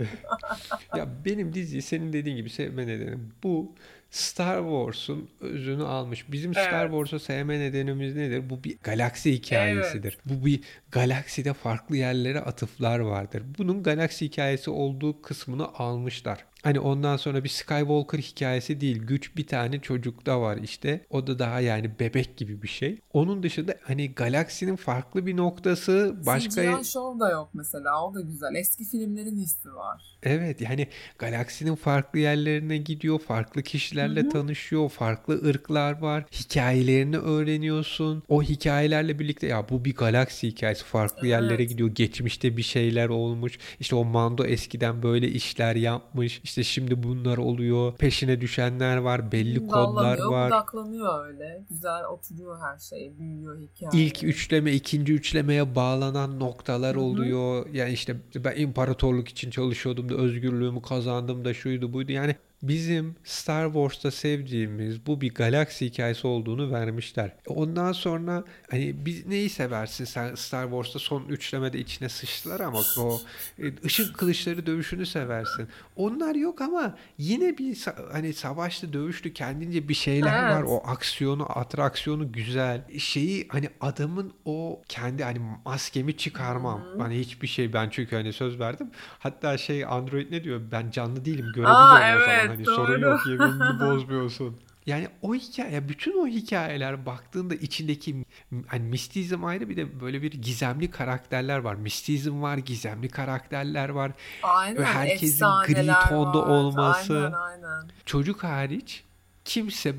ya 0.98 1.08
benim 1.26 1.54
diziyi 1.54 1.82
senin 1.82 2.14
dediğin 2.14 2.38
gibi 2.38 2.50
sevme 2.50 2.88
nedenim. 2.88 3.34
Bu 3.44 3.76
Star 4.14 4.58
Wars'un 4.58 5.30
özünü 5.42 5.84
almış. 5.84 6.32
Bizim 6.32 6.52
evet. 6.56 6.68
Star 6.68 6.88
Wars'u 6.88 7.20
sevme 7.20 7.60
nedenimiz 7.60 8.16
nedir? 8.16 8.50
Bu 8.50 8.64
bir 8.64 8.78
galaksi 8.84 9.34
hikayesidir. 9.34 10.20
Evet. 10.26 10.42
Bu 10.42 10.46
bir 10.46 10.60
galakside 10.92 11.54
farklı 11.54 11.98
yerlere 11.98 12.40
atıflar 12.40 13.00
vardır. 13.00 13.44
Bunun 13.58 13.84
galaksi 13.84 14.26
hikayesi 14.26 14.70
olduğu 14.70 15.22
kısmını 15.22 15.68
almışlar. 15.68 16.46
Hani 16.64 16.80
ondan 16.80 17.18
sonra 17.18 17.44
bir 17.44 17.50
Skywalker 17.50 18.20
hikayesi 18.20 18.82
değil. 18.82 18.98
Güç 18.98 19.38
bir 19.38 19.48
tane 19.48 19.80
çocukta 19.80 20.42
var 20.42 20.58
işte. 20.58 21.06
O 21.10 21.28
da 21.28 21.40
daha 21.40 21.60
yani 21.60 22.00
bebek 22.00 22.38
gibi 22.38 22.62
bir 22.62 22.68
şey. 22.68 23.00
Onun 23.14 23.44
dışında 23.44 23.76
hani 23.82 24.14
galaksinin 24.16 24.76
farklı 24.76 25.26
bir 25.26 25.38
noktası 25.38 26.16
başka... 26.26 26.50
CGI 26.50 26.86
Show 26.86 27.20
da 27.20 27.30
yok 27.30 27.50
mesela. 27.54 28.06
O 28.06 28.14
da 28.14 28.22
güzel. 28.22 28.56
Eski 28.56 28.86
filmlerin 28.86 29.38
hissi 29.38 29.76
var. 29.76 30.18
Evet 30.24 30.62
yani 30.62 30.88
galaksinin 31.18 31.76
farklı 31.76 32.20
yerlerine 32.20 32.78
gidiyor. 32.78 33.20
Farklı 33.20 33.64
kişilerle 33.64 34.22
Hı-hı. 34.22 34.30
tanışıyor. 34.30 34.90
Farklı 34.90 35.50
ırklar 35.50 36.02
var. 36.02 36.26
Hikayelerini 36.32 37.18
öğreniyorsun. 37.18 38.24
O 38.30 38.44
hikayelerle 38.44 39.20
birlikte 39.20 39.48
ya 39.48 39.70
bu 39.70 39.86
bir 39.86 39.96
galaksi 39.96 40.48
hikayesi. 40.48 40.84
Farklı 40.84 41.18
evet. 41.20 41.30
yerlere 41.30 41.66
gidiyor. 41.66 41.90
Geçmişte 41.90 42.58
bir 42.58 42.64
şeyler 42.64 43.10
olmuş. 43.10 43.60
İşte 43.80 43.96
o 43.96 44.04
Mando 44.04 44.46
eskiden 44.46 45.04
böyle 45.04 45.28
işler 45.28 45.76
yapmış. 45.76 46.42
İşte 46.44 46.53
işte 46.54 46.64
şimdi 46.64 47.04
bunlar 47.04 47.38
oluyor. 47.38 47.98
Peşine 47.98 48.42
düşenler 48.42 48.98
var. 48.98 49.32
Belli 49.32 49.68
kodlar 49.68 50.18
var. 50.18 50.48
Odaklanıyor 50.48 51.26
öyle. 51.26 51.66
Güzel 51.70 52.06
oturuyor 52.06 52.60
her 52.62 52.80
şey. 52.80 53.20
Büyüyor 53.20 53.58
hikaye. 53.62 54.04
İlk 54.04 54.24
üçleme, 54.24 54.72
ikinci 54.72 55.14
üçlemeye 55.14 55.76
bağlanan 55.76 56.40
noktalar 56.40 56.96
Hı-hı. 56.96 57.04
oluyor. 57.04 57.66
Yani 57.74 57.94
işte 57.94 58.16
ben 58.36 58.56
imparatorluk 58.58 59.28
için 59.28 59.50
çalışıyordum 59.50 60.10
da 60.10 60.16
özgürlüğümü 60.16 60.82
kazandım 60.82 61.46
da 61.46 61.54
şuydu 61.54 61.94
buydu. 61.94 62.12
Yani 62.12 62.36
bizim 62.64 63.16
Star 63.24 63.66
Wars'ta 63.66 64.12
sevdiğimiz 64.12 65.06
bu 65.06 65.22
bir 65.22 65.34
galaksi 65.34 65.86
hikayesi 65.86 66.28
olduğunu 66.28 66.72
vermişler. 66.72 67.32
Ondan 67.48 67.92
sonra 67.92 68.44
hani 68.72 69.06
biz 69.06 69.26
neyi 69.26 69.50
seversin 69.50 70.06
sen 70.06 70.36
Star 70.36 70.64
Wars'ta 70.64 71.00
son 71.00 71.26
üçlemede 71.26 71.80
içine 71.80 72.10
sıçtılar 72.10 72.60
ama 72.60 72.80
o 72.98 73.22
e, 73.60 73.86
ışık 73.86 74.18
kılıçları 74.18 74.66
dövüşünü 74.66 75.06
seversin. 75.06 75.68
Onlar 75.96 76.36
yok 76.36 76.62
ama 76.62 76.98
yine 77.18 77.58
bir 77.58 77.86
hani 78.12 78.34
savaşlı 78.34 78.94
dövüşlü 78.94 79.34
kendince 79.34 79.90
bir 79.90 79.94
şeyler 79.94 80.44
evet. 80.44 80.56
var. 80.56 80.64
O 80.64 80.84
aksiyonu, 80.88 81.58
atraksiyonu 81.60 82.32
güzel. 82.32 82.82
Şeyi 83.00 83.48
hani 83.48 83.70
adamın 83.82 84.34
o 84.46 84.82
kendi 84.90 85.24
hani 85.24 85.40
maskemi 85.66 86.18
çıkarmam. 86.18 86.82
Hı-hı. 86.82 87.02
Hani 87.02 87.20
hiçbir 87.20 87.48
şey 87.48 87.74
ben 87.74 87.90
çünkü 87.90 88.16
hani 88.16 88.34
söz 88.34 88.60
verdim. 88.60 88.92
Hatta 89.20 89.58
şey 89.58 89.86
Android 89.86 90.32
ne 90.32 90.44
diyor? 90.44 90.62
Ben 90.72 90.92
canlı 90.92 91.26
değilim 91.26 91.46
görebiliyorum 91.46 91.76
Aa, 91.76 92.10
evet. 92.10 92.22
o 92.22 92.48
zaman 92.48 92.53
hani 92.54 92.66
Doğru. 92.66 92.76
sorun 92.76 93.02
yok 93.02 93.28
yeminini 93.28 93.80
bozmuyorsun. 93.80 94.58
Yani 94.86 95.08
o 95.22 95.36
hikaye, 95.36 95.90
bütün 95.90 96.24
o 96.24 96.28
hikayeler 96.28 97.06
baktığında 97.06 97.56
içindeki 97.56 98.26
hani 98.68 98.84
mistizm 98.84 99.46
ayrı 99.46 99.70
bir 99.70 99.78
de 99.78 100.02
böyle 100.02 100.22
bir 100.22 100.32
gizemli 100.32 100.92
karakterler 100.92 101.58
var. 101.58 101.76
Mistizm 101.76 102.42
var, 102.42 102.58
gizemli 102.58 103.10
karakterler 103.10 103.90
var. 103.90 104.12
Aynen, 104.44 104.84
Herkesin 104.84 105.46
gri 105.66 106.10
tonda 106.10 106.42
var. 106.42 106.48
olması. 106.48 107.16
Aynen, 107.16 107.32
aynen. 107.32 107.90
Çocuk 108.06 108.44
hariç 108.44 109.04
kimse 109.46 109.96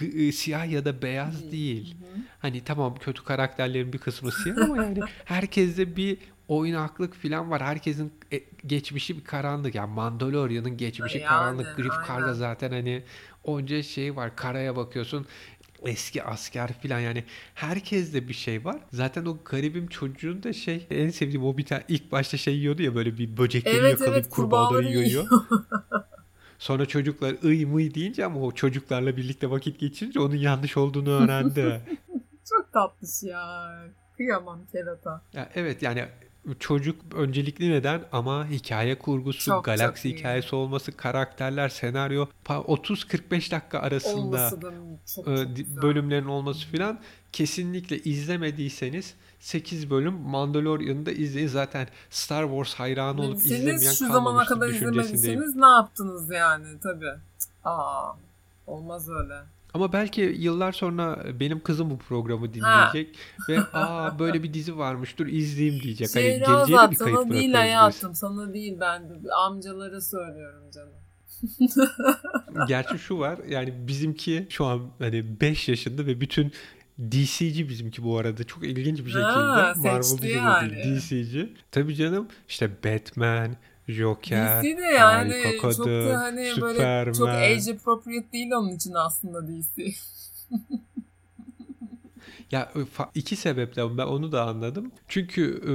e, 0.00 0.32
siyah 0.32 0.70
ya 0.70 0.84
da 0.84 1.02
beyaz 1.02 1.52
değil. 1.52 1.94
Hı 1.94 2.04
hı. 2.04 2.20
Hani 2.38 2.64
tamam 2.64 2.94
kötü 2.94 3.24
karakterlerin 3.24 3.92
bir 3.92 3.98
kısmı 3.98 4.32
siyah 4.32 4.56
ama 4.58 4.76
yani 4.76 5.00
herkeste 5.24 5.96
bir 5.96 6.18
oynaklık 6.48 7.14
falan 7.14 7.50
var. 7.50 7.62
Herkesin 7.62 8.12
e, 8.32 8.40
geçmişi 8.66 9.16
bir 9.16 9.24
karanlık. 9.24 9.74
Yani 9.74 9.94
Mandalorian'ın 9.94 10.76
geçmişi 10.76 11.18
yani, 11.18 11.28
karanlık. 11.28 11.76
Griff 11.76 12.06
Karga 12.06 12.34
zaten 12.34 12.70
hani 12.70 13.02
onca 13.44 13.82
şey 13.82 14.16
var. 14.16 14.36
Karaya 14.36 14.76
bakıyorsun 14.76 15.26
eski 15.82 16.24
asker 16.24 16.72
falan 16.72 17.00
yani 17.00 17.24
herkeste 17.54 18.28
bir 18.28 18.34
şey 18.34 18.64
var. 18.64 18.76
Zaten 18.92 19.26
o 19.26 19.36
garibim 19.44 19.86
çocuğun 19.86 20.42
da 20.42 20.52
şey 20.52 20.86
en 20.90 21.10
sevdiğim 21.10 21.44
o 21.44 21.58
bir 21.58 21.66
tane 21.66 21.82
ilk 21.88 22.12
başta 22.12 22.36
şey 22.36 22.56
yiyordu 22.56 22.82
ya 22.82 22.94
böyle 22.94 23.18
bir 23.18 23.36
böcekleri 23.36 23.76
evet, 23.76 23.90
yakalayıp 23.90 24.16
evet, 24.16 24.30
kurbağaları 24.30 24.86
yiyor. 24.86 25.26
Sonra 26.58 26.86
çocuklar 26.86 27.36
ıy 27.44 27.64
mıy 27.64 27.94
deyince 27.94 28.24
ama 28.24 28.40
o 28.40 28.52
çocuklarla 28.52 29.16
birlikte 29.16 29.50
vakit 29.50 29.80
geçirince 29.80 30.20
onun 30.20 30.34
yanlış 30.34 30.76
olduğunu 30.76 31.10
öğrendi. 31.10 31.80
Çok 32.48 32.72
tatlış 32.72 33.22
ya. 33.22 33.72
Kıyamam 34.16 34.60
kerata. 34.72 35.22
Ya 35.32 35.50
evet 35.54 35.82
yani 35.82 36.04
çocuk 36.58 37.14
öncelikli 37.14 37.70
neden 37.70 38.04
ama 38.12 38.46
hikaye 38.46 38.98
kurgusu, 38.98 39.44
çok, 39.44 39.64
galaksi 39.64 40.10
çok 40.10 40.18
hikayesi 40.18 40.48
iyi. 40.48 40.54
olması, 40.56 40.92
karakterler, 40.92 41.68
senaryo 41.68 42.26
30-45 42.44 43.50
dakika 43.50 43.78
arasında 43.78 44.50
çok, 45.14 45.28
e, 45.28 45.46
bölümlerin 45.82 46.26
olması 46.26 46.66
filan 46.66 46.98
kesinlikle 47.32 47.98
izlemediyseniz 47.98 49.14
8 49.40 49.90
bölüm 49.90 50.14
Mandalorian'ı 50.14 51.06
da 51.06 51.12
izleyin. 51.12 51.48
Zaten 51.48 51.88
Star 52.10 52.44
Wars 52.44 52.74
hayranı 52.74 53.22
olup 53.22 53.40
Siz 53.40 53.50
izlemeyen 53.52 53.92
şu 53.92 54.06
zamana 54.08 54.44
kadar 54.44 54.68
izlemediyseniz 54.68 55.56
ne 55.56 55.66
yaptınız 55.66 56.30
yani 56.30 56.66
tabii. 56.82 57.12
Aa, 57.64 58.12
olmaz 58.66 59.08
öyle. 59.10 59.55
Ama 59.76 59.92
belki 59.92 60.20
yıllar 60.20 60.72
sonra 60.72 61.24
benim 61.40 61.60
kızım 61.60 61.90
bu 61.90 61.98
programı 61.98 62.54
dinleyecek 62.54 63.16
ha. 63.16 63.44
ve 63.48 63.58
aa 63.72 64.18
böyle 64.18 64.42
bir 64.42 64.54
dizi 64.54 64.78
varmış 64.78 65.18
dur 65.18 65.26
izleyeyim 65.26 65.82
diyecek. 65.82 66.16
Hani 66.16 66.24
geleceğe 66.24 66.78
de 66.78 66.90
bir 66.90 66.96
kayıt 66.96 67.18
sana 67.18 67.30
değil 67.30 67.52
hayatım 67.52 68.14
sana 68.14 68.54
değil 68.54 68.76
ben 68.80 69.02
amcalara 69.46 70.00
söylüyorum 70.00 70.62
canım. 70.74 70.92
Gerçi 72.68 72.98
şu 72.98 73.18
var 73.18 73.38
yani 73.48 73.74
bizimki 73.88 74.46
şu 74.50 74.64
an 74.64 74.90
hani 74.98 75.40
5 75.40 75.68
yaşında 75.68 76.06
ve 76.06 76.20
bütün 76.20 76.52
DC'ci 76.98 77.68
bizimki 77.68 78.04
bu 78.04 78.18
arada. 78.18 78.44
Çok 78.44 78.64
ilginç 78.64 78.98
bir 78.98 79.10
şekilde. 79.10 79.22
Ha, 79.22 79.74
Marvel 79.76 80.22
yani. 80.22 80.70
değil 80.70 81.00
DC'ci. 81.00 81.54
Tabii 81.70 81.94
canım 81.94 82.28
işte 82.48 82.70
Batman, 82.84 83.56
Joker, 83.88 84.62
DC 84.62 84.76
de 84.76 84.82
yani 84.82 85.34
çok 85.60 85.86
da 85.86 86.20
hani 86.20 86.46
Superman. 86.46 86.76
böyle 86.76 87.12
çok 87.12 87.28
age 87.28 87.72
appropriate 87.72 88.32
değil 88.32 88.50
onun 88.52 88.70
için 88.70 88.92
aslında 88.94 89.48
DC. 89.48 89.86
ya 92.50 92.72
iki 93.14 93.36
sebeple 93.36 93.98
ben 93.98 94.06
onu 94.06 94.32
da 94.32 94.44
anladım. 94.44 94.92
Çünkü 95.08 95.62
e, 95.64 95.72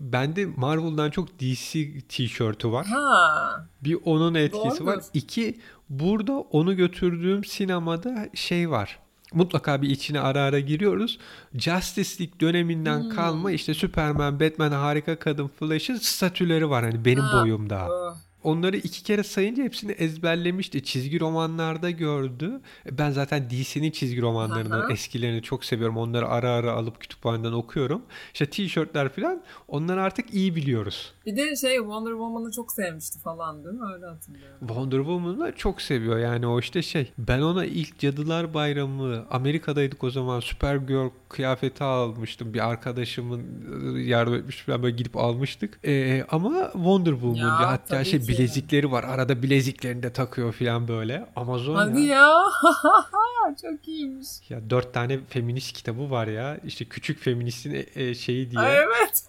bende 0.00 0.46
Marvel'dan 0.46 1.10
çok 1.10 1.40
DC 1.40 2.00
tişörtü 2.08 2.72
var. 2.72 2.86
Ha. 2.86 3.66
Bir 3.80 3.98
onun 4.04 4.34
etkisi 4.34 4.64
Doğrudur. 4.64 4.84
var. 4.84 5.04
İki 5.14 5.58
burada 5.88 6.32
onu 6.32 6.76
götürdüğüm 6.76 7.44
sinemada 7.44 8.28
şey 8.34 8.70
var 8.70 8.98
mutlaka 9.32 9.82
bir 9.82 9.90
içine 9.90 10.20
ara 10.20 10.40
ara 10.40 10.60
giriyoruz. 10.60 11.18
Justice 11.54 12.24
League 12.24 12.40
döneminden 12.40 13.02
hmm. 13.02 13.10
kalma 13.10 13.52
işte 13.52 13.74
Superman, 13.74 14.40
Batman, 14.40 14.72
Harika 14.72 15.18
Kadın, 15.18 15.48
Flash'ın 15.48 15.96
statüleri 15.96 16.70
var 16.70 16.84
hani 16.84 17.04
benim 17.04 17.22
ha. 17.22 17.42
boyumda. 17.42 17.88
Oh. 17.90 18.27
Onları 18.42 18.76
iki 18.76 19.02
kere 19.02 19.22
sayınca 19.22 19.64
hepsini 19.64 19.92
ezberlemişti. 19.92 20.84
Çizgi 20.84 21.20
romanlarda 21.20 21.90
gördü. 21.90 22.60
E, 22.86 22.98
ben 22.98 23.10
zaten 23.10 23.50
DC'nin 23.50 23.90
çizgi 23.90 24.22
romanlarını, 24.22 24.84
Aha. 24.84 24.92
eskilerini 24.92 25.42
çok 25.42 25.64
seviyorum. 25.64 25.96
Onları 25.96 26.28
ara 26.28 26.50
ara 26.50 26.72
alıp 26.72 27.00
kütüphaneden 27.00 27.52
okuyorum. 27.52 28.02
İşte 28.32 28.46
tişörtler 28.46 29.08
falan 29.08 29.42
onları 29.68 30.02
artık 30.02 30.34
iyi 30.34 30.56
biliyoruz. 30.56 31.12
Bir 31.26 31.36
de 31.36 31.56
şey 31.56 31.76
Wonder 31.76 32.10
Woman'ı 32.10 32.50
çok 32.50 32.72
sevmişti 32.72 33.18
falan 33.18 33.64
değil 33.64 33.74
mi? 33.74 33.84
Öyle 33.94 34.06
hatırlıyorum. 34.06 34.58
Wonder 34.60 34.98
Woman'ı 34.98 35.52
çok 35.56 35.82
seviyor 35.82 36.18
yani 36.18 36.46
o 36.46 36.60
işte 36.60 36.82
şey. 36.82 37.12
Ben 37.18 37.40
ona 37.40 37.64
ilk 37.64 37.98
Cadılar 37.98 38.54
Bayramı 38.54 39.26
Amerika'daydık 39.30 40.04
o 40.04 40.10
zaman 40.10 40.40
Supergirl 40.40 41.10
kıyafeti 41.28 41.84
almıştım. 41.84 42.54
Bir 42.54 42.68
arkadaşımın 42.68 43.42
ıı, 43.72 44.00
yardım 44.00 44.34
etmiş 44.34 44.56
falan 44.62 44.82
böyle 44.82 44.96
gidip 44.96 45.16
almıştık. 45.16 45.80
Ee, 45.84 46.24
ama 46.30 46.70
Wonder 46.72 47.12
Woman 47.12 47.36
ya, 47.36 47.70
hatta 47.70 48.04
şey 48.04 48.27
bilezikleri 48.28 48.90
var. 48.90 49.04
Arada 49.04 49.42
bileziklerini 49.42 50.02
de 50.02 50.12
takıyor 50.12 50.52
falan 50.52 50.88
böyle. 50.88 51.28
Amazon 51.36 51.74
Hadi 51.74 52.00
ya. 52.00 52.16
ya. 52.16 53.56
çok 53.62 53.88
iyiymiş. 53.88 54.28
Ya 54.48 54.70
dört 54.70 54.94
tane 54.94 55.20
feminist 55.28 55.72
kitabı 55.72 56.10
var 56.10 56.26
ya. 56.26 56.58
İşte 56.64 56.84
küçük 56.84 57.20
feministin 57.20 57.74
e, 57.74 57.86
e, 57.94 58.14
şeyi 58.14 58.50
diye. 58.50 58.60
Ay, 58.60 58.76
evet. 58.76 59.24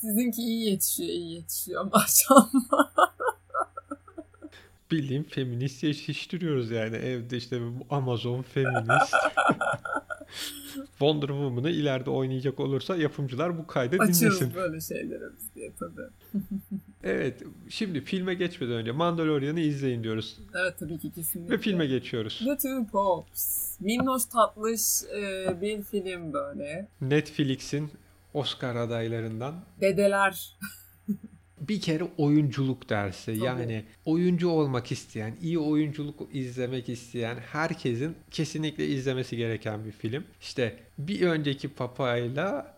Sizinki 0.00 0.42
iyi 0.42 0.70
yetişiyor, 0.70 1.08
iyi 1.08 1.34
yetişiyor 1.34 1.88
maşallah. 1.92 2.90
Bildiğim 4.90 5.24
feminist 5.24 5.82
yetiştiriyoruz 5.82 6.70
yani 6.70 6.96
evde 6.96 7.36
işte 7.36 7.60
Amazon 7.90 8.42
feminist. 8.42 9.14
Wonder 10.98 11.26
Woman'ı 11.28 11.70
ileride 11.70 12.10
oynayacak 12.10 12.60
olursa 12.60 12.96
yapımcılar 12.96 13.58
bu 13.58 13.66
kaydı 13.66 13.96
Açıyoruz 14.00 14.40
dinlesin. 14.40 14.54
böyle 14.54 14.80
şeylere 14.80 15.24
biz 15.38 15.54
diye 15.54 15.72
tabii. 15.78 16.08
Evet 17.04 17.42
şimdi 17.68 18.00
filme 18.00 18.34
geçmeden 18.34 18.74
önce 18.74 18.92
Mandalorian'ı 18.92 19.60
izleyin 19.60 20.02
diyoruz. 20.02 20.38
Evet 20.60 20.74
tabii 20.80 20.98
ki 20.98 21.10
kesinlikle. 21.14 21.54
Ve 21.54 21.58
filme 21.58 21.86
geçiyoruz. 21.86 22.38
The 22.44 22.56
Two 22.56 22.86
Popes. 22.92 23.76
Minnoş 23.80 24.24
tatlış 24.24 24.80
e, 25.16 25.60
bir 25.60 25.82
film 25.82 26.32
böyle. 26.32 26.88
Netflix'in 27.00 27.90
Oscar 28.34 28.76
adaylarından 28.76 29.54
Dedeler. 29.80 30.56
Bir 31.60 31.80
kere 31.80 32.04
oyunculuk 32.18 32.88
dersi. 32.88 33.26
Tabii. 33.38 33.44
Yani 33.44 33.84
oyuncu 34.04 34.48
olmak 34.48 34.92
isteyen, 34.92 35.36
iyi 35.42 35.58
oyunculuk 35.58 36.28
izlemek 36.32 36.88
isteyen 36.88 37.36
herkesin 37.52 38.16
kesinlikle 38.30 38.86
izlemesi 38.88 39.36
gereken 39.36 39.84
bir 39.84 39.92
film. 39.92 40.24
İşte 40.40 40.76
bir 40.98 41.20
önceki 41.20 41.68
papayla 41.68 42.76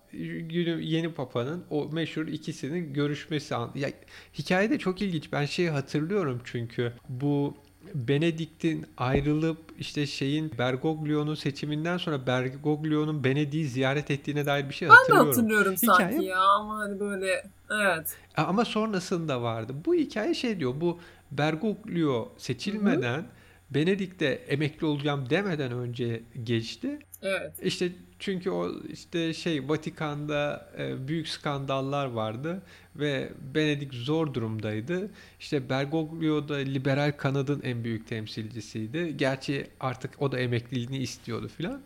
günü 0.49 0.83
yeni 0.83 1.13
papanın 1.13 1.65
o 1.71 1.89
meşhur 1.93 2.27
ikisinin 2.29 2.93
görüşmesi. 2.95 3.55
an- 3.55 3.73
Ya 3.75 3.91
hikaye 4.39 4.71
de 4.71 4.79
çok 4.79 5.03
ilginç. 5.03 5.33
Ben 5.33 5.45
şeyi 5.45 5.71
hatırlıyorum 5.71 6.41
çünkü 6.45 6.93
bu 7.09 7.55
Benedict'in 7.95 8.87
ayrılıp 8.97 9.59
işte 9.79 10.07
şeyin 10.07 10.53
Bergoglio'nun 10.59 11.35
seçiminden 11.35 11.97
sonra 11.97 12.27
Bergoglio'nun 12.27 13.25
Benedict'i 13.25 13.69
ziyaret 13.69 14.11
ettiğine 14.11 14.47
dair 14.47 14.69
bir 14.69 14.75
şey 14.75 14.89
Ben 14.89 14.95
de 14.95 14.99
hatırlıyorum. 14.99 15.29
hatırlıyorum 15.29 15.75
Hikaye- 15.75 16.13
sanki 16.13 16.25
ya 16.27 16.41
ama 16.41 16.77
hani 16.79 17.01
böyle 17.01 17.45
evet. 17.71 18.17
Ama 18.37 18.65
sonrasında 18.65 19.43
vardı. 19.43 19.73
Bu 19.87 19.95
hikaye 19.95 20.35
şey 20.35 20.61
diyor. 20.61 20.75
Bu 20.81 20.99
Bergoglio 21.31 22.29
seçilmeden 22.39 23.25
Benedict 23.71 24.21
de 24.21 24.35
emekli 24.35 24.87
olacağım 24.87 25.31
demeden 25.31 25.73
önce 25.73 26.23
geçti. 26.45 26.99
Evet. 27.23 27.53
İşte 27.63 27.93
çünkü 28.19 28.51
o 28.51 28.73
işte 28.89 29.35
şey 29.35 29.69
Vatikan'da 29.69 30.69
e, 30.79 31.09
büyük 31.09 31.29
skandallar 31.29 32.07
vardı 32.07 32.63
ve 32.97 33.33
Benedict 33.55 33.95
zor 33.95 34.35
durumdaydı. 34.35 35.11
İşte 35.41 35.69
Bergoglio 35.69 36.49
da 36.49 36.55
liberal 36.55 37.13
kanadın 37.17 37.61
en 37.63 37.85
büyük 37.85 38.09
temsilcisiydi. 38.09 39.17
Gerçi 39.17 39.67
artık 39.81 40.23
o 40.23 40.33
da 40.33 40.39
emekliliğini 40.39 40.99
istiyordu 40.99 41.49
filan. 41.49 41.81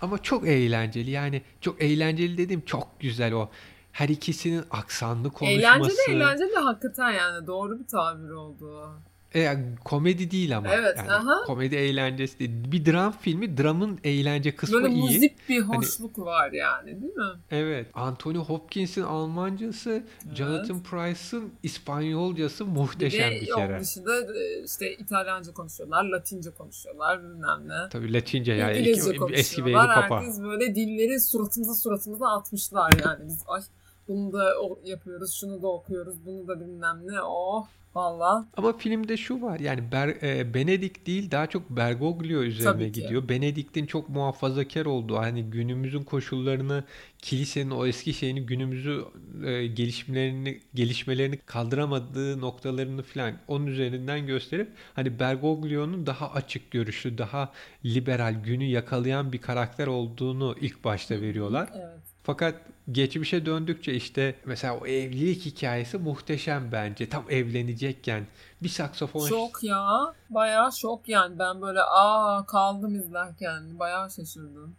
Ama 0.00 0.22
çok 0.22 0.48
eğlenceli. 0.48 1.10
Yani 1.10 1.42
çok 1.60 1.82
eğlenceli 1.82 2.38
dediğim 2.38 2.64
çok 2.64 3.00
güzel 3.00 3.32
o. 3.32 3.50
Her 3.92 4.08
ikisinin 4.08 4.64
aksanlı 4.70 5.30
konuşması. 5.30 5.60
Eğlenceli 5.60 6.16
eğlenceli 6.16 6.56
hakikaten 6.56 7.10
yani 7.10 7.46
doğru 7.46 7.78
bir 7.80 7.86
tabir 7.86 8.30
oldu. 8.30 8.90
E, 9.34 9.56
komedi 9.84 10.30
değil 10.30 10.56
ama. 10.56 10.68
Evet, 10.74 10.94
Yani 10.98 11.12
aha. 11.12 11.42
komedi 11.46 11.74
eğlencesi 11.74 12.38
değil. 12.38 12.50
Bir 12.72 12.86
dram 12.92 13.12
filmi. 13.20 13.58
Dramın 13.58 13.98
eğlence 14.04 14.56
kısmı 14.56 14.82
Böyle 14.82 14.94
iyi. 14.94 15.02
muzip 15.02 15.34
bir 15.48 15.60
hoşluk 15.60 16.18
var 16.18 16.52
yani 16.52 17.02
değil 17.02 17.14
mi? 17.14 17.32
Evet. 17.50 17.86
Anthony 17.94 18.36
Hopkins'in 18.38 19.02
Almancası, 19.02 20.02
Jonathan 20.34 20.82
Price'ın 20.82 21.52
İspanyolcası 21.62 22.64
muhteşem 22.66 23.30
bir, 23.30 23.40
bir 23.40 23.46
de 23.46 23.50
kere. 23.54 23.72
onun 23.72 23.80
dışında 23.80 24.12
işte 24.64 24.94
İtalyanca 24.96 25.52
konuşuyorlar, 25.52 26.04
Latince 26.04 26.50
konuşuyorlar 26.50 27.22
bilmem 27.22 27.68
ne. 27.68 27.88
Tabii 27.90 28.12
Latince 28.12 28.52
yani 28.52 28.78
İngilizce 28.78 29.10
iki- 29.14 29.34
eski 29.34 29.66
bir 29.66 29.72
papa. 29.72 30.20
Herkes 30.20 30.40
böyle 30.42 30.74
dilleri 30.74 31.20
suratımıza 31.20 31.74
suratımıza 31.74 32.26
atmışlar 32.28 32.92
yani. 33.04 33.24
Biz 33.28 33.42
ay 33.46 33.60
bunu 34.08 34.32
da 34.32 34.54
yapıyoruz, 34.84 35.34
şunu 35.40 35.62
da 35.62 35.66
okuyoruz, 35.68 36.16
bunu 36.26 36.48
da 36.48 36.60
bilmem 36.60 37.00
ne. 37.04 37.22
Oh 37.22 37.66
valla. 37.94 38.48
Ama 38.56 38.76
filmde 38.78 39.16
şu 39.16 39.42
var 39.42 39.60
yani 39.60 39.92
Ber, 39.92 40.08
e, 40.08 40.54
Benedict 40.54 41.06
değil 41.06 41.30
daha 41.30 41.46
çok 41.46 41.70
Bergoglio 41.70 42.42
üzerine 42.42 42.72
Tabii 42.72 42.92
ki. 42.92 43.02
gidiyor. 43.02 43.28
Benedict'in 43.28 43.86
çok 43.86 44.08
muhafazakar 44.08 44.86
olduğu 44.86 45.16
hani 45.16 45.42
günümüzün 45.50 46.02
koşullarını 46.02 46.84
kilisenin 47.18 47.70
o 47.70 47.86
eski 47.86 48.14
şeyini 48.14 48.46
günümüzü 48.46 49.04
e, 49.44 49.66
gelişmelerini 49.66 50.60
gelişmelerini 50.74 51.36
kaldıramadığı 51.36 52.40
noktalarını 52.40 53.02
falan 53.02 53.34
onun 53.48 53.66
üzerinden 53.66 54.26
gösterip 54.26 54.72
hani 54.94 55.18
Bergoglio'nun 55.20 56.06
daha 56.06 56.30
açık 56.32 56.70
görüşlü, 56.70 57.18
daha 57.18 57.52
liberal 57.84 58.34
günü 58.44 58.64
yakalayan 58.64 59.32
bir 59.32 59.38
karakter 59.40 59.86
olduğunu 59.86 60.56
ilk 60.60 60.84
başta 60.84 61.20
veriyorlar. 61.20 61.68
Evet. 61.74 62.13
Fakat 62.24 62.54
geçmişe 62.92 63.46
döndükçe 63.46 63.94
işte 63.94 64.34
mesela 64.44 64.78
o 64.78 64.86
evlilik 64.86 65.46
hikayesi 65.46 65.98
muhteşem 65.98 66.72
bence. 66.72 67.08
Tam 67.08 67.30
evlenecekken 67.30 68.26
bir 68.62 68.68
saksafon 68.68 69.28
Şok 69.28 69.62
ya. 69.62 70.14
Bayağı 70.30 70.72
şok 70.72 71.08
yani. 71.08 71.38
Ben 71.38 71.62
böyle 71.62 71.80
aa 71.82 72.46
kaldım 72.46 72.94
izlerken. 72.94 73.78
Bayağı 73.78 74.10
şaşırdım. 74.10 74.76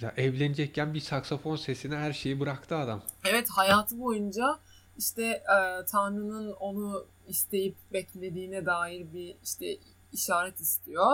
Ya 0.00 0.14
evlenecekken 0.16 0.94
bir 0.94 1.00
saksafon 1.00 1.56
sesine 1.56 1.96
her 1.96 2.12
şeyi 2.12 2.40
bıraktı 2.40 2.76
adam. 2.76 3.02
Evet 3.24 3.48
hayatı 3.50 4.00
boyunca 4.00 4.58
işte 4.98 5.22
e, 5.24 5.84
Tanrı'nın 5.84 6.52
onu 6.52 7.06
isteyip 7.28 7.76
beklediğine 7.92 8.66
dair 8.66 9.12
bir 9.12 9.36
işte 9.44 9.76
işaret 10.12 10.60
istiyor. 10.60 11.12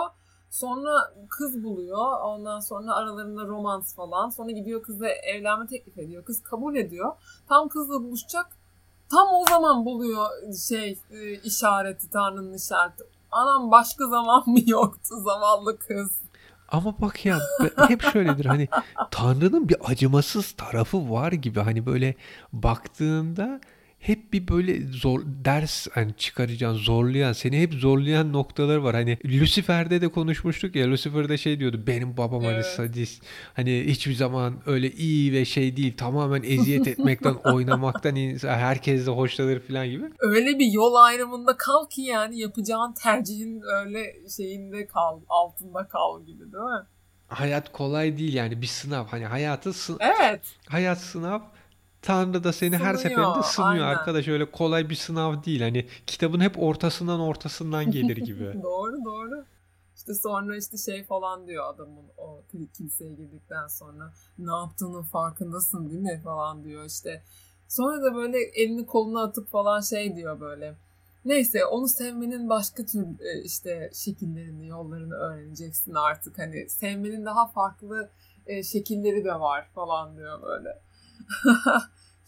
Sonra 0.53 1.15
kız 1.29 1.65
buluyor. 1.65 2.21
Ondan 2.21 2.61
sonra 2.61 2.95
aralarında 2.95 3.47
romans 3.47 3.95
falan. 3.95 4.29
Sonra 4.29 4.51
gidiyor 4.51 4.83
kızla 4.83 5.09
evlenme 5.09 5.67
teklif 5.67 5.99
ediyor. 5.99 6.25
Kız 6.25 6.43
kabul 6.43 6.77
ediyor. 6.77 7.13
Tam 7.49 7.69
kızla 7.69 8.03
buluşacak. 8.03 8.47
Tam 9.11 9.29
o 9.33 9.45
zaman 9.49 9.85
buluyor 9.85 10.27
şey 10.69 10.99
e, 11.11 11.33
işareti 11.33 12.11
Tanrı'nın 12.11 12.55
işareti. 12.55 13.05
Anam 13.31 13.71
başka 13.71 14.07
zaman 14.09 14.43
mı 14.47 14.59
yoktu 14.67 15.15
zavallı 15.25 15.79
kız? 15.79 16.11
Ama 16.69 16.95
bak 17.01 17.27
ya 17.27 17.39
hep 17.89 18.03
şöyledir 18.03 18.45
hani 18.45 18.69
Tanrı'nın 19.11 19.69
bir 19.69 19.77
acımasız 19.91 20.53
tarafı 20.53 21.11
var 21.11 21.33
gibi 21.33 21.61
hani 21.61 21.87
böyle 21.87 22.15
baktığında 22.53 23.61
hep 24.03 24.33
bir 24.33 24.49
böyle 24.49 24.87
zor 24.87 25.21
ders 25.45 25.87
hani 25.93 26.15
çıkaracağın 26.17 26.75
zorlayan 26.75 27.33
seni 27.33 27.61
hep 27.61 27.75
zorlayan 27.75 28.33
noktaları 28.33 28.85
var. 28.85 28.95
Hani 28.95 29.19
Lucifer'de 29.25 30.01
de 30.01 30.09
konuşmuştuk 30.09 30.77
ya 30.77 30.91
Lucifer'de 30.91 31.39
şey 31.39 31.61
diyordu 31.61 31.85
benim 31.87 32.17
babam 32.17 32.45
hani 32.45 32.55
Evet. 32.55 32.67
sadist 32.67 33.23
hani 33.55 33.85
hiçbir 33.87 34.15
zaman 34.15 34.55
öyle 34.67 34.91
iyi 34.91 35.33
ve 35.33 35.45
şey 35.45 35.77
değil 35.77 35.97
tamamen 35.97 36.43
eziyet 36.43 36.89
etmekten 36.93 37.35
oynamaktan 37.35 38.17
herkes 38.43 39.07
de 39.07 39.11
hoşlanır 39.11 39.61
falan 39.61 39.91
gibi. 39.91 40.05
öyle 40.19 40.59
bir 40.59 40.67
yol 40.73 40.95
ayrımında 40.95 41.57
kal 41.57 41.89
ki 41.89 42.03
yani 42.03 42.39
yapacağın 42.39 42.93
tercihin 42.93 43.63
öyle 43.77 44.15
şeyinde 44.37 44.87
kal, 44.87 45.21
altında 45.29 45.89
kal 45.89 46.21
gibi 46.27 46.39
değil 46.53 46.65
mi? 46.65 46.87
Hayat 47.29 47.73
kolay 47.73 48.19
değil 48.19 48.35
yani 48.35 48.63
bir 48.63 48.67
sınav 48.67 49.07
hani 49.07 49.25
hayatı 49.27 49.73
sı- 49.73 49.97
Evet. 50.01 50.41
hayat 50.69 50.99
sınav 50.99 51.41
Tanrı 52.03 52.45
da 52.45 52.53
seni 52.53 52.77
her 52.77 52.95
Sınıyor, 52.95 53.17
seferinde 53.17 53.43
sınıyor 53.43 53.73
aynen. 53.73 53.99
arkadaş 53.99 54.29
öyle 54.29 54.51
kolay 54.51 54.91
bir 54.91 54.95
sınav 54.95 55.45
değil 55.45 55.61
hani 55.61 55.87
kitabın 56.07 56.41
hep 56.41 56.63
ortasından 56.63 57.21
ortasından 57.21 57.91
gelir 57.91 58.17
gibi. 58.17 58.45
doğru 58.63 59.05
doğru. 59.05 59.45
İşte 59.97 60.15
sonra 60.15 60.57
işte 60.57 60.77
şey 60.77 61.05
falan 61.05 61.47
diyor 61.47 61.75
adamın 61.75 62.05
o 62.19 62.41
kil- 62.53 62.67
kiliseye 62.67 63.11
girdikten 63.11 63.67
sonra 63.67 64.13
ne 64.39 64.51
yaptığının 64.51 65.03
farkındasın 65.03 65.91
değil 65.91 66.01
mi 66.01 66.21
falan 66.25 66.65
diyor 66.65 66.85
işte. 66.85 67.23
Sonra 67.69 68.03
da 68.03 68.15
böyle 68.15 68.39
elini 68.39 68.87
koluna 68.87 69.23
atıp 69.23 69.51
falan 69.51 69.81
şey 69.81 70.17
diyor 70.17 70.41
böyle. 70.41 70.75
Neyse 71.25 71.65
onu 71.65 71.89
sevmenin 71.89 72.49
başka 72.49 72.87
tür 72.87 73.07
e, 73.21 73.43
işte 73.45 73.91
şekillerini, 73.95 74.69
yollarını 74.69 75.15
öğreneceksin 75.15 75.95
artık. 75.95 76.39
Hani 76.39 76.69
sevmenin 76.69 77.25
daha 77.25 77.47
farklı 77.47 78.09
e, 78.47 78.63
şekilleri 78.63 79.25
de 79.25 79.41
var 79.41 79.69
falan 79.75 80.17
diyor 80.17 80.43
böyle. 80.43 80.79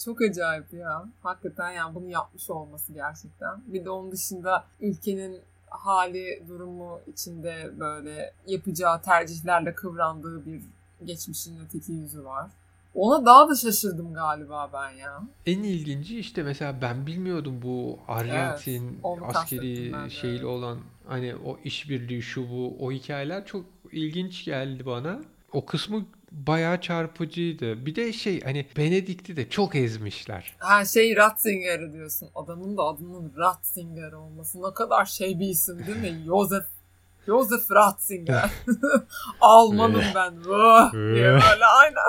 Çok 0.04 0.22
acayip 0.22 0.72
ya. 0.72 1.04
Hakikaten 1.22 1.70
yani 1.70 1.94
bunu 1.94 2.08
yapmış 2.08 2.50
olması 2.50 2.92
gerçekten. 2.92 3.62
Bir 3.66 3.84
de 3.84 3.90
onun 3.90 4.12
dışında 4.12 4.64
ülkenin 4.80 5.40
hali, 5.70 6.42
durumu 6.48 7.00
içinde 7.06 7.70
böyle 7.80 8.32
yapacağı 8.46 9.02
tercihlerle 9.02 9.74
kıvrandığı 9.74 10.46
bir 10.46 10.60
geçmişin 11.04 11.58
öteki 11.64 11.92
yüzü 11.92 12.24
var. 12.24 12.50
Ona 12.94 13.26
daha 13.26 13.48
da 13.48 13.54
şaşırdım 13.54 14.14
galiba 14.14 14.70
ben 14.72 14.90
ya. 14.90 15.22
En 15.46 15.62
ilginci 15.62 16.18
işte 16.18 16.42
mesela 16.42 16.82
ben 16.82 17.06
bilmiyordum 17.06 17.62
bu 17.62 17.98
Arjantin 18.08 19.00
onu 19.02 19.24
askeri 19.24 19.92
evet. 20.24 20.44
olan 20.44 20.78
hani 21.06 21.36
o 21.36 21.58
işbirliği 21.64 22.22
şu 22.22 22.50
bu 22.50 22.76
o 22.80 22.92
hikayeler 22.92 23.46
çok 23.46 23.64
ilginç 23.92 24.44
geldi 24.44 24.86
bana. 24.86 25.20
O 25.52 25.66
kısmı 25.66 26.06
bayağı 26.34 26.80
çarpıcıydı. 26.80 27.86
Bir 27.86 27.94
de 27.94 28.12
şey 28.12 28.40
hani 28.40 28.66
Benedict'i 28.76 29.36
de 29.36 29.48
çok 29.50 29.74
ezmişler. 29.74 30.54
Her 30.58 30.84
şey 30.84 31.16
Ratzinger'i 31.16 31.92
diyorsun. 31.92 32.28
Adamın 32.34 32.76
da 32.76 32.82
adının 32.82 33.32
Ratzinger 33.36 34.12
olması 34.12 34.62
ne 34.62 34.74
kadar 34.74 35.04
şey 35.04 35.38
bir 35.38 35.48
isim 35.48 35.86
değil 35.86 35.98
mi? 35.98 36.22
Joseph 36.26 36.66
Joseph 37.26 37.70
Ratzinger. 37.70 38.50
Almanım 39.40 40.04
ben. 40.14 40.44
Diye 40.92 41.28
böyle 41.32 41.66
aynen. 41.80 42.02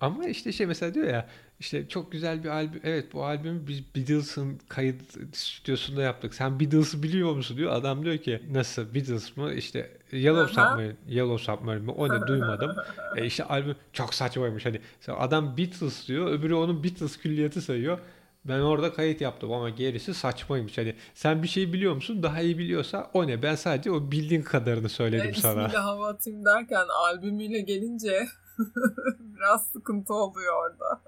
Ama 0.00 0.26
işte 0.26 0.52
şey 0.52 0.66
mesela 0.66 0.94
diyor 0.94 1.06
ya 1.06 1.28
işte 1.60 1.88
çok 1.88 2.12
güzel 2.12 2.44
bir 2.44 2.48
albüm. 2.48 2.80
Evet 2.84 3.12
bu 3.12 3.24
albümü 3.24 3.66
biz 3.68 3.94
Beatles'ın 3.96 4.58
kayıt 4.68 5.00
stüdyosunda 5.36 6.02
yaptık. 6.02 6.34
Sen 6.34 6.60
Beatles'ı 6.60 7.02
biliyor 7.02 7.32
musun 7.34 7.56
diyor. 7.56 7.72
Adam 7.72 8.04
diyor 8.04 8.18
ki 8.18 8.42
nasıl 8.50 8.94
Beatles 8.94 9.36
mı? 9.36 9.52
İşte 9.54 9.90
Yellow. 10.12 10.48
Submarine, 10.54 10.96
Yellow 11.08 11.44
Submarine 11.44 11.82
mi? 11.84 11.90
O 11.90 12.08
ne 12.08 12.26
duymadım. 12.26 12.76
E 13.16 13.26
işte 13.26 13.44
albüm 13.44 13.76
çok 13.92 14.14
saçmaymış. 14.14 14.66
Hani 14.66 14.80
adam 15.08 15.56
Beatles 15.58 16.08
diyor. 16.08 16.30
Öbürü 16.30 16.54
onun 16.54 16.84
Beatles 16.84 17.16
külliyatı 17.18 17.60
sayıyor. 17.62 17.98
Ben 18.44 18.60
orada 18.60 18.92
kayıt 18.92 19.20
yaptım 19.20 19.52
ama 19.52 19.70
gerisi 19.70 20.14
saçmaymış. 20.14 20.78
Hani 20.78 20.94
sen 21.14 21.42
bir 21.42 21.48
şey 21.48 21.72
biliyor 21.72 21.94
musun? 21.94 22.22
Daha 22.22 22.40
iyi 22.40 22.58
biliyorsa 22.58 23.10
o 23.14 23.26
ne? 23.26 23.42
Ben 23.42 23.54
sadece 23.54 23.90
o 23.90 24.10
bildiğin 24.10 24.42
kadarını 24.42 24.88
söyledim 24.88 25.30
E, 25.30 25.34
sana. 25.34 25.60
ismiyle 25.62 25.78
hava 25.78 26.08
atayım 26.08 26.44
derken 26.44 26.84
albümüyle 27.04 27.60
gelince 27.60 28.26
biraz 29.36 29.66
sıkıntı 29.66 30.14
oluyor 30.14 30.52
orada. 30.56 31.00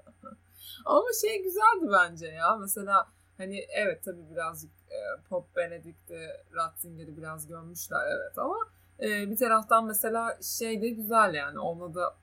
Ama 0.85 1.05
şey 1.21 1.43
güzeldi 1.43 1.91
bence 1.91 2.27
ya. 2.27 2.55
Mesela 2.55 3.07
hani 3.37 3.65
evet 3.69 4.03
tabii 4.03 4.29
birazcık 4.31 4.71
e, 4.89 4.97
Pop 5.29 5.55
Benedict'i, 5.55 6.29
Ratzinger'i 6.55 7.17
biraz 7.17 7.47
gömmüşler 7.47 8.07
evet 8.07 8.37
ama 8.37 8.57
e, 8.99 9.29
bir 9.31 9.37
taraftan 9.37 9.85
mesela 9.85 10.37
şey 10.41 10.81
de 10.81 10.89
güzel 10.89 11.33
yani 11.33 11.59
ona 11.59 11.93
da 11.93 12.15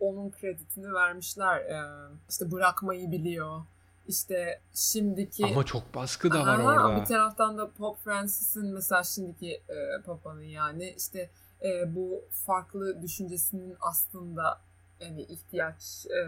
onun 0.00 0.30
kreditini 0.30 0.92
vermişler. 0.92 1.56
E, 1.60 1.78
işte 2.28 2.50
bırakmayı 2.50 3.10
biliyor. 3.10 3.62
İşte 4.08 4.60
şimdiki 4.74 5.46
Ama 5.46 5.64
çok 5.64 5.94
baskı 5.94 6.30
da 6.30 6.40
var 6.40 6.58
Aha, 6.58 6.86
orada. 6.86 7.00
Bir 7.00 7.06
taraftan 7.06 7.58
da 7.58 7.70
Pop 7.70 8.04
Francis'in 8.04 8.66
mesela 8.66 9.02
şimdiki 9.02 9.52
e, 9.68 10.02
Papa'nın 10.06 10.42
yani 10.42 10.94
işte 10.96 11.30
e, 11.62 11.94
bu 11.94 12.24
farklı 12.46 13.02
düşüncesinin 13.02 13.76
aslında 13.80 14.60
hani 15.08 15.22
ihtiyaç 15.22 16.06
e, 16.06 16.22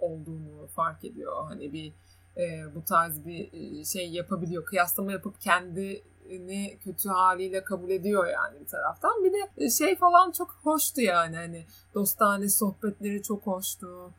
olduğunu 0.00 0.66
fark 0.66 1.04
ediyor. 1.04 1.44
Hani 1.44 1.72
bir 1.72 1.92
e, 2.36 2.74
bu 2.74 2.84
tarz 2.84 3.26
bir 3.26 3.50
şey 3.84 4.10
yapabiliyor. 4.10 4.64
Kıyaslama 4.64 5.12
yapıp 5.12 5.40
kendini 5.40 6.78
kötü 6.84 7.08
haliyle 7.08 7.64
kabul 7.64 7.90
ediyor 7.90 8.26
yani 8.26 8.60
bir 8.60 8.66
taraftan. 8.66 9.24
Bir 9.24 9.32
de 9.32 9.70
şey 9.70 9.96
falan 9.96 10.30
çok 10.30 10.50
hoştu 10.62 11.00
yani 11.00 11.36
hani 11.36 11.66
dostane 11.94 12.48
sohbetleri 12.48 13.22
çok 13.22 13.46
hoştu. 13.46 14.10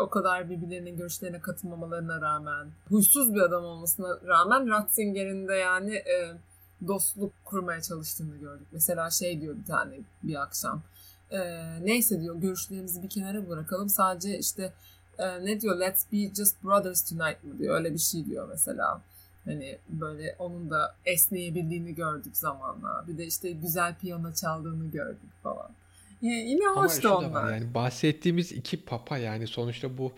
O 0.00 0.10
kadar 0.10 0.50
birbirlerinin 0.50 0.96
görüşlerine 0.96 1.40
katılmamalarına 1.40 2.20
rağmen 2.20 2.66
huysuz 2.88 3.34
bir 3.34 3.40
adam 3.40 3.64
olmasına 3.64 4.08
rağmen 4.26 4.70
Ratzinger'in 4.70 5.48
de 5.48 5.54
yani 5.54 5.94
e, 5.94 6.36
dostluk 6.88 7.32
kurmaya 7.44 7.82
çalıştığını 7.82 8.36
gördük. 8.36 8.66
Mesela 8.72 9.10
şey 9.10 9.40
diyor 9.40 9.56
bir 9.56 9.64
tane 9.64 9.98
bir 10.22 10.42
akşam. 10.42 10.82
E, 11.30 11.38
neyse 11.84 12.20
diyor 12.20 12.36
görüşlerimizi 12.36 13.02
bir 13.02 13.08
kenara 13.08 13.48
bırakalım. 13.48 13.88
Sadece 13.88 14.38
işte 14.38 14.72
e, 15.18 15.44
ne 15.44 15.60
diyor 15.60 15.80
let's 15.80 16.12
be 16.12 16.34
just 16.34 16.64
brothers 16.64 17.10
tonight 17.10 17.44
mı 17.44 17.58
diyor. 17.58 17.74
Öyle 17.74 17.94
bir 17.94 17.98
şey 17.98 18.26
diyor 18.26 18.48
mesela. 18.48 19.02
Hani 19.44 19.78
böyle 19.88 20.36
onun 20.38 20.70
da 20.70 20.96
esneyebildiğini 21.04 21.94
gördük 21.94 22.36
zamanla. 22.36 23.04
Bir 23.08 23.18
de 23.18 23.26
işte 23.26 23.50
güzel 23.50 23.94
piyano 23.94 24.32
çaldığını 24.32 24.90
gördük 24.90 25.32
falan. 25.42 25.70
Yine, 26.22 26.50
yine 26.50 26.66
hoştu 26.66 27.08
onlar. 27.08 27.52
yani 27.52 27.74
bahsettiğimiz 27.74 28.52
iki 28.52 28.84
papa 28.84 29.18
yani 29.18 29.46
sonuçta 29.46 29.98
bu 29.98 30.12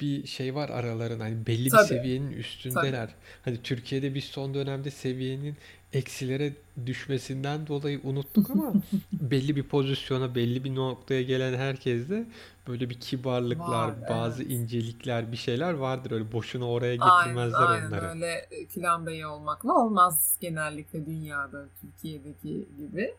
bir 0.00 0.26
şey 0.26 0.54
var 0.54 0.68
aralarında 0.68 1.24
hani 1.24 1.46
belli 1.46 1.64
bir 1.64 1.70
Tabii. 1.70 1.86
seviyenin 1.86 2.32
üstündeler. 2.32 3.08
Hani 3.44 3.62
Türkiye'de 3.62 4.14
biz 4.14 4.24
son 4.24 4.54
dönemde 4.54 4.90
seviyenin 4.90 5.56
eksilere 5.92 6.52
düşmesinden 6.86 7.66
dolayı 7.66 8.00
unuttuk 8.04 8.50
ama 8.50 8.72
belli 9.12 9.56
bir 9.56 9.62
pozisyona, 9.62 10.34
belli 10.34 10.64
bir 10.64 10.74
noktaya 10.74 11.22
gelen 11.22 11.54
herkeste 11.58 12.24
böyle 12.68 12.90
bir 12.90 13.00
kibarlıklar, 13.00 13.88
Var, 13.88 14.08
bazı 14.10 14.42
evet. 14.42 14.52
incelikler, 14.52 15.32
bir 15.32 15.36
şeyler 15.36 15.72
vardır. 15.72 16.10
Öyle 16.10 16.32
boşuna 16.32 16.70
oraya 16.70 16.96
Aynen, 17.02 17.18
getirmezler 17.18 17.66
aynen 17.66 17.86
onları. 17.88 18.06
öyle 18.08 18.46
e, 18.50 18.66
Kilan 18.66 19.06
Bey 19.06 19.26
olmakla 19.26 19.72
olmaz 19.74 20.36
genellikle 20.40 21.06
dünyada 21.06 21.68
Türkiye'deki 21.80 22.68
gibi. 22.78 23.14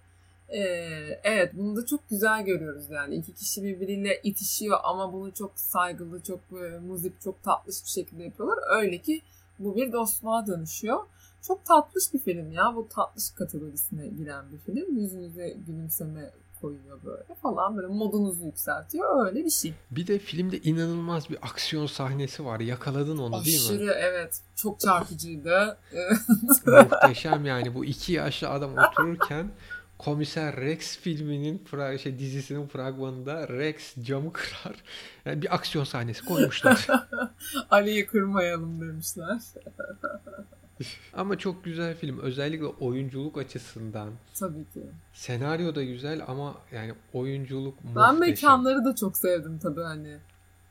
Ee, 0.52 1.20
evet 1.24 1.52
bunu 1.54 1.76
da 1.76 1.86
çok 1.86 2.10
güzel 2.10 2.46
görüyoruz 2.46 2.90
yani. 2.90 3.16
İki 3.16 3.34
kişi 3.34 3.64
birbiriyle 3.64 4.22
itişiyor 4.24 4.80
ama 4.84 5.14
bunu 5.14 5.34
çok 5.34 5.60
saygılı 5.60 6.24
çok 6.24 6.40
e, 6.52 6.80
muzip 6.80 7.22
çok 7.22 7.44
tatlış 7.44 7.84
bir 7.86 7.90
şekilde 7.90 8.24
yapıyorlar. 8.24 8.58
Öyle 8.78 8.98
ki 8.98 9.22
bu 9.60 9.76
bir 9.76 9.92
dostluğa 9.92 10.48
dönüşüyor. 10.48 11.00
Çok 11.48 11.66
tatlış 11.66 12.14
bir 12.14 12.20
film 12.20 12.52
ya. 12.52 12.76
Bu 12.76 12.88
tatlış 12.90 13.30
kategorisine 13.30 14.08
giren 14.08 14.46
bir 14.52 14.58
film. 14.58 15.00
Yüzünüze 15.00 15.58
gülümseme 15.68 16.32
koyuyor 16.62 17.00
böyle 17.06 17.36
falan. 17.42 17.78
Böyle 17.78 17.88
modunuzu 17.88 18.46
yükseltiyor. 18.46 19.26
Öyle 19.26 19.46
bir 19.46 19.50
şey. 19.50 19.74
Bir 19.92 20.08
de 20.08 20.20
filmde 20.20 20.58
inanılmaz 20.58 21.30
bir 21.30 21.38
aksiyon 21.42 21.86
sahnesi 21.86 22.46
var. 22.46 22.60
Yakaladın 22.60 23.18
onu 23.18 23.46
değil 23.46 23.70
mi? 23.70 23.76
Aşırı 23.76 23.92
evet. 23.92 24.42
Çok 24.56 24.80
çarpıcıydı. 24.80 25.78
Muhteşem 26.66 27.46
yani. 27.46 27.76
Bu 27.76 27.86
iki 27.86 28.14
yaşlı 28.14 28.50
adam 28.50 28.72
otururken 28.78 29.52
Komiser 30.06 30.56
Rex 30.56 30.98
filminin 30.98 31.62
şey 31.98 32.20
dizisinin 32.20 32.68
fragmanında 32.68 33.48
Rex 33.48 33.96
camı 34.02 34.34
kırar. 34.34 34.76
Yani 35.26 35.42
bir 35.42 35.56
aksiyon 35.56 35.84
sahnesi 35.86 36.26
koymuşlar. 36.26 36.88
Ali'yi 37.70 38.06
kırmayalım 38.06 38.82
demişler. 38.82 39.40
Ama 41.14 41.38
çok 41.38 41.64
güzel 41.64 41.96
film. 41.98 42.20
Özellikle 42.20 42.66
oyunculuk 42.66 43.38
açısından. 43.38 44.10
Tabii 44.40 44.66
ki. 44.74 44.82
Senaryo 45.14 45.76
da 45.76 45.84
güzel 45.84 46.22
ama 46.28 46.56
yani 46.72 46.94
oyunculuk 47.14 47.78
Ben 47.84 48.16
muhteşem. 48.16 48.20
mekanları 48.20 48.86
da 48.86 48.96
çok 48.96 49.18
sevdim 49.18 49.60
tabii 49.60 49.82
hani. 49.82 50.18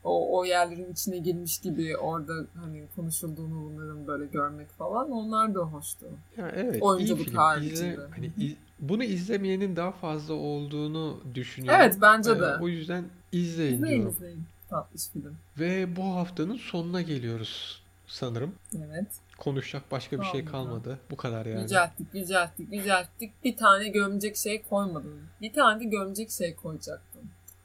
O, 0.03 0.39
o 0.39 0.45
yerlerin 0.45 0.91
içine 0.91 1.17
girmiş 1.17 1.59
gibi 1.59 1.97
orada 1.97 2.33
hani 2.55 2.83
konuşulduğunu 2.95 3.65
bunların 3.71 4.07
böyle 4.07 4.25
görmek 4.25 4.69
falan 4.69 5.11
onlar 5.11 5.55
da 5.55 5.59
hoştu. 5.59 6.05
Ya 6.37 6.51
evet, 6.55 6.81
Oyunculuk 6.83 7.33
haricinde. 7.37 7.73
İzle- 7.73 7.97
hani 8.15 8.31
iz- 8.37 8.55
bunu 8.79 9.03
izlemeyenin 9.03 9.75
daha 9.75 9.91
fazla 9.91 10.33
olduğunu 10.33 11.19
düşünüyorum. 11.35 11.81
Evet, 11.83 11.97
bence 12.01 12.31
Ee, 12.31 12.39
de. 12.39 12.55
o 12.61 12.67
yüzden 12.67 13.05
izleyin 13.31 13.73
İzleyin 13.73 13.95
diyorum. 14.01 14.15
izleyin. 14.17 14.43
Tatlış 14.69 15.07
film. 15.07 15.37
Ve 15.59 15.95
bu 15.95 16.03
haftanın 16.03 16.57
sonuna 16.57 17.01
geliyoruz 17.01 17.83
sanırım. 18.07 18.55
Evet. 18.77 19.07
Konuşacak 19.37 19.91
başka 19.91 20.19
bir 20.19 20.25
şey 20.25 20.45
Kalmadı. 20.45 20.99
Bu 21.11 21.17
kadar 21.17 21.45
yani. 21.45 21.61
Yücelttik, 21.61 22.07
yücelttik, 22.13 22.73
yücelttik. 22.73 23.43
Bir 23.43 23.57
tane 23.57 23.87
gömecek 23.89 24.37
şey 24.37 24.61
koymadın. 24.61 25.19
Bir 25.41 25.53
tane 25.53 25.79
de 25.79 25.85
gömecek 25.85 26.31
şey 26.31 26.55
koyacaktın. 26.55 27.10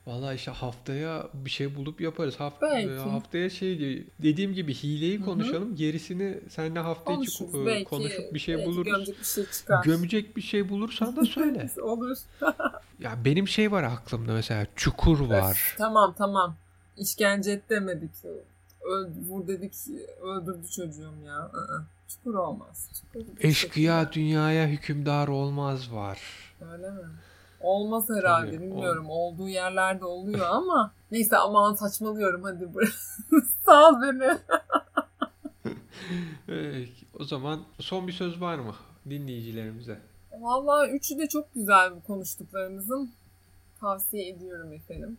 Vallahi 0.07 0.35
işte 0.37 0.51
haftaya 0.51 1.29
bir 1.35 1.51
şey 1.51 1.75
bulup 1.77 2.01
yaparız. 2.01 2.41
Haft 2.41 2.63
Belki. 2.63 2.91
e, 2.93 2.97
haftaya 2.97 3.51
şey 3.51 3.79
diye- 3.79 4.05
dediğim 4.23 4.55
gibi 4.55 4.75
hileyi 4.75 5.21
konuşalım. 5.21 5.77
Gerisini 5.77 6.39
seninle 6.49 6.79
hafta 6.81 7.13
içi 7.13 7.39
Konuşuruz. 7.39 7.67
belki, 7.67 7.85
konuşup 7.85 8.35
bir 8.35 8.39
şey 8.39 8.65
buluruz. 8.67 8.85
gömecek 8.93 9.19
bir 9.21 9.25
şey 9.25 9.45
çıkar. 9.47 9.85
Gömecek 9.85 10.37
bir 10.37 10.43
şey 10.43 10.69
bulursan 10.69 11.17
da 11.17 11.25
söyle. 11.25 11.71
Olur. 11.83 12.17
ya 13.01 13.19
benim 13.25 13.49
şey 13.49 13.73
var 13.73 13.83
aklımda 13.83 14.33
mesela 14.33 14.67
çukur 14.77 15.21
var. 15.21 15.51
Öf, 15.51 15.75
tamam 15.79 16.15
tamam. 16.19 16.57
İşkence 16.97 17.51
et 17.53 17.71
demedik. 17.71 18.11
Öl, 18.85 19.07
vur 19.29 19.49
dedik 19.49 19.73
öldürdü 20.23 20.69
çocuğum 20.77 21.15
ya. 21.27 21.37
Aa, 21.39 21.85
çukur 22.09 22.35
olmaz. 22.35 22.91
Çukur 23.15 23.27
Eşkıya 23.41 24.13
dünyaya 24.13 24.67
hükümdar 24.67 25.29
olmaz 25.29 25.93
var. 25.93 26.21
Öyle 26.73 26.91
mi? 26.91 27.03
Olmaz 27.67 28.09
herhalde 28.11 28.57
Tabii, 28.57 28.61
bilmiyorum. 28.61 29.11
Olduğu 29.11 29.49
yerlerde 29.49 30.05
oluyor 30.05 30.47
ama 30.51 30.93
neyse 31.11 31.37
aman 31.37 31.75
saçmalıyorum 31.75 32.43
hadi. 32.43 32.69
Sal 33.67 34.03
beni. 34.03 34.39
Ee, 36.49 36.85
o 37.19 37.25
zaman 37.25 37.61
son 37.81 38.09
bir 38.09 38.13
söz 38.13 38.41
var 38.41 38.59
mı 38.59 38.75
dinleyicilerimize? 39.11 39.99
Vallahi 40.41 40.91
üçü 40.91 41.19
de 41.19 41.29
çok 41.29 41.55
güzel 41.55 41.97
bu 41.97 42.03
konuştuklarımızın. 42.03 43.11
Tavsiye 43.81 44.29
ediyorum 44.29 44.73
efendim. 44.73 45.19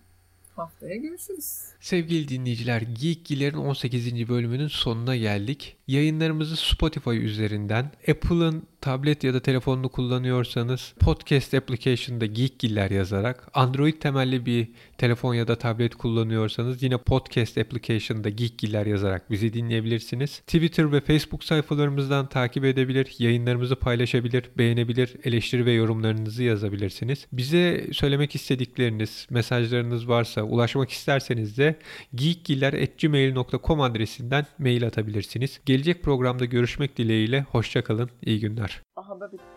Haftaya 0.56 0.96
görüşürüz. 0.96 1.64
Sevgili 1.80 2.28
dinleyiciler, 2.28 2.82
Geekgiler'in 2.82 3.58
18. 3.58 4.30
bölümünün 4.30 4.68
sonuna 4.68 5.16
geldik. 5.16 5.78
Yayınlarımızı 5.88 6.56
Spotify 6.56 7.26
üzerinden, 7.26 7.92
Apple'ın 8.10 8.68
tablet 8.88 9.24
ya 9.24 9.34
da 9.34 9.40
telefonunu 9.40 9.90
kullanıyorsanız 9.90 10.94
podcast 11.00 11.54
application'da 11.54 12.26
Geekgiller 12.26 12.92
yazarak, 12.92 13.48
Android 13.54 13.94
temelli 13.94 14.46
bir 14.46 14.68
telefon 14.98 15.34
ya 15.34 15.48
da 15.48 15.56
tablet 15.56 15.96
kullanıyorsanız 15.96 16.84
yine 16.84 16.98
podcast 16.98 17.58
application'da 17.58 18.30
Geekgiller 18.30 18.86
yazarak 18.86 19.32
bizi 19.32 19.54
dinleyebilirsiniz. 19.54 20.40
Twitter 20.40 20.92
ve 20.92 21.02
Facebook 21.02 21.44
sayfalarımızdan 21.44 22.28
takip 22.30 22.66
edebilir, 22.66 23.16
yayınlarımızı 23.20 23.76
paylaşabilir, 23.76 24.44
beğenebilir, 24.58 25.16
eleştiri 25.24 25.66
ve 25.66 25.72
yorumlarınızı 25.72 26.44
yazabilirsiniz. 26.44 27.28
Bize 27.34 27.88
söylemek 27.94 28.36
istedikleriniz, 28.36 29.28
mesajlarınız 29.30 30.08
varsa 30.08 30.42
ulaşmak 30.42 30.90
isterseniz 30.90 31.58
de 31.58 31.76
geekgiller.gmail.com 32.16 33.82
adresinden 33.82 34.46
mail 34.60 34.88
atabilirsiniz. 34.88 35.60
Gelecek 35.66 36.04
programda 36.04 36.46
görüşmek 36.46 36.98
dileğiyle, 36.98 37.42
hoşçakalın, 37.42 38.10
iyi 38.26 38.40
günler. 38.40 38.77
Aha 38.96 39.20
da 39.20 39.28
bitti. 39.32 39.57